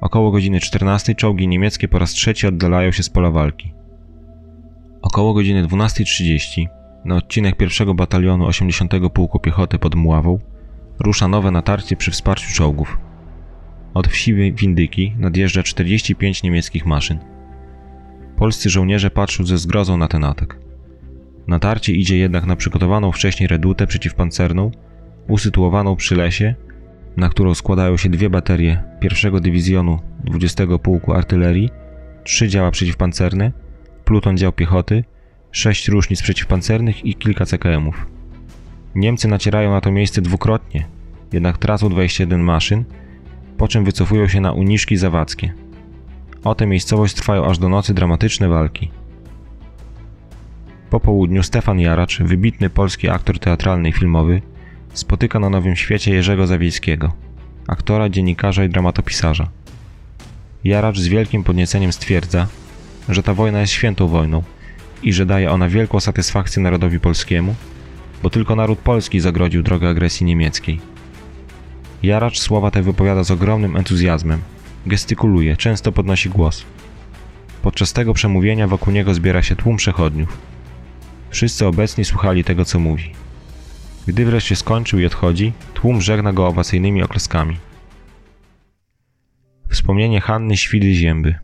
Około 0.00 0.30
godziny 0.30 0.60
14 0.60 1.14
czołgi 1.14 1.48
niemieckie 1.48 1.88
po 1.88 1.98
raz 1.98 2.10
trzeci 2.10 2.46
oddalają 2.46 2.92
się 2.92 3.02
z 3.02 3.10
pola 3.10 3.30
walki. 3.30 3.72
Około 5.02 5.34
godziny 5.34 5.64
12.30 5.64 6.66
na 7.04 7.16
odcinek 7.16 7.56
pierwszego 7.56 7.94
batalionu 7.94 8.46
80 8.46 8.92
Pułku 9.14 9.40
Piechoty 9.40 9.78
pod 9.78 9.94
Mławą 9.94 10.38
rusza 10.98 11.28
nowe 11.28 11.50
natarcie 11.50 11.96
przy 11.96 12.10
wsparciu 12.10 12.54
czołgów. 12.54 12.98
Od 13.94 14.08
wsi 14.08 14.52
Windyki 14.52 15.14
nadjeżdża 15.18 15.62
45 15.62 16.42
niemieckich 16.42 16.86
maszyn. 16.86 17.18
Polscy 18.36 18.70
żołnierze 18.70 19.10
patrzą 19.10 19.44
ze 19.44 19.58
zgrozą 19.58 19.96
na 19.96 20.08
ten 20.08 20.24
atak. 20.24 20.58
Natarcie 21.46 21.92
idzie 21.92 22.18
jednak 22.18 22.46
na 22.46 22.56
przygotowaną 22.56 23.12
wcześniej 23.12 23.46
redutę 23.46 23.86
przeciwpancerną, 23.86 24.70
usytuowaną 25.28 25.96
przy 25.96 26.16
lesie, 26.16 26.54
na 27.16 27.28
którą 27.28 27.54
składają 27.54 27.96
się 27.96 28.08
dwie 28.08 28.30
baterie 28.30 28.82
pierwszego 29.00 29.40
dywizjonu 29.40 29.98
20 30.24 30.66
Pułku 30.82 31.12
Artylerii, 31.12 31.70
trzy 32.24 32.48
działa 32.48 32.70
przeciwpancerne, 32.70 33.52
pluton 34.04 34.36
dział 34.36 34.52
piechoty 34.52 35.04
sześć 35.54 35.88
różnic 35.88 36.22
przeciwpancernych 36.22 37.04
i 37.04 37.14
kilka 37.14 37.44
CKM-ów. 37.46 38.06
Niemcy 38.94 39.28
nacierają 39.28 39.70
na 39.70 39.80
to 39.80 39.90
miejsce 39.90 40.22
dwukrotnie, 40.22 40.86
jednak 41.32 41.58
tracą 41.58 41.88
21 41.88 42.40
maszyn, 42.40 42.84
po 43.58 43.68
czym 43.68 43.84
wycofują 43.84 44.28
się 44.28 44.40
na 44.40 44.52
Uniszki 44.52 44.96
Zawadzkie. 44.96 45.52
O 46.44 46.54
tę 46.54 46.66
miejscowość 46.66 47.14
trwają 47.14 47.46
aż 47.46 47.58
do 47.58 47.68
nocy 47.68 47.94
dramatyczne 47.94 48.48
walki. 48.48 48.90
Po 50.90 51.00
południu 51.00 51.42
Stefan 51.42 51.80
Jaracz, 51.80 52.18
wybitny 52.18 52.70
polski 52.70 53.08
aktor 53.08 53.38
teatralny 53.38 53.88
i 53.88 53.92
filmowy, 53.92 54.42
spotyka 54.92 55.38
na 55.38 55.50
Nowym 55.50 55.76
Świecie 55.76 56.14
Jerzego 56.14 56.46
Zawiejskiego, 56.46 57.12
aktora, 57.66 58.08
dziennikarza 58.08 58.64
i 58.64 58.68
dramatopisarza. 58.68 59.48
Jaracz 60.64 60.98
z 60.98 61.08
wielkim 61.08 61.44
podnieceniem 61.44 61.92
stwierdza, 61.92 62.46
że 63.08 63.22
ta 63.22 63.34
wojna 63.34 63.60
jest 63.60 63.72
świętą 63.72 64.08
wojną, 64.08 64.42
i 65.04 65.12
że 65.12 65.26
daje 65.26 65.50
ona 65.50 65.68
wielką 65.68 66.00
satysfakcję 66.00 66.62
narodowi 66.62 67.00
polskiemu, 67.00 67.54
bo 68.22 68.30
tylko 68.30 68.56
naród 68.56 68.78
polski 68.78 69.20
zagrodził 69.20 69.62
drogę 69.62 69.88
agresji 69.88 70.26
niemieckiej. 70.26 70.80
Jaracz 72.02 72.38
słowa 72.38 72.70
te 72.70 72.82
wypowiada 72.82 73.24
z 73.24 73.30
ogromnym 73.30 73.76
entuzjazmem, 73.76 74.40
gestykuluje, 74.86 75.56
często 75.56 75.92
podnosi 75.92 76.30
głos. 76.30 76.64
Podczas 77.62 77.92
tego 77.92 78.14
przemówienia 78.14 78.68
wokół 78.68 78.92
niego 78.92 79.14
zbiera 79.14 79.42
się 79.42 79.56
tłum 79.56 79.76
przechodniów. 79.76 80.38
Wszyscy 81.30 81.66
obecni 81.66 82.04
słuchali 82.04 82.44
tego, 82.44 82.64
co 82.64 82.78
mówi. 82.78 83.12
Gdy 84.06 84.24
wreszcie 84.24 84.56
skończył 84.56 84.98
i 84.98 85.06
odchodzi, 85.06 85.52
tłum 85.74 86.02
żegna 86.02 86.32
go 86.32 86.46
owacyjnymi 86.46 87.02
oklaskami. 87.02 87.56
Wspomnienie 89.70 90.20
Hanny 90.20 90.56
Świdy 90.56 90.94
Zięby. 90.94 91.34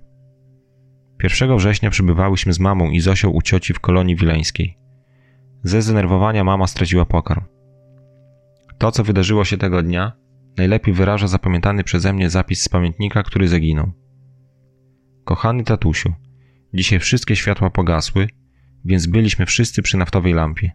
1 1.22 1.56
września 1.56 1.90
przybywałyśmy 1.90 2.52
z 2.52 2.60
mamą 2.60 2.90
i 2.90 3.00
Zosią 3.00 3.30
u 3.30 3.42
cioci 3.42 3.74
w 3.74 3.80
kolonii 3.80 4.16
wileńskiej. 4.16 4.78
Ze 5.62 5.82
zdenerwowania 5.82 6.44
mama 6.44 6.66
straciła 6.66 7.04
pokarm. 7.04 7.44
To, 8.78 8.92
co 8.92 9.04
wydarzyło 9.04 9.44
się 9.44 9.56
tego 9.56 9.82
dnia, 9.82 10.12
najlepiej 10.56 10.94
wyraża 10.94 11.26
zapamiętany 11.26 11.84
przeze 11.84 12.12
mnie 12.12 12.30
zapis 12.30 12.62
z 12.62 12.68
pamiętnika, 12.68 13.22
który 13.22 13.48
zaginął. 13.48 13.92
Kochany 15.24 15.64
tatusiu, 15.64 16.12
dzisiaj 16.74 16.98
wszystkie 16.98 17.36
światła 17.36 17.70
pogasły, 17.70 18.28
więc 18.84 19.06
byliśmy 19.06 19.46
wszyscy 19.46 19.82
przy 19.82 19.96
naftowej 19.96 20.32
lampie. 20.32 20.72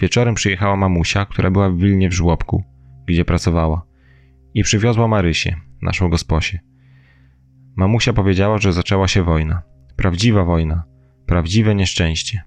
Wieczorem 0.00 0.34
przyjechała 0.34 0.76
mamusia, 0.76 1.26
która 1.26 1.50
była 1.50 1.70
w 1.70 1.76
Wilnie 1.76 2.08
w 2.08 2.12
żłobku, 2.12 2.64
gdzie 3.06 3.24
pracowała, 3.24 3.86
i 4.54 4.62
przywiozła 4.62 5.08
Marysię, 5.08 5.56
naszą 5.82 6.08
gosposię. 6.08 6.71
Mamusia 7.76 8.12
powiedziała, 8.12 8.58
że 8.58 8.72
zaczęła 8.72 9.08
się 9.08 9.22
wojna. 9.22 9.62
Prawdziwa 9.96 10.44
wojna, 10.44 10.84
prawdziwe 11.26 11.74
nieszczęście. 11.74 12.42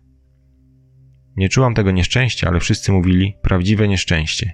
Nie 1.35 1.49
czułam 1.49 1.73
tego 1.73 1.91
nieszczęścia, 1.91 2.47
ale 2.47 2.59
wszyscy 2.59 2.91
mówili 2.91 3.35
prawdziwe 3.41 3.87
nieszczęście. 3.87 4.53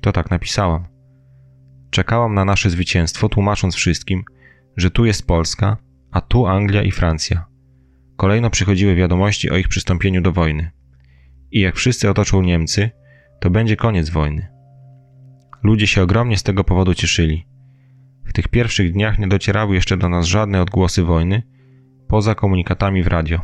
To 0.00 0.12
tak 0.12 0.30
napisałam. 0.30 0.86
Czekałam 1.90 2.34
na 2.34 2.44
nasze 2.44 2.70
zwycięstwo, 2.70 3.28
tłumacząc 3.28 3.74
wszystkim, 3.74 4.24
że 4.76 4.90
tu 4.90 5.04
jest 5.04 5.26
Polska, 5.26 5.76
a 6.12 6.20
tu 6.20 6.46
Anglia 6.46 6.82
i 6.82 6.90
Francja. 6.90 7.46
Kolejno 8.16 8.50
przychodziły 8.50 8.94
wiadomości 8.94 9.50
o 9.50 9.56
ich 9.56 9.68
przystąpieniu 9.68 10.22
do 10.22 10.32
wojny. 10.32 10.70
I 11.50 11.60
jak 11.60 11.76
wszyscy 11.76 12.10
otoczą 12.10 12.42
Niemcy, 12.42 12.90
to 13.40 13.50
będzie 13.50 13.76
koniec 13.76 14.10
wojny. 14.10 14.48
Ludzie 15.62 15.86
się 15.86 16.02
ogromnie 16.02 16.36
z 16.36 16.42
tego 16.42 16.64
powodu 16.64 16.94
cieszyli. 16.94 17.46
Tych 18.34 18.48
pierwszych 18.48 18.92
dniach 18.92 19.18
nie 19.18 19.28
docierały 19.28 19.74
jeszcze 19.74 19.96
do 19.96 20.08
nas 20.08 20.26
żadne 20.26 20.62
odgłosy 20.62 21.02
wojny, 21.02 21.42
poza 22.08 22.34
komunikatami 22.34 23.02
w 23.02 23.06
radio, 23.06 23.40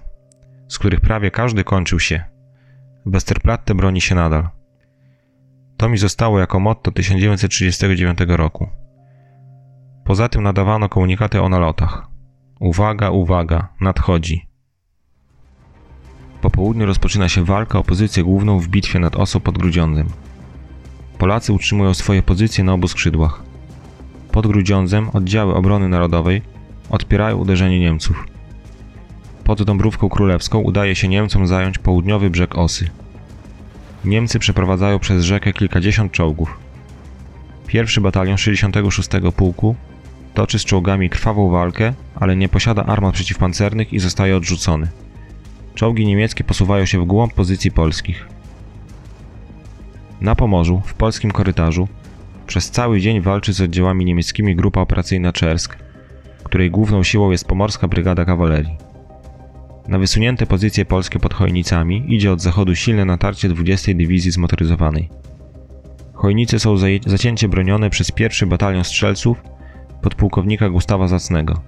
z 0.68 0.78
których 0.78 1.00
prawie 1.00 1.30
każdy 1.30 1.64
kończył 1.64 2.00
się. 2.00 2.24
Westerplatte 3.06 3.74
broni 3.74 4.00
się 4.00 4.14
nadal. 4.14 4.48
To 5.76 5.88
mi 5.88 5.98
zostało 5.98 6.38
jako 6.40 6.60
motto 6.60 6.90
1939 6.90 8.18
roku. 8.28 8.68
Poza 10.04 10.28
tym 10.28 10.42
nadawano 10.42 10.88
komunikaty 10.88 11.42
o 11.42 11.48
nalotach. 11.48 12.06
Uwaga, 12.60 13.10
uwaga, 13.10 13.68
nadchodzi. 13.80 14.48
Po 16.40 16.50
południu 16.50 16.86
rozpoczyna 16.86 17.28
się 17.28 17.44
walka 17.44 17.78
o 17.78 17.84
pozycję 17.84 18.24
główną 18.24 18.58
w 18.58 18.68
bitwie 18.68 18.98
nad 18.98 19.16
Oso 19.16 19.40
pod 19.40 19.58
Grudziądzem. 19.58 20.08
Polacy 21.18 21.52
utrzymują 21.52 21.94
swoje 21.94 22.22
pozycje 22.22 22.64
na 22.64 22.72
obu 22.72 22.88
skrzydłach. 22.88 23.49
Pod 24.32 24.46
Grudziądzem 24.46 25.10
oddziały 25.12 25.54
obrony 25.54 25.88
narodowej 25.88 26.42
odpierają 26.90 27.36
uderzenie 27.36 27.80
Niemców. 27.80 28.24
Pod 29.44 29.62
Dąbrówką 29.62 30.08
Królewską 30.08 30.58
udaje 30.58 30.94
się 30.94 31.08
Niemcom 31.08 31.46
zająć 31.46 31.78
południowy 31.78 32.30
brzeg 32.30 32.58
Osy. 32.58 32.90
Niemcy 34.04 34.38
przeprowadzają 34.38 34.98
przez 34.98 35.24
rzekę 35.24 35.52
kilkadziesiąt 35.52 36.12
czołgów. 36.12 36.58
Pierwszy 37.66 38.00
batalion 38.00 38.38
66 38.38 39.08
Pułku 39.36 39.74
toczy 40.34 40.58
z 40.58 40.64
czołgami 40.64 41.10
krwawą 41.10 41.50
walkę, 41.50 41.94
ale 42.14 42.36
nie 42.36 42.48
posiada 42.48 42.84
armat 42.84 43.14
przeciwpancernych 43.14 43.92
i 43.92 43.98
zostaje 43.98 44.36
odrzucony. 44.36 44.88
Czołgi 45.74 46.06
niemieckie 46.06 46.44
posuwają 46.44 46.86
się 46.86 47.00
w 47.00 47.04
głąb 47.04 47.34
pozycji 47.34 47.70
polskich. 47.70 48.28
Na 50.20 50.34
Pomorzu, 50.34 50.82
w 50.86 50.94
polskim 50.94 51.30
korytarzu, 51.30 51.88
przez 52.50 52.70
cały 52.70 53.00
dzień 53.00 53.20
walczy 53.20 53.52
z 53.52 53.60
oddziałami 53.60 54.04
niemieckimi 54.04 54.56
grupa 54.56 54.80
operacyjna 54.80 55.32
Czersk, 55.32 55.76
której 56.44 56.70
główną 56.70 57.02
siłą 57.02 57.30
jest 57.30 57.44
pomorska 57.44 57.88
brygada 57.88 58.24
kawalerii. 58.24 58.76
Na 59.88 59.98
wysunięte 59.98 60.46
pozycje 60.46 60.84
polskie 60.84 61.18
pod 61.18 61.34
Chojnicami 61.34 62.14
idzie 62.14 62.32
od 62.32 62.40
zachodu 62.40 62.74
silne 62.74 63.04
natarcie 63.04 63.48
20 63.48 63.94
Dywizji 63.94 64.30
Zmotoryzowanej. 64.30 65.08
Chojnice 66.12 66.58
są 66.58 66.76
zacięcie 67.06 67.48
bronione 67.48 67.90
przez 67.90 68.10
pierwszy 68.10 68.46
batalion 68.46 68.84
strzelców 68.84 69.42
podpułkownika 70.02 70.70
Gustawa 70.70 71.08
Zacnego. 71.08 71.60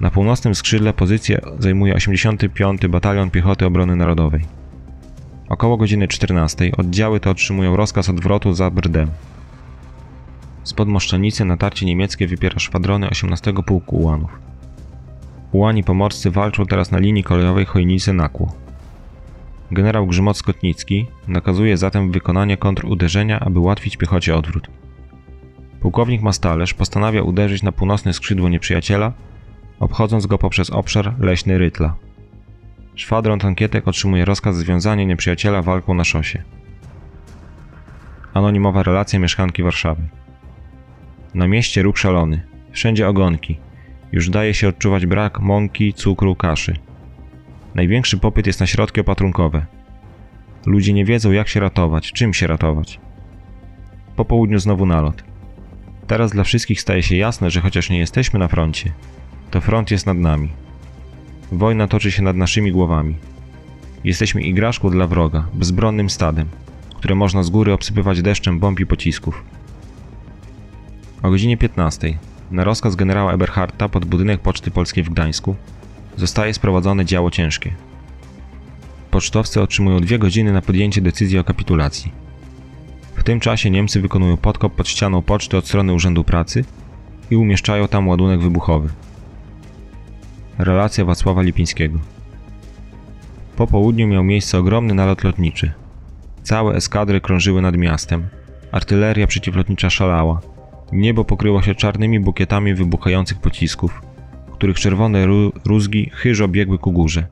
Na 0.00 0.10
północnym 0.10 0.54
skrzydle 0.54 0.92
pozycję 0.92 1.40
zajmuje 1.58 1.94
85. 1.94 2.86
Batalion 2.86 3.30
Piechoty 3.30 3.66
Obrony 3.66 3.96
Narodowej. 3.96 4.40
Około 5.48 5.76
godziny 5.76 6.08
14 6.08 6.70
oddziały 6.76 7.20
te 7.20 7.30
otrzymują 7.30 7.76
rozkaz 7.76 8.08
odwrotu 8.08 8.52
za 8.52 8.70
Brdem. 8.70 9.10
Spod 10.68 10.88
Moszczenicy 10.88 11.44
natarcie 11.44 11.86
niemieckie 11.86 12.26
wypiera 12.26 12.58
szwadrony 12.58 13.10
18 13.10 13.52
Pułku 13.52 13.96
Ułanów. 13.96 14.38
Ułani 15.52 15.84
pomorscy 15.84 16.30
walczą 16.30 16.66
teraz 16.66 16.90
na 16.90 16.98
linii 16.98 17.24
kolejowej 17.24 17.66
Chojnice-Nakło. 17.66 18.52
Generał 19.70 20.06
Grzymot-Skotnicki 20.06 21.06
nakazuje 21.28 21.76
zatem 21.76 22.12
wykonanie 22.12 22.56
kontruderzenia, 22.56 23.40
aby 23.40 23.58
ułatwić 23.58 23.96
piechocie 23.96 24.36
odwrót. 24.36 24.68
Pułkownik 25.80 26.22
Mastalerz 26.22 26.74
postanawia 26.74 27.22
uderzyć 27.22 27.62
na 27.62 27.72
północne 27.72 28.12
skrzydło 28.12 28.48
nieprzyjaciela, 28.48 29.12
obchodząc 29.80 30.26
go 30.26 30.38
poprzez 30.38 30.70
obszar 30.70 31.14
leśny 31.20 31.58
Rytla. 31.58 31.94
Szwadron 32.94 33.38
tankietek 33.38 33.88
otrzymuje 33.88 34.24
rozkaz 34.24 34.56
związania 34.56 35.04
nieprzyjaciela 35.04 35.62
walką 35.62 35.94
na 35.94 36.04
szosie. 36.04 36.42
Anonimowa 38.34 38.82
relacja 38.82 39.18
mieszkanki 39.18 39.62
Warszawy. 39.62 40.02
Na 41.34 41.48
mieście 41.48 41.82
ruch 41.82 41.98
szalony. 41.98 42.40
Wszędzie 42.72 43.08
ogonki. 43.08 43.58
Już 44.12 44.30
daje 44.30 44.54
się 44.54 44.68
odczuwać 44.68 45.06
brak 45.06 45.40
mąki, 45.40 45.94
cukru, 45.94 46.36
kaszy. 46.36 46.76
Największy 47.74 48.18
popyt 48.18 48.46
jest 48.46 48.60
na 48.60 48.66
środki 48.66 49.00
opatrunkowe. 49.00 49.66
Ludzie 50.66 50.92
nie 50.92 51.04
wiedzą 51.04 51.32
jak 51.32 51.48
się 51.48 51.60
ratować, 51.60 52.12
czym 52.12 52.34
się 52.34 52.46
ratować. 52.46 53.00
Po 54.16 54.24
południu 54.24 54.58
znowu 54.58 54.86
nalot. 54.86 55.24
Teraz 56.06 56.32
dla 56.32 56.44
wszystkich 56.44 56.80
staje 56.80 57.02
się 57.02 57.16
jasne, 57.16 57.50
że 57.50 57.60
chociaż 57.60 57.90
nie 57.90 57.98
jesteśmy 57.98 58.38
na 58.38 58.48
froncie, 58.48 58.92
to 59.50 59.60
front 59.60 59.90
jest 59.90 60.06
nad 60.06 60.18
nami. 60.18 60.48
Wojna 61.52 61.88
toczy 61.88 62.10
się 62.10 62.22
nad 62.22 62.36
naszymi 62.36 62.72
głowami. 62.72 63.14
Jesteśmy 64.04 64.42
igraszką 64.42 64.90
dla 64.90 65.06
wroga, 65.06 65.46
bezbronnym 65.54 66.10
stadem, 66.10 66.48
które 66.96 67.14
można 67.14 67.42
z 67.42 67.50
góry 67.50 67.72
obsypywać 67.72 68.22
deszczem 68.22 68.58
bomb 68.58 68.80
i 68.80 68.86
pocisków. 68.86 69.44
O 71.22 71.30
godzinie 71.30 71.56
15 71.56 72.18
na 72.50 72.64
rozkaz 72.64 72.96
generała 72.96 73.32
Eberharta 73.32 73.88
pod 73.88 74.04
budynek 74.04 74.40
Poczty 74.40 74.70
Polskiej 74.70 75.04
w 75.04 75.10
Gdańsku 75.10 75.56
zostaje 76.16 76.54
sprowadzone 76.54 77.04
działo 77.04 77.30
ciężkie. 77.30 77.72
Pocztowcy 79.10 79.62
otrzymują 79.62 80.00
dwie 80.00 80.18
godziny 80.18 80.52
na 80.52 80.62
podjęcie 80.62 81.00
decyzji 81.00 81.38
o 81.38 81.44
kapitulacji. 81.44 82.12
W 83.14 83.24
tym 83.24 83.40
czasie 83.40 83.70
Niemcy 83.70 84.00
wykonują 84.00 84.36
podkop 84.36 84.74
pod 84.74 84.88
ścianą 84.88 85.22
poczty 85.22 85.56
od 85.56 85.66
strony 85.66 85.92
Urzędu 85.92 86.24
Pracy 86.24 86.64
i 87.30 87.36
umieszczają 87.36 87.88
tam 87.88 88.08
ładunek 88.08 88.40
wybuchowy. 88.40 88.88
Relacja 90.58 91.04
Wacława 91.04 91.42
Lipińskiego. 91.42 91.98
Po 93.56 93.66
południu 93.66 94.06
miał 94.06 94.24
miejsce 94.24 94.58
ogromny 94.58 94.94
nalot 94.94 95.24
lotniczy. 95.24 95.72
Całe 96.42 96.74
eskadry 96.74 97.20
krążyły 97.20 97.62
nad 97.62 97.76
miastem. 97.76 98.28
Artyleria 98.72 99.26
przeciwlotnicza 99.26 99.90
szalała. 99.90 100.40
Niebo 100.92 101.24
pokryło 101.24 101.62
się 101.62 101.74
czarnymi 101.74 102.20
bukietami 102.20 102.74
wybuchających 102.74 103.38
pocisków, 103.38 104.02
których 104.52 104.78
czerwone 104.78 105.26
rózgi 105.64 106.10
chyżo 106.14 106.48
biegły 106.48 106.78
ku 106.78 106.92
górze. 106.92 107.26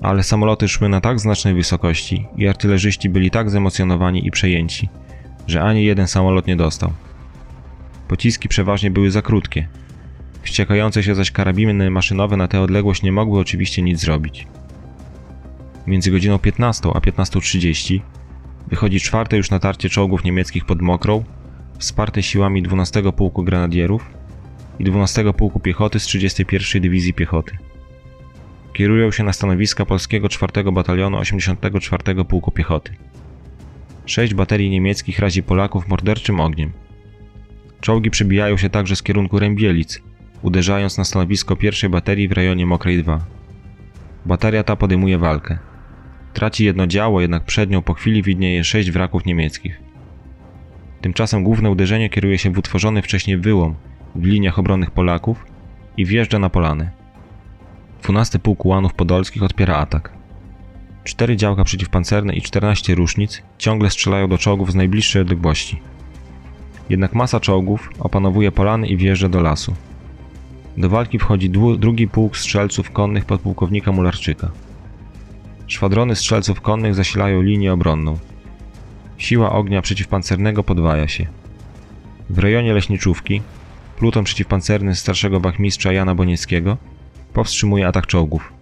Ale 0.00 0.22
samoloty 0.22 0.68
szły 0.68 0.88
na 0.88 1.00
tak 1.00 1.20
znacznej 1.20 1.54
wysokości 1.54 2.26
i 2.36 2.48
artylerzyści 2.48 3.08
byli 3.08 3.30
tak 3.30 3.50
zemocjonowani 3.50 4.26
i 4.26 4.30
przejęci, 4.30 4.88
że 5.46 5.62
ani 5.62 5.84
jeden 5.84 6.06
samolot 6.06 6.46
nie 6.46 6.56
dostał. 6.56 6.92
Pociski 8.08 8.48
przeważnie 8.48 8.90
były 8.90 9.10
za 9.10 9.22
krótkie. 9.22 9.68
Wściekające 10.42 11.02
się 11.02 11.14
zaś 11.14 11.30
karabiny 11.30 11.90
maszynowe 11.90 12.36
na 12.36 12.48
tę 12.48 12.60
odległość 12.60 13.02
nie 13.02 13.12
mogły 13.12 13.40
oczywiście 13.40 13.82
nic 13.82 14.00
zrobić. 14.00 14.46
Między 15.86 16.10
godziną 16.10 16.38
15 16.38 16.88
a 16.94 16.98
15.30 16.98 18.00
wychodzi 18.68 19.00
czwarte 19.00 19.36
już 19.36 19.50
natarcie 19.50 19.88
czołgów 19.88 20.24
niemieckich 20.24 20.64
pod 20.64 20.82
Mokrą 20.82 21.24
wsparte 21.80 22.22
siłami 22.22 22.62
12 22.62 23.02
Pułku 23.12 23.42
Grenadierów 23.42 24.10
i 24.78 24.84
12 24.84 25.32
Pułku 25.32 25.60
Piechoty 25.60 26.00
z 26.00 26.04
31 26.04 26.82
Dywizji 26.82 27.14
Piechoty. 27.14 27.58
Kierują 28.72 29.10
się 29.10 29.24
na 29.24 29.32
stanowiska 29.32 29.86
polskiego 29.86 30.28
4 30.28 30.72
Batalionu 30.72 31.18
84 31.18 32.24
Pułku 32.24 32.50
Piechoty. 32.50 32.92
Sześć 34.06 34.34
baterii 34.34 34.70
niemieckich 34.70 35.18
razi 35.18 35.42
Polaków 35.42 35.88
morderczym 35.88 36.40
ogniem. 36.40 36.72
Czołgi 37.80 38.10
przebijają 38.10 38.56
się 38.56 38.70
także 38.70 38.96
z 38.96 39.02
kierunku 39.02 39.38
Rębielic, 39.38 40.00
uderzając 40.42 40.98
na 40.98 41.04
stanowisko 41.04 41.56
pierwszej 41.56 41.90
baterii 41.90 42.28
w 42.28 42.32
rejonie 42.32 42.66
Mokrej 42.66 43.02
2. 43.02 43.20
Bateria 44.26 44.64
ta 44.64 44.76
podejmuje 44.76 45.18
walkę. 45.18 45.58
Traci 46.32 46.64
jedno 46.64 46.86
działo, 46.86 47.20
jednak 47.20 47.44
przed 47.44 47.70
nią 47.70 47.82
po 47.82 47.94
chwili 47.94 48.22
widnieje 48.22 48.64
sześć 48.64 48.90
wraków 48.90 49.26
niemieckich. 49.26 49.89
Tymczasem 51.00 51.44
główne 51.44 51.70
uderzenie 51.70 52.10
kieruje 52.10 52.38
się 52.38 52.50
w 52.50 52.58
utworzony 52.58 53.02
wcześniej 53.02 53.36
wyłom 53.36 53.74
w 54.14 54.24
liniach 54.24 54.58
obronnych 54.58 54.90
Polaków 54.90 55.44
i 55.96 56.06
wjeżdża 56.06 56.38
na 56.38 56.50
polanę. 56.50 56.90
12 58.02 58.38
Pułk 58.38 58.64
Ułanów 58.64 58.94
Podolskich 58.94 59.42
odpiera 59.42 59.76
atak. 59.76 60.12
Cztery 61.04 61.36
działka 61.36 61.64
przeciwpancerne 61.64 62.34
i 62.34 62.42
14 62.42 62.94
różnic 62.94 63.42
ciągle 63.58 63.90
strzelają 63.90 64.28
do 64.28 64.38
czołgów 64.38 64.72
z 64.72 64.74
najbliższej 64.74 65.22
odległości. 65.22 65.80
Jednak 66.90 67.14
masa 67.14 67.40
czołgów 67.40 67.90
opanowuje 67.98 68.52
polany 68.52 68.86
i 68.86 68.96
wjeżdża 68.96 69.28
do 69.28 69.40
lasu. 69.40 69.74
Do 70.76 70.88
walki 70.88 71.18
wchodzi 71.18 71.50
drugi 71.78 72.08
pułk 72.08 72.36
strzelców 72.36 72.90
konnych 72.90 73.24
podpułkownika 73.24 73.92
Mularczyka. 73.92 74.50
Szwadrony 75.66 76.16
strzelców 76.16 76.60
konnych 76.60 76.94
zasilają 76.94 77.42
linię 77.42 77.72
obronną. 77.72 78.18
Siła 79.20 79.52
ognia 79.52 79.82
przeciwpancernego 79.82 80.64
podwaja 80.64 81.08
się. 81.08 81.26
W 82.30 82.38
rejonie 82.38 82.72
leśniczówki 82.72 83.42
pluton 83.96 84.24
przeciwpancerny 84.24 84.94
starszego 84.94 85.40
wachmistrza 85.40 85.92
Jana 85.92 86.14
Bonieckiego 86.14 86.76
powstrzymuje 87.32 87.86
atak 87.86 88.06
czołgów. 88.06 88.52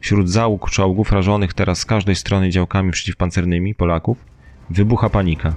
Wśród 0.00 0.30
załóg 0.30 0.70
czołgów 0.70 1.12
rażonych 1.12 1.54
teraz 1.54 1.78
z 1.78 1.84
każdej 1.84 2.16
strony 2.16 2.50
działkami 2.50 2.90
przeciwpancernymi 2.90 3.74
Polaków 3.74 4.24
wybucha 4.70 5.10
panika. 5.10 5.54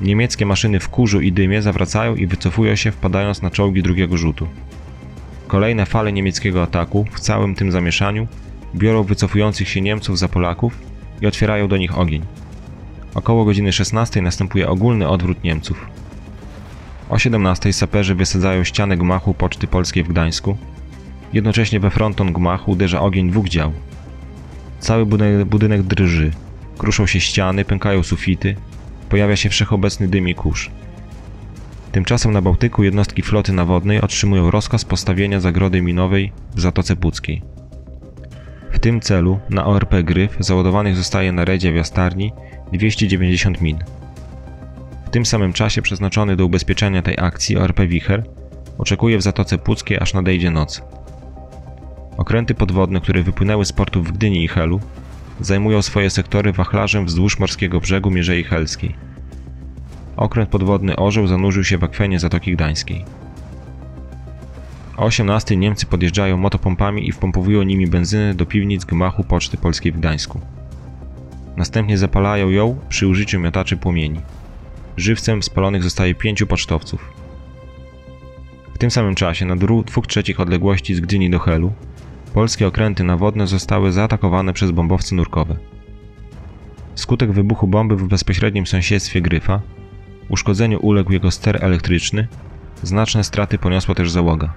Niemieckie 0.00 0.46
maszyny 0.46 0.80
w 0.80 0.88
kurzu 0.88 1.20
i 1.20 1.32
dymie 1.32 1.62
zawracają 1.62 2.16
i 2.16 2.26
wycofują 2.26 2.76
się, 2.76 2.92
wpadając 2.92 3.42
na 3.42 3.50
czołgi 3.50 3.82
drugiego 3.82 4.16
rzutu. 4.16 4.48
Kolejne 5.46 5.86
fale 5.86 6.12
niemieckiego 6.12 6.62
ataku 6.62 7.06
w 7.12 7.20
całym 7.20 7.54
tym 7.54 7.72
zamieszaniu 7.72 8.28
biorą 8.74 9.02
wycofujących 9.02 9.68
się 9.68 9.80
Niemców 9.80 10.18
za 10.18 10.28
Polaków 10.28 10.78
i 11.20 11.26
otwierają 11.26 11.68
do 11.68 11.76
nich 11.76 11.98
ogień. 11.98 12.22
Około 13.16 13.44
godziny 13.44 13.72
16 13.72 14.22
następuje 14.22 14.68
ogólny 14.68 15.08
odwrót 15.08 15.44
Niemców. 15.44 15.86
O 17.08 17.18
17 17.18 17.72
saperzy 17.72 18.14
wysadzają 18.14 18.64
ścianę 18.64 18.96
gmachu 18.96 19.34
Poczty 19.34 19.66
Polskiej 19.66 20.04
w 20.04 20.08
Gdańsku. 20.08 20.56
Jednocześnie 21.32 21.80
we 21.80 21.90
fronton 21.90 22.32
gmachu 22.32 22.70
uderza 22.70 23.00
ogień 23.00 23.30
dwóch 23.30 23.48
dział. 23.48 23.72
Cały 24.80 25.06
budynek, 25.46 25.82
drży. 25.82 26.30
Kruszą 26.78 27.06
się 27.06 27.20
ściany, 27.20 27.64
pękają 27.64 28.02
sufity. 28.02 28.56
Pojawia 29.08 29.36
się 29.36 29.48
wszechobecny 29.48 30.08
dym 30.08 30.28
i 30.28 30.34
kurz. 30.34 30.70
Tymczasem 31.92 32.32
na 32.32 32.42
Bałtyku 32.42 32.82
jednostki 32.82 33.22
floty 33.22 33.52
nawodnej 33.52 34.00
otrzymują 34.00 34.50
rozkaz 34.50 34.84
postawienia 34.84 35.40
zagrody 35.40 35.82
minowej 35.82 36.32
w 36.54 36.60
Zatoce 36.60 36.96
Puckiej. 36.96 37.42
W 38.72 38.78
tym 38.78 39.00
celu 39.00 39.38
na 39.50 39.66
ORP 39.66 40.02
Gryf 40.02 40.36
załadowanych 40.40 40.96
zostaje 40.96 41.32
na 41.32 41.44
redzie 41.44 41.72
w 41.72 41.76
Jastarni 41.76 42.32
290 42.72 43.60
min. 43.60 43.78
W 45.06 45.10
tym 45.10 45.26
samym 45.26 45.52
czasie 45.52 45.82
przeznaczony 45.82 46.36
do 46.36 46.46
ubezpieczenia 46.46 47.02
tej 47.02 47.14
akcji 47.18 47.56
ORP 47.56 47.80
Wicher 47.86 48.24
oczekuje 48.78 49.18
w 49.18 49.22
Zatoce 49.22 49.58
Puckiej 49.58 49.98
aż 49.98 50.14
nadejdzie 50.14 50.50
noc. 50.50 50.82
Okręty 52.16 52.54
podwodne, 52.54 53.00
które 53.00 53.22
wypłynęły 53.22 53.64
z 53.64 53.72
portów 53.72 54.08
w 54.08 54.12
Gdyni 54.12 54.44
i 54.44 54.48
Helu, 54.48 54.80
zajmują 55.40 55.82
swoje 55.82 56.10
sektory 56.10 56.52
wachlarzem 56.52 57.06
wzdłuż 57.06 57.38
morskiego 57.38 57.80
brzegu 57.80 58.10
Mierzei 58.10 58.44
Helskiej. 58.44 58.94
Okręt 60.16 60.50
podwodny 60.50 60.96
Orzeł 60.96 61.26
zanurzył 61.26 61.64
się 61.64 61.78
w 61.78 61.84
akwenie 61.84 62.18
Zatoki 62.18 62.52
Gdańskiej. 62.52 63.04
O 64.96 65.04
18 65.04 65.56
Niemcy 65.56 65.86
podjeżdżają 65.86 66.36
motopompami 66.36 67.08
i 67.08 67.12
wpompowują 67.12 67.62
nimi 67.62 67.86
benzynę 67.86 68.34
do 68.34 68.46
piwnic 68.46 68.84
gmachu 68.84 69.24
Poczty 69.24 69.56
Polskiej 69.56 69.92
w 69.92 69.98
Gdańsku. 69.98 70.40
Następnie 71.56 71.98
zapalają 71.98 72.50
ją 72.50 72.78
przy 72.88 73.08
użyciu 73.08 73.40
miotaczy 73.40 73.76
płomieni. 73.76 74.20
Żywcem 74.96 75.42
spalonych 75.42 75.82
zostaje 75.82 76.14
pięciu 76.14 76.46
pocztowców. 76.46 77.12
W 78.74 78.78
tym 78.78 78.90
samym 78.90 79.14
czasie, 79.14 79.46
na 79.46 79.56
dwóch 79.56 80.06
trzecich 80.06 80.40
odległości 80.40 80.94
z 80.94 81.00
Gdyni 81.00 81.30
do 81.30 81.38
Helu, 81.38 81.72
polskie 82.34 82.66
okręty 82.66 83.04
nawodne 83.04 83.46
zostały 83.46 83.92
zaatakowane 83.92 84.52
przez 84.52 84.70
bombowce 84.70 85.14
nurkowe. 85.14 85.56
Wskutek 86.94 87.32
wybuchu 87.32 87.66
bomby 87.66 87.96
w 87.96 88.08
bezpośrednim 88.08 88.66
sąsiedztwie 88.66 89.20
Gryfa, 89.20 89.60
uszkodzeniu 90.28 90.78
uległ 90.78 91.12
jego 91.12 91.30
ster 91.30 91.64
elektryczny, 91.64 92.28
znaczne 92.82 93.24
straty 93.24 93.58
poniosła 93.58 93.94
też 93.94 94.10
załoga. 94.10 94.54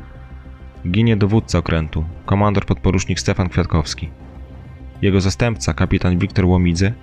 Ginie 0.88 1.18
dowódca 1.18 1.58
okrętu, 1.58 2.06
komandor 2.26 2.66
podporucznik 2.66 3.20
Stefan 3.20 3.50
Kwiatkowski. 3.50 4.10
Jego 5.02 5.22
zastępca, 5.22 5.74
kapitan 5.74 6.18
Wiktor 6.18 6.46
Łomidze, 6.46 6.94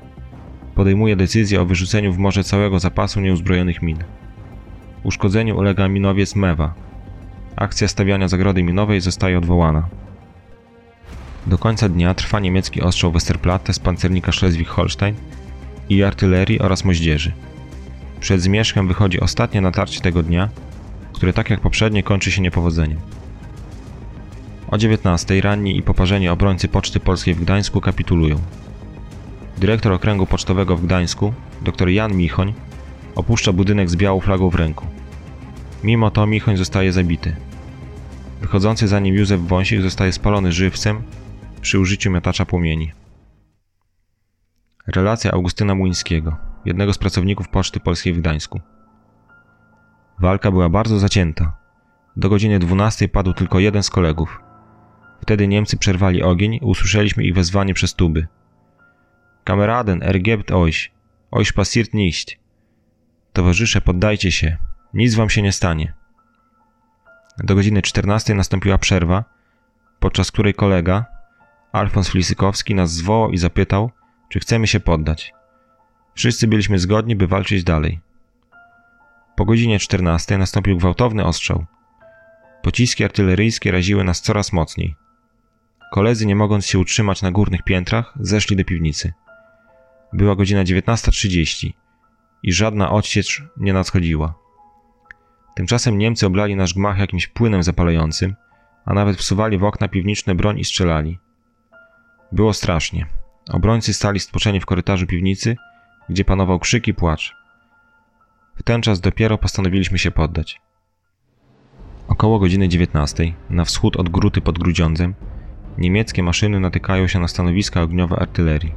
podejmuje 0.74 1.16
decyzję 1.16 1.60
o 1.60 1.66
wyrzuceniu 1.66 2.12
w 2.12 2.18
morze 2.18 2.44
całego 2.44 2.78
zapasu 2.78 3.20
nieuzbrojonych 3.20 3.82
min. 3.82 3.98
Uszkodzeniu 5.02 5.58
ulega 5.58 5.88
minowiec 5.88 6.36
Mewa. 6.36 6.74
Akcja 7.56 7.88
stawiania 7.88 8.28
zagrody 8.28 8.62
minowej 8.62 9.00
zostaje 9.00 9.38
odwołana. 9.38 9.88
Do 11.46 11.58
końca 11.58 11.88
dnia 11.88 12.14
trwa 12.14 12.40
niemiecki 12.40 12.82
ostrzał 12.82 13.12
Westerplatte 13.12 13.72
z 13.72 13.78
pancernika 13.78 14.32
Schleswig-Holstein 14.32 15.14
i 15.88 16.02
artylerii 16.02 16.60
oraz 16.60 16.84
moździerzy. 16.84 17.32
Przed 18.20 18.40
zmierzchem 18.40 18.88
wychodzi 18.88 19.20
ostatnie 19.20 19.60
natarcie 19.60 20.00
tego 20.00 20.22
dnia, 20.22 20.48
które 21.12 21.32
tak 21.32 21.50
jak 21.50 21.60
poprzednie 21.60 22.02
kończy 22.02 22.30
się 22.30 22.42
niepowodzeniem. 22.42 22.98
O 24.70 24.78
19 24.78 25.40
ranni 25.40 25.76
i 25.76 25.82
poparzeni 25.82 26.28
obrońcy 26.28 26.68
Poczty 26.68 27.00
Polskiej 27.00 27.34
w 27.34 27.40
Gdańsku 27.40 27.80
kapitulują. 27.80 28.36
Dyrektor 29.58 29.92
okręgu 29.92 30.26
pocztowego 30.26 30.76
w 30.76 30.86
Gdańsku, 30.86 31.32
dr 31.62 31.88
Jan 31.88 32.16
Michoń, 32.16 32.54
opuszcza 33.14 33.52
budynek 33.52 33.90
z 33.90 33.96
białą 33.96 34.20
flagą 34.20 34.50
w 34.50 34.54
ręku. 34.54 34.86
Mimo 35.84 36.10
to 36.10 36.26
Michoń 36.26 36.56
zostaje 36.56 36.92
zabity. 36.92 37.36
Wychodzący 38.40 38.88
za 38.88 39.00
nim 39.00 39.14
Józef 39.14 39.40
Wąsik 39.40 39.82
zostaje 39.82 40.12
spalony 40.12 40.52
żywcem 40.52 41.02
przy 41.60 41.78
użyciu 41.78 42.10
miotacza 42.10 42.46
płomieni. 42.46 42.92
Relacja 44.86 45.32
Augustyna 45.32 45.74
Młyńskiego, 45.74 46.36
jednego 46.64 46.92
z 46.92 46.98
pracowników 46.98 47.48
Poczty 47.48 47.80
Polskiej 47.80 48.12
w 48.12 48.20
Gdańsku. 48.20 48.60
Walka 50.20 50.50
była 50.50 50.68
bardzo 50.68 50.98
zacięta. 50.98 51.56
Do 52.16 52.28
godziny 52.28 52.58
12 52.58 53.08
padł 53.08 53.32
tylko 53.32 53.58
jeden 53.58 53.82
z 53.82 53.90
kolegów. 53.90 54.45
Wtedy 55.26 55.48
Niemcy 55.48 55.76
przerwali 55.76 56.22
ogień 56.22 56.58
usłyszeliśmy 56.62 57.24
ich 57.24 57.34
wezwanie 57.34 57.74
przez 57.74 57.94
tuby. 57.94 58.26
Kameraden, 59.44 60.02
ergebt 60.02 60.50
euch, 60.50 60.90
euch 61.32 61.52
passiert 61.52 61.94
nicht. 61.94 62.36
Towarzysze, 63.32 63.80
poddajcie 63.80 64.32
się, 64.32 64.56
nic 64.94 65.14
wam 65.14 65.30
się 65.30 65.42
nie 65.42 65.52
stanie. 65.52 65.94
Do 67.38 67.54
godziny 67.54 67.82
14 67.82 68.34
nastąpiła 68.34 68.78
przerwa, 68.78 69.24
podczas 70.00 70.30
której 70.30 70.54
kolega, 70.54 71.06
Alfons 71.72 72.08
Flisykowski, 72.08 72.74
nas 72.74 72.92
zwołał 72.92 73.30
i 73.30 73.38
zapytał, 73.38 73.90
czy 74.28 74.40
chcemy 74.40 74.66
się 74.66 74.80
poddać. 74.80 75.32
Wszyscy 76.14 76.48
byliśmy 76.48 76.78
zgodni, 76.78 77.16
by 77.16 77.26
walczyć 77.26 77.64
dalej. 77.64 78.00
Po 79.36 79.44
godzinie 79.44 79.78
14 79.78 80.38
nastąpił 80.38 80.76
gwałtowny 80.76 81.24
ostrzał. 81.24 81.66
Pociski 82.62 83.04
artyleryjskie 83.04 83.72
raziły 83.72 84.04
nas 84.04 84.20
coraz 84.20 84.52
mocniej. 84.52 85.05
Koledzy, 85.92 86.26
nie 86.26 86.36
mogąc 86.36 86.66
się 86.66 86.78
utrzymać 86.78 87.22
na 87.22 87.30
górnych 87.30 87.62
piętrach, 87.62 88.14
zeszli 88.20 88.56
do 88.56 88.64
piwnicy. 88.64 89.12
Była 90.12 90.36
godzina 90.36 90.64
19.30 90.64 91.72
i 92.42 92.52
żadna 92.52 92.90
odsiecz 92.90 93.44
nie 93.56 93.72
nadchodziła. 93.72 94.34
Tymczasem 95.56 95.98
Niemcy 95.98 96.26
oblali 96.26 96.56
nasz 96.56 96.74
gmach 96.74 96.98
jakimś 96.98 97.26
płynem 97.26 97.62
zapalającym, 97.62 98.34
a 98.84 98.94
nawet 98.94 99.16
wsuwali 99.16 99.58
w 99.58 99.64
okna 99.64 99.88
piwniczne 99.88 100.34
broń 100.34 100.58
i 100.58 100.64
strzelali. 100.64 101.18
Było 102.32 102.52
strasznie. 102.52 103.06
Obrońcy 103.50 103.94
stali 103.94 104.20
stłoczeni 104.20 104.60
w 104.60 104.66
korytarzu 104.66 105.06
piwnicy, 105.06 105.56
gdzie 106.08 106.24
panował 106.24 106.58
krzyk 106.58 106.88
i 106.88 106.94
płacz. 106.94 107.36
W 108.56 108.62
ten 108.62 108.82
czas 108.82 109.00
dopiero 109.00 109.38
postanowiliśmy 109.38 109.98
się 109.98 110.10
poddać. 110.10 110.60
Około 112.08 112.38
godziny 112.38 112.68
19, 112.68 113.32
na 113.50 113.64
wschód 113.64 113.96
od 113.96 114.08
Gruty 114.08 114.40
pod 114.40 114.58
Grudziądzem, 114.58 115.14
niemieckie 115.78 116.22
maszyny 116.22 116.60
natykają 116.60 117.06
się 117.06 117.20
na 117.20 117.28
stanowiska 117.28 117.82
ogniowe 117.82 118.16
artylerii. 118.16 118.72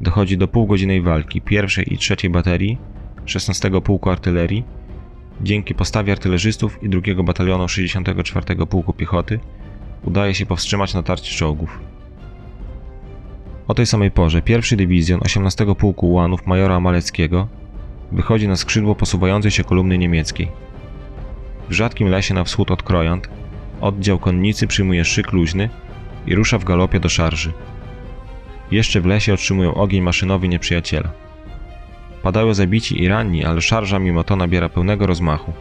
Dochodzi 0.00 0.38
do 0.38 0.48
półgodzinnej 0.48 1.02
walki 1.02 1.40
pierwszej 1.40 1.94
i 1.94 1.98
trzeciej 1.98 2.30
baterii 2.30 2.78
16 3.24 3.70
Pułku 3.80 4.10
Artylerii. 4.10 4.64
Dzięki 5.40 5.74
postawie 5.74 6.12
artylerzystów 6.12 6.82
i 6.82 6.88
drugiego 6.88 7.22
batalionu 7.22 7.68
64 7.68 8.66
Pułku 8.66 8.92
Piechoty 8.92 9.40
udaje 10.04 10.34
się 10.34 10.46
powstrzymać 10.46 10.94
natarcie 10.94 11.36
czołgów. 11.36 11.80
O 13.68 13.74
tej 13.74 13.86
samej 13.86 14.10
porze 14.10 14.42
pierwszy 14.42 14.76
dywizjon 14.76 15.20
18 15.24 15.74
Pułku 15.74 16.10
Ułanów 16.10 16.46
majora 16.46 16.80
Maleckiego 16.80 17.48
wychodzi 18.12 18.48
na 18.48 18.56
skrzydło 18.56 18.94
posuwającej 18.94 19.50
się 19.50 19.64
kolumny 19.64 19.98
niemieckiej. 19.98 20.48
W 21.68 21.72
rzadkim 21.72 22.08
lesie 22.08 22.34
na 22.34 22.44
wschód 22.44 22.70
od 22.70 22.82
Krojant 22.82 23.28
oddział 23.80 24.18
konnicy 24.18 24.66
przyjmuje 24.66 25.04
szyk 25.04 25.32
luźny 25.32 25.68
i 26.26 26.34
rusza 26.34 26.58
w 26.58 26.64
galopie 26.64 27.00
do 27.00 27.08
szarży. 27.08 27.52
Jeszcze 28.70 29.00
w 29.00 29.06
lesie 29.06 29.34
otrzymują 29.34 29.74
ogień 29.74 30.02
maszynowy 30.02 30.48
nieprzyjaciela. 30.48 31.10
Padają 32.22 32.54
zabici 32.54 33.02
i 33.02 33.08
ranni, 33.08 33.44
ale 33.44 33.60
szarża 33.60 33.98
mimo 33.98 34.24
to 34.24 34.36
nabiera 34.36 34.68
pełnego 34.68 35.06
rozmachu. 35.06 35.52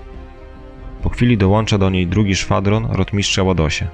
Po 1.04 1.10
chwili 1.10 1.38
dołącza 1.38 1.78
do 1.78 1.90
niej 1.90 2.08
drugi 2.08 2.36
szwadron 2.36 2.88
rotmistrza 2.92 3.44
Ładosia. 3.44 3.88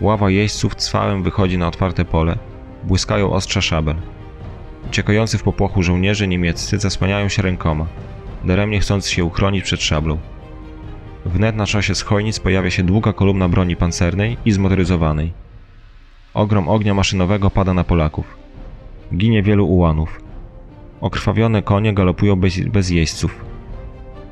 Ława 0.00 0.30
jeźdźców 0.30 0.74
cwałem 0.74 1.22
wychodzi 1.22 1.58
na 1.58 1.68
otwarte 1.68 2.04
pole, 2.04 2.38
błyskają 2.84 3.32
ostrza 3.32 3.60
szabel. 3.60 3.96
Uciekający 4.86 5.38
w 5.38 5.42
popłochu 5.42 5.82
żołnierze 5.82 6.28
niemieccy 6.28 6.78
zasłaniają 6.78 7.28
się 7.28 7.42
rękoma. 7.42 7.86
daremnie 8.44 8.80
chcąc 8.80 9.08
się 9.08 9.24
uchronić 9.24 9.64
przed 9.64 9.82
szablą. 9.82 10.18
Wnet 11.24 11.56
na 11.56 11.66
szosie 11.66 11.94
schojnic 11.94 12.40
pojawia 12.40 12.70
się 12.70 12.82
długa 12.82 13.12
kolumna 13.12 13.48
broni 13.48 13.76
pancernej 13.76 14.36
i 14.44 14.52
zmotoryzowanej. 14.52 15.45
Ogrom 16.36 16.68
ognia 16.68 16.94
maszynowego 16.94 17.50
pada 17.50 17.74
na 17.74 17.84
Polaków. 17.84 18.36
Ginie 19.14 19.42
wielu 19.42 19.66
ułanów. 19.66 20.20
Okrwawione 21.00 21.62
konie 21.62 21.94
galopują 21.94 22.36
bez, 22.36 22.60
bez 22.60 22.90
jeźdźców. 22.90 23.44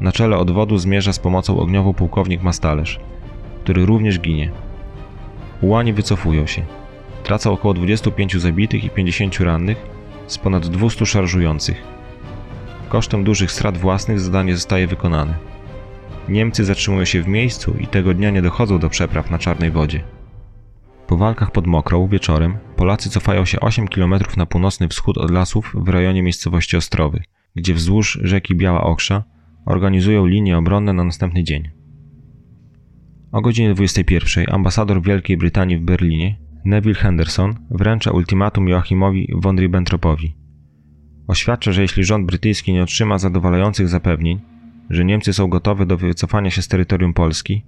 Na 0.01 0.13
czele 0.13 0.37
odwodu 0.37 0.79
zmierza 0.79 1.13
z 1.13 1.19
pomocą 1.19 1.59
ogniową 1.59 1.95
pułkownik 1.95 2.43
Mastalerz, 2.43 3.01
który 3.63 3.87
również 3.87 4.21
ginie. 4.21 4.51
Ułani 5.61 5.93
wycofują 5.93 6.47
się. 6.47 6.63
Tracą 7.23 7.53
około 7.53 7.75
25 7.75 8.37
zabitych 8.37 8.85
i 8.85 8.91
50 8.91 9.41
rannych 9.41 9.79
z 10.27 10.39
ponad 10.39 10.67
200 10.67 11.07
szarżujących. 11.07 11.83
Kosztem 12.89 13.25
dużych 13.25 13.53
strat 13.53 13.79
własnych 13.79 14.21
zadanie 14.21 14.55
zostaje 14.55 14.87
wykonane. 14.87 15.35
Niemcy 16.29 16.65
zatrzymują 16.65 17.05
się 17.05 17.23
w 17.23 17.29
miejscu 17.29 17.75
i 17.81 17.87
tego 17.87 18.15
dnia 18.15 18.31
nie 18.31 18.43
dochodzą 18.43 18.79
do 18.79 18.89
przepraw 18.89 19.31
na 19.31 19.39
czarnej 19.39 19.71
wodzie. 19.71 20.05
Po 21.07 21.17
walkach 21.17 21.51
pod 21.51 21.67
Mokrą 21.67 22.09
wieczorem 22.09 22.57
Polacy 22.77 23.11
cofają 23.11 23.45
się 23.45 23.61
8 23.61 23.89
km 23.89 24.15
na 24.37 24.47
północny 24.47 24.89
wschód 24.89 25.19
od 25.19 25.31
lasów 25.31 25.73
w 25.75 25.89
rejonie 25.89 26.23
miejscowości 26.23 26.77
Ostrowy, 26.77 27.23
gdzie 27.57 27.75
wzdłuż 27.75 28.19
rzeki 28.23 28.55
Biała 28.55 28.85
Oksza 28.85 29.25
organizują 29.67 30.27
linie 30.27 30.59
obronne 30.59 30.93
na 30.93 31.05
następny 31.05 31.45
dzień. 31.45 31.71
O 33.33 33.41
godzinie 33.41 33.75
21 33.75 34.45
ambasador 34.55 35.03
Wielkiej 35.03 35.37
Brytanii 35.37 35.79
w 35.79 35.85
Berlinie, 35.85 36.37
Neville 36.65 36.95
Henderson, 36.95 37.55
wręcza 37.71 38.11
ultimatum 38.11 38.69
Joachimowi 38.69 39.29
von 39.37 39.59
Ribbentropowi. 39.59 40.37
Oświadcza, 41.29 41.73
że 41.73 41.83
jeśli 41.83 42.05
rząd 42.05 42.27
brytyjski 42.27 42.73
nie 42.73 42.83
otrzyma 42.83 43.19
zadowalających 43.19 43.89
zapewnień, 43.89 44.41
że 44.91 45.05
Niemcy 45.05 45.33
są 45.33 45.49
gotowe 45.49 45.87
do 45.87 45.97
wycofania 45.97 46.51
się 46.51 46.63
z 46.63 46.69
terytorium 46.69 47.15
Polski, 47.15 47.65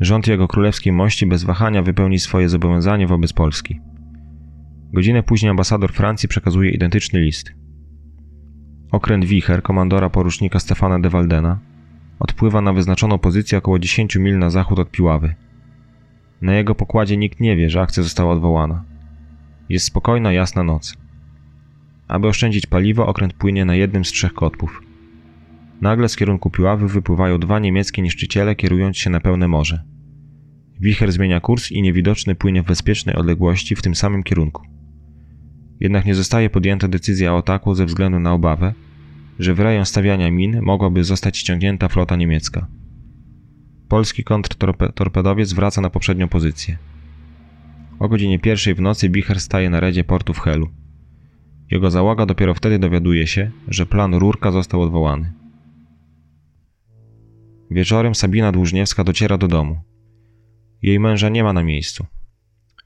rząd 0.00 0.26
jego 0.26 0.48
królewskiej 0.48 0.92
mości 0.92 1.26
bez 1.26 1.44
wahania 1.44 1.82
wypełni 1.82 2.18
swoje 2.18 2.48
zobowiązanie 2.48 3.06
wobec 3.06 3.32
Polski. 3.32 3.80
Godzinę 4.92 5.22
później 5.22 5.50
ambasador 5.50 5.92
Francji 5.92 6.28
przekazuje 6.28 6.70
identyczny 6.70 7.20
list. 7.20 7.52
Okręt 8.92 9.24
Wicher 9.24 9.62
komandora 9.62 10.10
porucznika 10.10 10.58
Stefana 10.58 11.00
de 11.00 11.10
Waldena 11.10 11.58
odpływa 12.18 12.60
na 12.60 12.72
wyznaczoną 12.72 13.18
pozycję 13.18 13.58
około 13.58 13.78
10 13.78 14.16
mil 14.16 14.38
na 14.38 14.50
zachód 14.50 14.78
od 14.78 14.90
Piławy. 14.90 15.34
Na 16.42 16.54
jego 16.54 16.74
pokładzie 16.74 17.16
nikt 17.16 17.40
nie 17.40 17.56
wie, 17.56 17.70
że 17.70 17.80
akcja 17.80 18.02
została 18.02 18.32
odwołana. 18.32 18.84
Jest 19.68 19.86
spokojna, 19.86 20.32
jasna 20.32 20.62
noc. 20.62 20.96
Aby 22.08 22.28
oszczędzić 22.28 22.66
paliwo, 22.66 23.06
okręt 23.06 23.32
płynie 23.32 23.64
na 23.64 23.74
jednym 23.74 24.04
z 24.04 24.08
trzech 24.08 24.34
kotłów. 24.34 24.85
Nagle 25.80 26.08
z 26.08 26.16
kierunku 26.16 26.50
Piławy 26.50 26.88
wypływają 26.88 27.38
dwa 27.38 27.58
niemieckie 27.58 28.02
niszczyciele, 28.02 28.54
kierując 28.54 28.96
się 28.96 29.10
na 29.10 29.20
pełne 29.20 29.48
morze. 29.48 29.82
Wicher 30.80 31.12
zmienia 31.12 31.40
kurs 31.40 31.72
i 31.72 31.82
niewidoczny 31.82 32.34
płynie 32.34 32.62
w 32.62 32.66
bezpiecznej 32.66 33.16
odległości 33.16 33.76
w 33.76 33.82
tym 33.82 33.94
samym 33.94 34.22
kierunku. 34.22 34.62
Jednak 35.80 36.04
nie 36.04 36.14
zostaje 36.14 36.50
podjęta 36.50 36.88
decyzja 36.88 37.34
o 37.34 37.38
ataku 37.38 37.74
ze 37.74 37.86
względu 37.86 38.20
na 38.20 38.32
obawę, 38.32 38.74
że 39.38 39.54
w 39.54 39.60
rejon 39.60 39.86
stawiania 39.86 40.30
min 40.30 40.60
mogłaby 40.62 41.04
zostać 41.04 41.38
ściągnięta 41.38 41.88
flota 41.88 42.16
niemiecka. 42.16 42.66
Polski 43.88 44.24
kontrtorpedowiec 44.24 45.52
wraca 45.52 45.80
na 45.80 45.90
poprzednią 45.90 46.28
pozycję. 46.28 46.78
O 47.98 48.08
godzinie 48.08 48.38
pierwszej 48.38 48.74
w 48.74 48.80
nocy 48.80 49.08
Bicher 49.08 49.40
staje 49.40 49.70
na 49.70 49.80
redzie 49.80 50.04
portu 50.04 50.34
w 50.34 50.40
Helu. 50.40 50.68
Jego 51.70 51.90
załoga 51.90 52.26
dopiero 52.26 52.54
wtedy 52.54 52.78
dowiaduje 52.78 53.26
się, 53.26 53.50
że 53.68 53.86
plan 53.86 54.14
Rurka 54.14 54.52
został 54.52 54.82
odwołany. 54.82 55.32
Wieczorem 57.70 58.14
Sabina 58.14 58.52
Dłużniewska 58.52 59.04
dociera 59.04 59.38
do 59.38 59.48
domu. 59.48 59.80
Jej 60.82 61.00
męża 61.00 61.28
nie 61.28 61.44
ma 61.44 61.52
na 61.52 61.62
miejscu. 61.62 62.06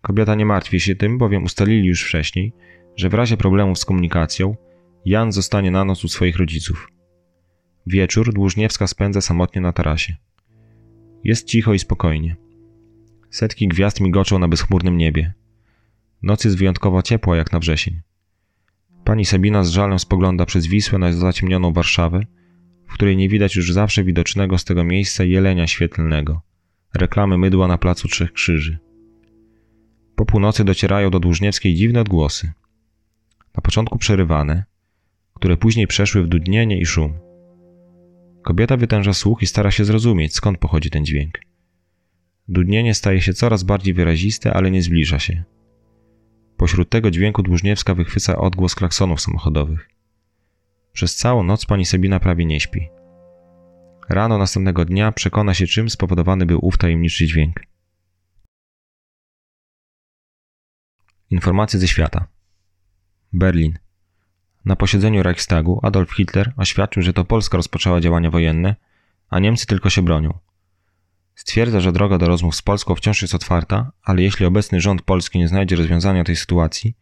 Kobieta 0.03 0.35
nie 0.35 0.47
martwi 0.47 0.81
się 0.81 0.97
tym, 0.97 1.18
bowiem 1.18 1.45
ustalili 1.45 1.89
już 1.89 2.05
wcześniej, 2.05 2.53
że 2.97 3.09
w 3.09 3.14
razie 3.14 3.37
problemów 3.37 3.78
z 3.78 3.85
komunikacją 3.85 4.57
Jan 5.05 5.33
zostanie 5.33 5.70
na 5.70 5.85
noc 5.85 6.05
u 6.05 6.09
swoich 6.09 6.37
rodziców. 6.37 6.89
Wieczór 7.87 8.35
Dłużniewska 8.35 8.87
spędza 8.87 9.20
samotnie 9.20 9.61
na 9.61 9.72
tarasie. 9.72 10.16
Jest 11.24 11.47
cicho 11.47 11.74
i 11.74 11.78
spokojnie. 11.78 12.37
Setki 13.31 13.68
gwiazd 13.68 14.01
migoczą 14.01 14.39
na 14.39 14.49
bezchmurnym 14.49 14.97
niebie. 14.97 15.35
Noc 16.22 16.45
jest 16.45 16.57
wyjątkowo 16.57 17.03
ciepła 17.03 17.37
jak 17.37 17.53
na 17.53 17.59
wrzesień. 17.59 18.01
Pani 19.05 19.24
Sabina 19.24 19.64
z 19.64 19.70
żalem 19.70 19.99
spogląda 19.99 20.47
przez 20.47 20.66
Wisłę 20.66 20.99
na 20.99 21.12
zaciemnioną 21.12 21.72
Warszawę, 21.72 22.20
w 22.91 22.95
której 22.95 23.16
nie 23.16 23.28
widać 23.28 23.57
już 23.57 23.72
zawsze 23.72 24.05
widocznego 24.05 24.59
z 24.59 24.64
tego 24.64 24.84
miejsca 24.84 25.24
jelenia 25.24 25.66
świetlnego, 25.66 26.43
reklamy 26.95 27.38
mydła 27.38 27.68
na 27.68 27.78
placu 27.78 28.09
Trzech 28.09 28.32
Krzyży. 28.32 28.78
Po 30.16 30.26
północy 30.26 30.64
docierają 30.64 31.11
do 31.11 31.20
Dłużniewskiej 31.20 31.74
dziwne 31.74 32.01
odgłosy. 32.01 32.53
Na 33.57 33.62
początku 33.62 33.99
przerywane, 33.99 34.64
które 35.34 35.57
później 35.57 35.86
przeszły 35.86 36.22
w 36.22 36.28
dudnienie 36.28 36.80
i 36.80 36.86
szum. 36.86 37.18
Kobieta 38.43 38.76
wytęża 38.76 39.12
słuch 39.12 39.43
i 39.43 39.47
stara 39.47 39.70
się 39.70 39.84
zrozumieć, 39.84 40.34
skąd 40.34 40.59
pochodzi 40.59 40.91
ten 40.91 41.05
dźwięk. 41.05 41.41
Dudnienie 42.49 42.95
staje 42.95 43.20
się 43.20 43.32
coraz 43.32 43.62
bardziej 43.62 43.95
wyraziste, 43.95 44.55
ale 44.55 44.70
nie 44.70 44.82
zbliża 44.82 45.18
się. 45.18 45.45
Pośród 46.57 46.91
tego 46.91 47.11
dźwięku 47.11 47.43
Dłużniewska 47.43 47.95
wychwyca 47.95 48.36
odgłos 48.36 48.74
klaksonów 48.74 49.20
samochodowych. 49.20 49.89
Przez 50.93 51.16
całą 51.16 51.43
noc 51.43 51.66
pani 51.66 51.86
Sabina 51.86 52.20
prawie 52.20 52.45
nie 52.45 52.61
śpi. 52.61 52.88
Rano 54.09 54.38
następnego 54.38 54.84
dnia 54.84 55.12
przekona 55.12 55.55
się, 55.55 55.66
czym 55.66 55.91
spowodowany 55.91 56.47
był 56.47 56.59
ów 56.66 56.78
tajemniczy 56.78 57.26
dźwięk. 57.26 57.61
Informacje 61.30 61.80
ze 61.80 61.88
świata. 61.88 62.26
Berlin. 63.32 63.78
Na 64.64 64.76
posiedzeniu 64.76 65.22
Reichstagu 65.22 65.80
Adolf 65.82 66.12
Hitler 66.12 66.53
oświadczył, 66.57 67.03
że 67.03 67.12
to 67.12 67.24
Polska 67.24 67.57
rozpoczęła 67.57 68.01
działania 68.01 68.30
wojenne, 68.30 68.76
a 69.28 69.38
Niemcy 69.38 69.66
tylko 69.66 69.91
się 69.91 70.03
bronią. 70.03 70.38
Stwierdza, 71.34 71.80
że 71.80 71.93
droga 71.93 72.18
do 72.18 72.26
rozmów 72.26 72.57
z 72.57 72.62
Polską 72.62 72.95
wciąż 72.95 73.22
jest 73.22 73.34
otwarta, 73.34 73.93
ale 74.03 74.22
jeśli 74.22 74.47
obecny 74.47 74.80
rząd 74.80 75.03
polski 75.03 75.38
nie 75.38 75.49
znajdzie 75.49 75.76
rozwiązania 75.76 76.24
tej 76.24 76.36
sytuacji, 76.36 76.97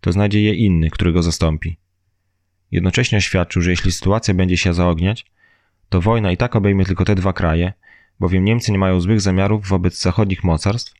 to 0.00 0.12
znajdzie 0.12 0.42
je 0.42 0.54
inny, 0.54 0.90
który 0.90 1.12
go 1.12 1.22
zastąpi. 1.22 1.78
Jednocześnie 2.70 3.18
oświadczył, 3.18 3.62
że 3.62 3.70
jeśli 3.70 3.92
sytuacja 3.92 4.34
będzie 4.34 4.56
się 4.56 4.74
zaogniać, 4.74 5.26
to 5.88 6.00
wojna 6.00 6.32
i 6.32 6.36
tak 6.36 6.56
obejmie 6.56 6.84
tylko 6.84 7.04
te 7.04 7.14
dwa 7.14 7.32
kraje, 7.32 7.72
bowiem 8.20 8.44
Niemcy 8.44 8.72
nie 8.72 8.78
mają 8.78 9.00
złych 9.00 9.20
zamiarów 9.20 9.68
wobec 9.68 10.00
zachodnich 10.00 10.44
mocarstw, 10.44 10.94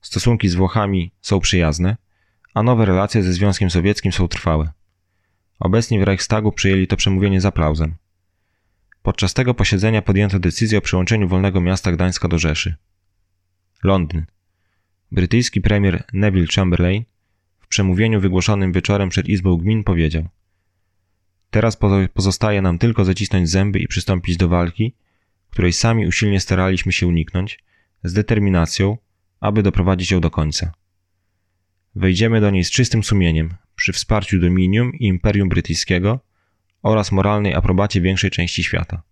stosunki 0.00 0.48
z 0.48 0.54
Włochami 0.54 1.12
są 1.20 1.40
przyjazne, 1.40 1.96
a 2.54 2.62
nowe 2.62 2.84
relacje 2.84 3.22
ze 3.22 3.32
Związkiem 3.32 3.70
Sowieckim 3.70 4.12
są 4.12 4.28
trwałe. 4.28 4.72
Obecni 5.60 5.98
w 5.98 6.02
Reichstagu 6.02 6.52
przyjęli 6.52 6.86
to 6.86 6.96
przemówienie 6.96 7.40
z 7.40 7.46
aplauzem. 7.46 7.94
Podczas 9.02 9.34
tego 9.34 9.54
posiedzenia 9.54 10.02
podjęto 10.02 10.38
decyzję 10.38 10.78
o 10.78 10.80
przyłączeniu 10.80 11.28
wolnego 11.28 11.60
miasta 11.60 11.92
Gdańska 11.92 12.28
do 12.28 12.38
Rzeszy. 12.38 12.74
Londyn. 13.82 14.26
Brytyjski 15.12 15.60
premier 15.60 16.04
Neville 16.12 16.46
Chamberlain 16.46 17.04
w 17.60 17.68
przemówieniu 17.68 18.20
wygłoszonym 18.20 18.72
wieczorem 18.72 19.08
przed 19.08 19.28
Izbą 19.28 19.56
Gmin 19.56 19.84
powiedział 19.84 20.28
Teraz 21.54 21.78
pozostaje 22.14 22.62
nam 22.62 22.78
tylko 22.78 23.04
zacisnąć 23.04 23.50
zęby 23.50 23.78
i 23.78 23.88
przystąpić 23.88 24.36
do 24.36 24.48
walki, 24.48 24.94
której 25.50 25.72
sami 25.72 26.06
usilnie 26.06 26.40
staraliśmy 26.40 26.92
się 26.92 27.06
uniknąć, 27.06 27.64
z 28.04 28.12
determinacją, 28.12 28.98
aby 29.40 29.62
doprowadzić 29.62 30.10
ją 30.10 30.20
do 30.20 30.30
końca. 30.30 30.72
Wejdziemy 31.94 32.40
do 32.40 32.50
niej 32.50 32.64
z 32.64 32.70
czystym 32.70 33.04
sumieniem, 33.04 33.54
przy 33.76 33.92
wsparciu 33.92 34.40
Dominium 34.40 34.94
i 34.94 35.06
Imperium 35.06 35.48
Brytyjskiego 35.48 36.20
oraz 36.82 37.12
moralnej 37.12 37.54
aprobacie 37.54 38.00
większej 38.00 38.30
części 38.30 38.64
świata. 38.64 39.02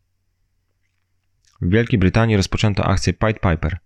W 1.61 1.70
Wielkiej 1.70 1.99
Brytanii 1.99 2.36
rozpoczęto 2.36 2.84
akcję 2.84 3.12
Pied 3.12 3.40
Piper, 3.40 3.78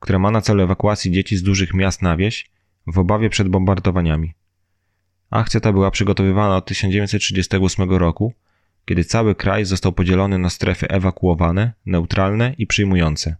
która 0.00 0.18
ma 0.18 0.30
na 0.30 0.40
celu 0.40 0.62
ewakuację 0.62 1.12
dzieci 1.12 1.36
z 1.36 1.42
dużych 1.42 1.74
miast 1.74 2.02
na 2.02 2.16
wieś 2.16 2.50
w 2.86 2.98
obawie 2.98 3.30
przed 3.30 3.48
bombardowaniami. 3.48 4.34
Akcja 5.34 5.60
ta 5.60 5.72
była 5.72 5.90
przygotowywana 5.90 6.56
od 6.56 6.66
1938 6.66 7.90
roku, 7.90 8.34
kiedy 8.84 9.04
cały 9.04 9.34
kraj 9.34 9.64
został 9.64 9.92
podzielony 9.92 10.38
na 10.38 10.50
strefy 10.50 10.88
ewakuowane, 10.88 11.72
neutralne 11.86 12.54
i 12.58 12.66
przyjmujące. 12.66 13.36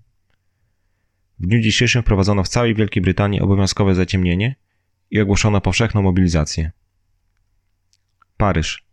W 1.38 1.46
dniu 1.46 1.60
dzisiejszym 1.60 2.02
wprowadzono 2.02 2.42
w 2.42 2.48
całej 2.48 2.74
Wielkiej 2.74 3.02
Brytanii 3.02 3.40
obowiązkowe 3.40 3.94
zaciemnienie 3.94 4.56
i 5.10 5.20
ogłoszono 5.20 5.60
powszechną 5.60 6.02
mobilizację. 6.02 6.72
Paryż. 8.36 8.86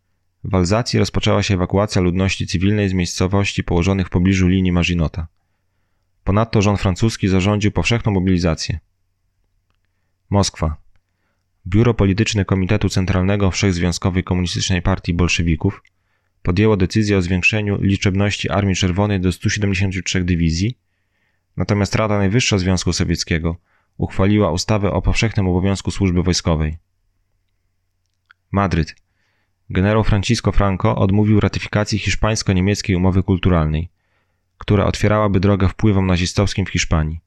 W 0.43 0.55
Alzacji 0.55 0.99
rozpoczęła 0.99 1.43
się 1.43 1.53
ewakuacja 1.53 2.01
ludności 2.01 2.47
cywilnej 2.47 2.89
z 2.89 2.93
miejscowości 2.93 3.63
położonych 3.63 4.07
w 4.07 4.09
pobliżu 4.09 4.47
linii 4.47 4.71
Maginota. 4.71 5.27
Ponadto 6.23 6.61
rząd 6.61 6.81
francuski 6.81 7.27
zarządził 7.27 7.71
powszechną 7.71 8.11
mobilizację. 8.11 8.79
Moskwa. 10.29 10.80
Biuro 11.67 11.93
Polityczne 11.93 12.45
Komitetu 12.45 12.89
Centralnego 12.89 13.51
Wszechzwiązkowej 13.51 14.23
Komunistycznej 14.23 14.81
Partii 14.81 15.13
Bolszewików 15.13 15.83
podjęło 16.41 16.77
decyzję 16.77 17.17
o 17.17 17.21
zwiększeniu 17.21 17.81
liczebności 17.81 18.49
Armii 18.49 18.75
Czerwonej 18.75 19.19
do 19.19 19.31
173 19.31 20.23
dywizji, 20.23 20.77
natomiast 21.57 21.95
Rada 21.95 22.17
Najwyższa 22.17 22.57
Związku 22.57 22.93
Sowieckiego 22.93 23.57
uchwaliła 23.97 24.51
ustawę 24.51 24.91
o 24.91 25.01
powszechnym 25.01 25.47
obowiązku 25.47 25.91
służby 25.91 26.23
wojskowej. 26.23 26.77
Madryt. 28.51 28.95
Generał 29.69 30.03
Francisco 30.03 30.51
Franco 30.51 30.95
odmówił 30.95 31.39
ratyfikacji 31.39 31.99
hiszpańsko-niemieckiej 31.99 32.95
umowy 32.95 33.23
kulturalnej, 33.23 33.89
która 34.57 34.85
otwierałaby 34.85 35.39
drogę 35.39 35.69
wpływom 35.69 36.07
nazistowskim 36.07 36.65
w 36.65 36.69
Hiszpanii. 36.69 37.19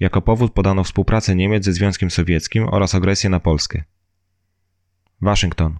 Jako 0.00 0.22
powód 0.22 0.52
podano 0.52 0.84
współpracę 0.84 1.34
Niemiec 1.34 1.64
ze 1.64 1.72
Związkiem 1.72 2.10
Sowieckim 2.10 2.68
oraz 2.68 2.94
agresję 2.94 3.30
na 3.30 3.40
Polskę. 3.40 3.84
Waszyngton. 5.20 5.78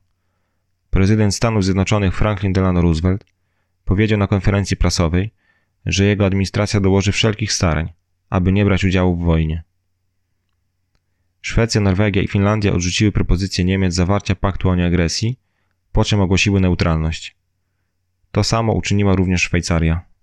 Prezydent 0.91 1.35
Stanów 1.35 1.65
Zjednoczonych 1.65 2.17
Franklin 2.17 2.53
Delano 2.53 2.81
Roosevelt 2.81 3.25
powiedział 3.85 4.19
na 4.19 4.27
konferencji 4.27 4.77
prasowej, 4.77 5.33
że 5.87 6.05
jego 6.05 6.27
administracja 6.27 6.81
dołoży 6.81 7.13
wszelkich 7.13 7.53
starań, 7.53 7.93
aby 8.31 8.53
nie 8.53 8.65
brać 8.65 8.85
udziału 8.85 9.17
w 9.17 9.25
wojnie. 9.25 9.63
Szwecja, 11.41 11.81
Norwegia 11.81 12.23
i 12.23 12.29
Finlandia 12.29 12.73
odrzuciły 12.73 13.13
propozycję 13.13 13.65
Niemiec 13.65 13.95
zawarcia 13.95 14.35
paktu 14.35 14.69
o 14.69 14.75
nieagresji, 14.75 15.39
po 15.93 16.05
czym 16.05 16.21
ogłosiły 16.21 16.61
neutralność. 16.61 17.37
To 18.31 18.45
samo 18.45 18.73
uczyniła 18.73 19.17
również 19.17 19.43
Szwajcaria. 19.43 20.14